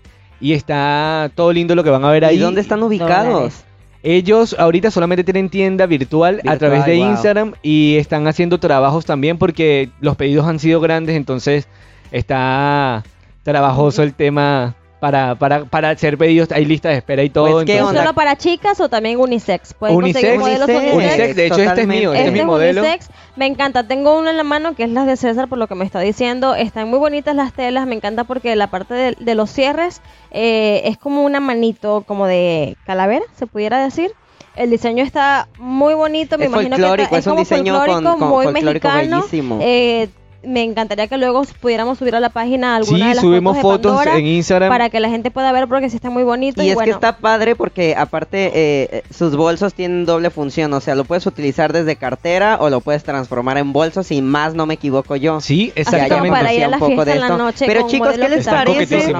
[0.41, 2.37] y está todo lindo lo que van a ver ahí.
[2.37, 3.63] ¿Y dónde están ubicados?
[4.01, 7.09] Ellos ahorita solamente tienen tienda virtual, a través de wow.
[7.09, 11.67] Instagram y están haciendo trabajos también porque los pedidos han sido grandes, entonces
[12.11, 13.03] está
[13.49, 16.51] trabajoso el tema para, para, para hacer pedidos.
[16.51, 17.51] Hay listas de espera y todo.
[17.51, 18.01] Pues, ¿qué ¿Es entonces- onda?
[18.09, 19.73] solo para chicas o también unisex?
[19.73, 21.35] Pueden Unisex, conseguir modelos unisex.
[21.35, 22.81] de hecho este es mío, este, Este es mi modelo.
[22.81, 23.09] unisex.
[23.37, 23.87] Me encanta.
[23.87, 26.01] Tengo uno en la mano que es las de César, por lo que me está
[26.01, 26.53] diciendo.
[26.55, 27.87] Están muy bonitas las telas.
[27.87, 30.01] Me encanta porque la parte de, de los cierres
[30.31, 34.11] eh, es como una manito, como de calavera, se pudiera decir.
[34.57, 36.37] El diseño está muy bonito.
[36.37, 39.17] Me Es imagino que está- es un como diseño con- folclórico, con muy folclórico mexicano.
[39.17, 39.59] bellísimo.
[39.61, 40.09] Eh,
[40.43, 43.81] me encantaría que luego pudiéramos subir a la página alguna Sí, de las subimos fotos,
[43.81, 44.69] de fotos Pandora en Instagram.
[44.69, 46.61] para que la gente pueda ver porque sí está muy bonito.
[46.61, 50.73] Y, Y, es bueno, que está padre porque aparte eh, sus bolsos tienen doble función,
[50.73, 54.53] o sea, lo puedes utilizar desde cartera o lo puedes transformar en bolso, si más
[54.53, 55.41] no me equivoco yo.
[55.41, 56.29] Sí, exactamente.
[56.31, 57.37] para ir a la Un poco fiesta de en la esto.
[57.37, 59.13] noche Pero chicos, ¿qué les parece?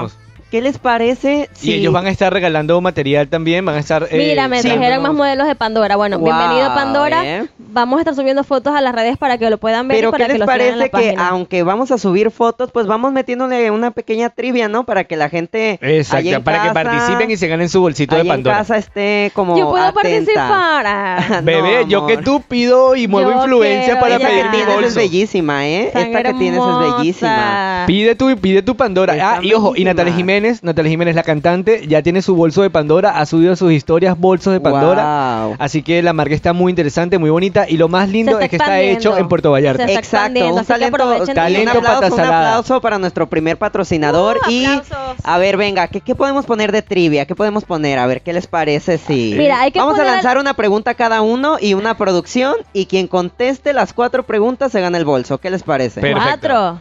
[0.50, 1.48] ¿Qué les parece?
[1.54, 4.08] Y si- ellos van a estar regalando material también, van a estar...
[4.10, 4.68] eh, Mira, me sí.
[4.68, 5.94] trajeron más modelos de Pandora.
[5.94, 7.24] Bueno, Wow, bienvenido Pandora.
[7.24, 7.46] eh.
[7.72, 10.10] Vamos a estar subiendo fotos a las redes para que lo puedan ver y Pero
[10.10, 11.28] para ¿qué que les en la parece que página.
[11.28, 14.84] aunque vamos a subir fotos, pues vamos metiéndole una pequeña trivia, ¿no?
[14.84, 18.16] Para que la gente Exacto, allá en para que participen y se ganen su bolsito
[18.16, 18.56] de allá en Pandora.
[18.58, 20.02] casa esté como Yo puedo atenta.
[20.02, 20.86] participar.
[20.90, 24.50] Ah, No, Bebé, yo que tú pido y muevo Yo influencia quiero para pedir mi
[24.50, 24.94] tienes es bolso.
[24.96, 25.90] bellísima, ¿eh?
[25.92, 27.84] tan Esta que tienes es bellísima.
[27.86, 29.14] Pide tu, pide tu Pandora.
[29.14, 29.84] Está ah, y ojo, y.
[29.84, 33.56] Natalia Jiménez, Natalia Jiménez, la cantante, ya tiene su bolso de Pandora, ha subido a
[33.56, 35.44] sus historias bolsos de Pandora.
[35.46, 35.56] Wow.
[35.58, 37.66] Así que la marca está muy interesante, muy bonita.
[37.68, 39.86] Y lo más lindo es que está hecho en Puerto Vallarta.
[39.86, 44.50] Se está Exacto, un talento, talento un aplauso, un aplauso para nuestro primer patrocinador Uh,
[44.50, 45.16] y aplausos.
[45.24, 47.26] a ver, venga, ¿qué, qué podemos poner de trivia?
[47.26, 47.98] ¿Qué podemos poner?
[47.98, 50.94] A ver, ¿qué les parece si Mira, hay que Vamos poner- a lanzar una pregunta
[50.94, 55.38] cada uno y una producción y quien conteste las cuatro preguntas se gana el bolso.
[55.38, 56.00] ¿Qué les parece?
[56.00, 56.24] Perfecto.
[56.28, 56.80] Cuatro.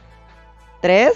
[0.82, 1.12] ¿Tres?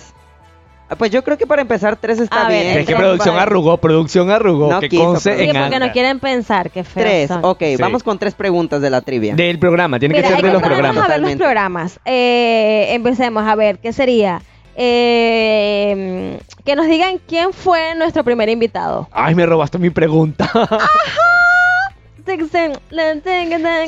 [0.93, 2.71] Ah, Pues yo creo que para empezar tres está A ver, bien.
[2.73, 3.47] Es que Tres, producción vale.
[3.47, 4.71] arrugó, producción arrugó.
[4.71, 7.03] No que quiso, conce pero- Sí, en porque no quieren pensar, qué feo.
[7.03, 7.75] Tres, ok, Sí.
[7.79, 9.35] vamos con tres preguntas de la trivia.
[9.35, 10.97] Del programa, tiene Mira, que hay ser de que los ponernos programas.
[11.05, 11.43] a ver los Totalmente.
[11.43, 11.99] programas.
[12.05, 14.41] Eh, empecemos a ver, ¿qué sería?
[14.75, 19.07] Eh, que nos digan quién fue nuestro primer invitado.
[19.11, 20.49] Ay, me robaste mi pregunta.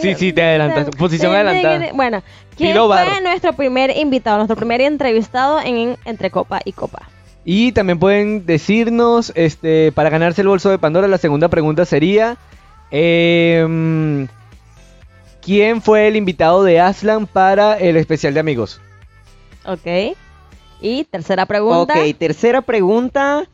[0.02, 0.90] Sí, sí, te adelantas.
[0.98, 1.92] Posición adelantada.
[1.94, 2.24] Bueno,
[2.56, 3.22] ¿quién Tiro fue barro.
[3.22, 7.10] nuestro primer invitado, nuestro primer entrevistado en Entre Copa y Copa?
[7.46, 12.38] Y también pueden decirnos, este, para ganarse el bolso de Pandora, la segunda pregunta sería,
[12.90, 14.28] em,
[15.42, 18.82] ¿quién fue el invitado de Aslan para el especial de amigos?
[19.66, 20.16] Ok.
[20.82, 21.94] Y tercera pregunta.
[21.94, 23.46] Ok, tercera pregunta.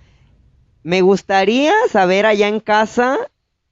[0.84, 3.20] Me gustaría saber allá en casa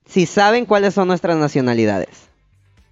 [0.10, 2.10] si saben cuáles son nuestras nacionalidades.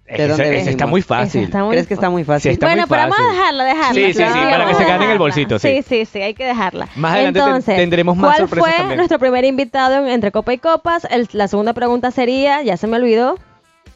[0.06, 0.68] Ese, dónde ese venimos?
[0.70, 1.42] está muy fácil.
[1.44, 2.50] está muy ¿Crees que está muy fácil?
[2.50, 3.92] Sí, está bueno, muy pero vamos a dejarla, dejarla.
[3.94, 4.50] Sí, sí, sí, claro.
[4.50, 5.68] para que se a ganen el bolsito, sí.
[5.68, 6.88] Sí, sí, sí, hay que dejarla.
[6.96, 8.96] Más adelante ten- Entonces, tendremos más ¿cuál sorpresas fue también.
[8.96, 11.06] nuestro primer invitado en Entre Copa y Copas?
[11.10, 13.38] El- la segunda pregunta sería, ya se me olvidó,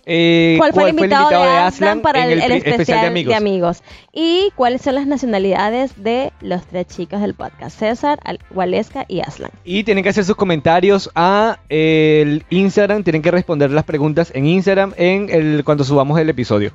[0.05, 3.83] Eh, ¿cuál fue el invitado, de Aslan para el, especial, de, amigos?
[4.13, 7.79] ¿Y cuáles son las nacionalidades de los tres chicos del podcast?
[7.79, 9.53] César, Al- Waleska y Aslan.
[9.65, 14.47] Y tienen que hacer sus comentarios a el Instagram, tienen que responder las preguntas en
[14.47, 16.73] Instagram en el cuando subamos el episodio.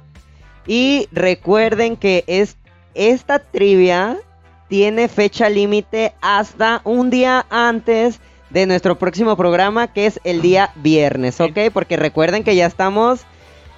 [0.65, 2.57] Y recuerden que es,
[2.93, 4.17] esta trivia
[4.69, 10.71] tiene fecha límite hasta un día antes de nuestro próximo programa, que es el día
[10.75, 11.57] viernes, ¿ok?
[11.73, 13.21] Porque recuerden que ya estamos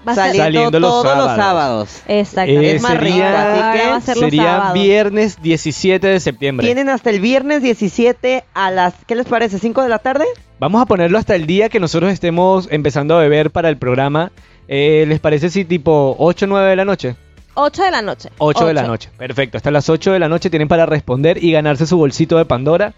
[0.05, 2.01] saliendo, Saliendo los todos los sábados.
[2.07, 2.71] Exactamente.
[2.71, 6.07] Eh, Es más rico, sería así que Ahora va a ser los sería viernes 17
[6.07, 6.65] de septiembre.
[6.65, 9.57] Tienen hasta el viernes 17 a las, ¿qué les parece?
[9.57, 10.25] ¿5 de la tarde?
[10.59, 14.31] Vamos a ponerlo hasta el día que nosotros estemos empezando a beber para el programa.
[14.67, 17.15] Eh, ¿Les parece si tipo 8 o 9 de la noche?
[17.55, 18.29] 8 de la noche.
[18.37, 19.09] 8 de la noche.
[19.17, 19.57] Perfecto.
[19.57, 22.93] Hasta las 8 de la noche tienen para responder y ganarse su bolsito de Pandora.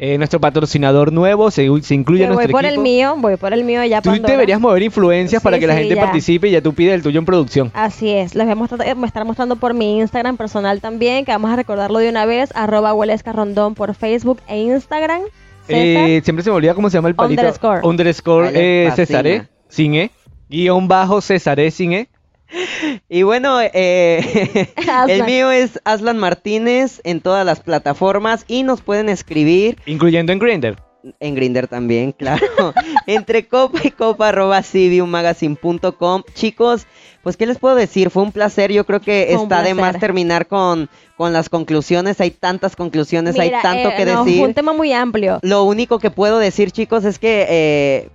[0.00, 3.36] Eh, nuestro patrocinador nuevo se, se incluye Que en voy nuestro por el mío, voy
[3.36, 4.30] por el mío ya Tú Pandora.
[4.32, 6.02] deberías mover influencias para Sí, que la gente ya.
[6.02, 7.72] participe y ya tú pides el tuyo en producción.
[7.74, 11.24] Así es, les voy a mostrar, eh, me estar mostrando por mi Instagram personal también,
[11.24, 12.94] que vamos a recordarlo de una vez, arroba
[13.32, 15.22] Rondón por Facebook e Instagram.
[15.66, 16.08] César.
[16.08, 17.42] Eh, siempre se me olvida cómo se llama el palito.
[17.42, 17.80] Underscore.
[17.82, 18.90] Underscore eh.
[18.94, 20.10] Cesaré, sin E.
[20.48, 22.08] Guión bajo Cesaré sin E.
[23.08, 24.68] Y bueno, eh,
[25.08, 30.38] el mío es Aslan Martínez en todas las plataformas y nos pueden escribir Incluyendo en
[30.38, 30.76] Grindr.
[31.20, 32.46] en Grinder también, claro.
[33.06, 36.22] Entre copa y copa arroba civiummagazine.com.
[36.34, 36.86] Chicos,
[37.22, 38.72] pues qué les puedo decir, fue un placer.
[38.72, 42.20] Yo creo que Fue está de más terminar con, con las conclusiones.
[42.20, 44.38] Hay tantas conclusiones, hay tanto eh, que no, decir.
[44.38, 45.38] Fue un tema muy amplio.
[45.42, 48.10] Lo único que puedo decir, chicos, es que eh,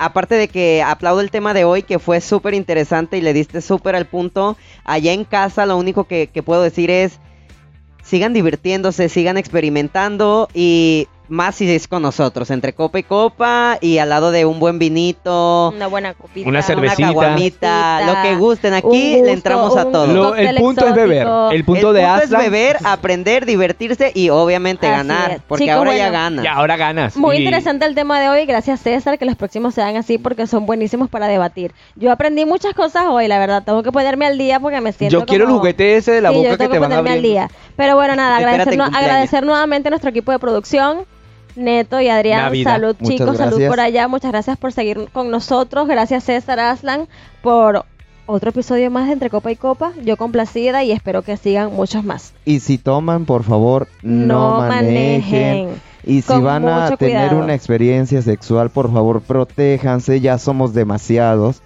[0.00, 3.60] aparte de que aplaudo el tema de hoy, que fue súper interesante y le diste
[3.60, 7.20] súper al punto, allá en casa lo único que, que puedo decir es,
[8.02, 13.98] sigan divirtiéndose, sigan experimentando y más si es con nosotros, entre copa y copa y
[13.98, 16.48] al lado de un buen vinito, Una buena copita.
[16.48, 17.06] Una una cervecita.
[17.08, 18.74] caguamita, lo que gusten.
[18.74, 20.06] Aquí gusto, le entramos a todo.
[20.08, 21.18] Lo- el punto es beber.
[21.22, 21.50] exótico.
[21.52, 25.40] El punto El de punto es beber, aprender, divertirse y obviamente Así ganar, es.
[25.46, 26.18] porque Chicos, ahora ya bueno.
[26.18, 26.42] gana.
[26.44, 27.16] Y ahora ganas.
[27.16, 30.46] Muy Y- interesante el tema de hoy, gracias César, que los próximos sean así porque
[30.46, 31.72] son buenísimos para debatir.
[31.96, 35.20] Yo aprendí muchas cosas hoy, la verdad, tengo que ponerme al día porque me siento
[35.20, 36.90] Yo quiero el como- juguete ese de la Sí, yo boca que tengo te van
[36.90, 37.28] ponerme al abriendo.
[37.28, 37.50] día.
[37.76, 41.04] Pero bueno, nada, agradecer, agradecer nuevamente a nuestro equipo de producción.
[41.56, 42.72] Neto y Adrián, Navidad.
[42.72, 47.08] salud Muchas chicos, salud por allá, muchas gracias por seguir con nosotros, gracias César Aslan
[47.42, 47.84] por
[48.26, 52.04] otro episodio más de Entre Copa y Copa, yo complacida y espero que sigan muchos
[52.04, 52.32] más.
[52.44, 55.66] Y si toman, por favor, no, No manejen.
[55.66, 55.90] manejen.
[56.04, 57.44] Y si van a tener cuidado.
[57.44, 61.60] una experiencia sexual, por favor, protéjanse, ya somos demasiados.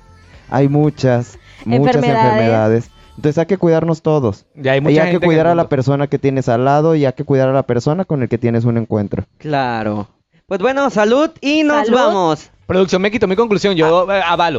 [0.50, 2.24] Hay muchas, muchas Enfermedades.
[2.32, 2.90] enfermedades.
[3.16, 4.44] Entonces hay que cuidarnos todos.
[4.54, 6.94] Ya hay Y mucha hay que gente cuidar a la persona que tienes al lado
[6.94, 9.24] y hay que cuidar a la persona con el que tienes un encuentro.
[9.38, 10.08] Claro.
[10.46, 11.98] Pues bueno, salud y nos Salud.
[11.98, 12.50] vamos.
[12.66, 13.74] Producción me quitó mi conclusión.
[13.76, 14.58] Yo eh, avalo.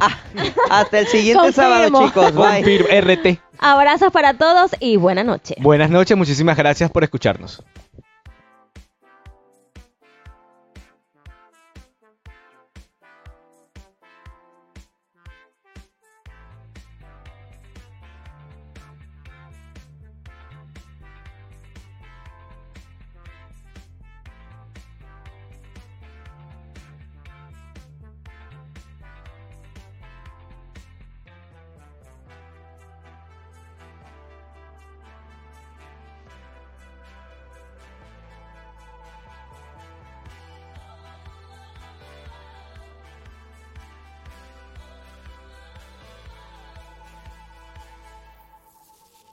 [0.69, 1.69] Hasta el siguiente Confirmo.
[1.69, 2.33] sábado, chicos.
[2.35, 2.63] Bye.
[2.63, 2.87] Confirmo.
[3.01, 3.39] RT.
[3.59, 5.55] Abrazos para todos y buena noche.
[5.59, 6.15] Buenas noches.
[6.17, 7.63] Muchísimas gracias por escucharnos.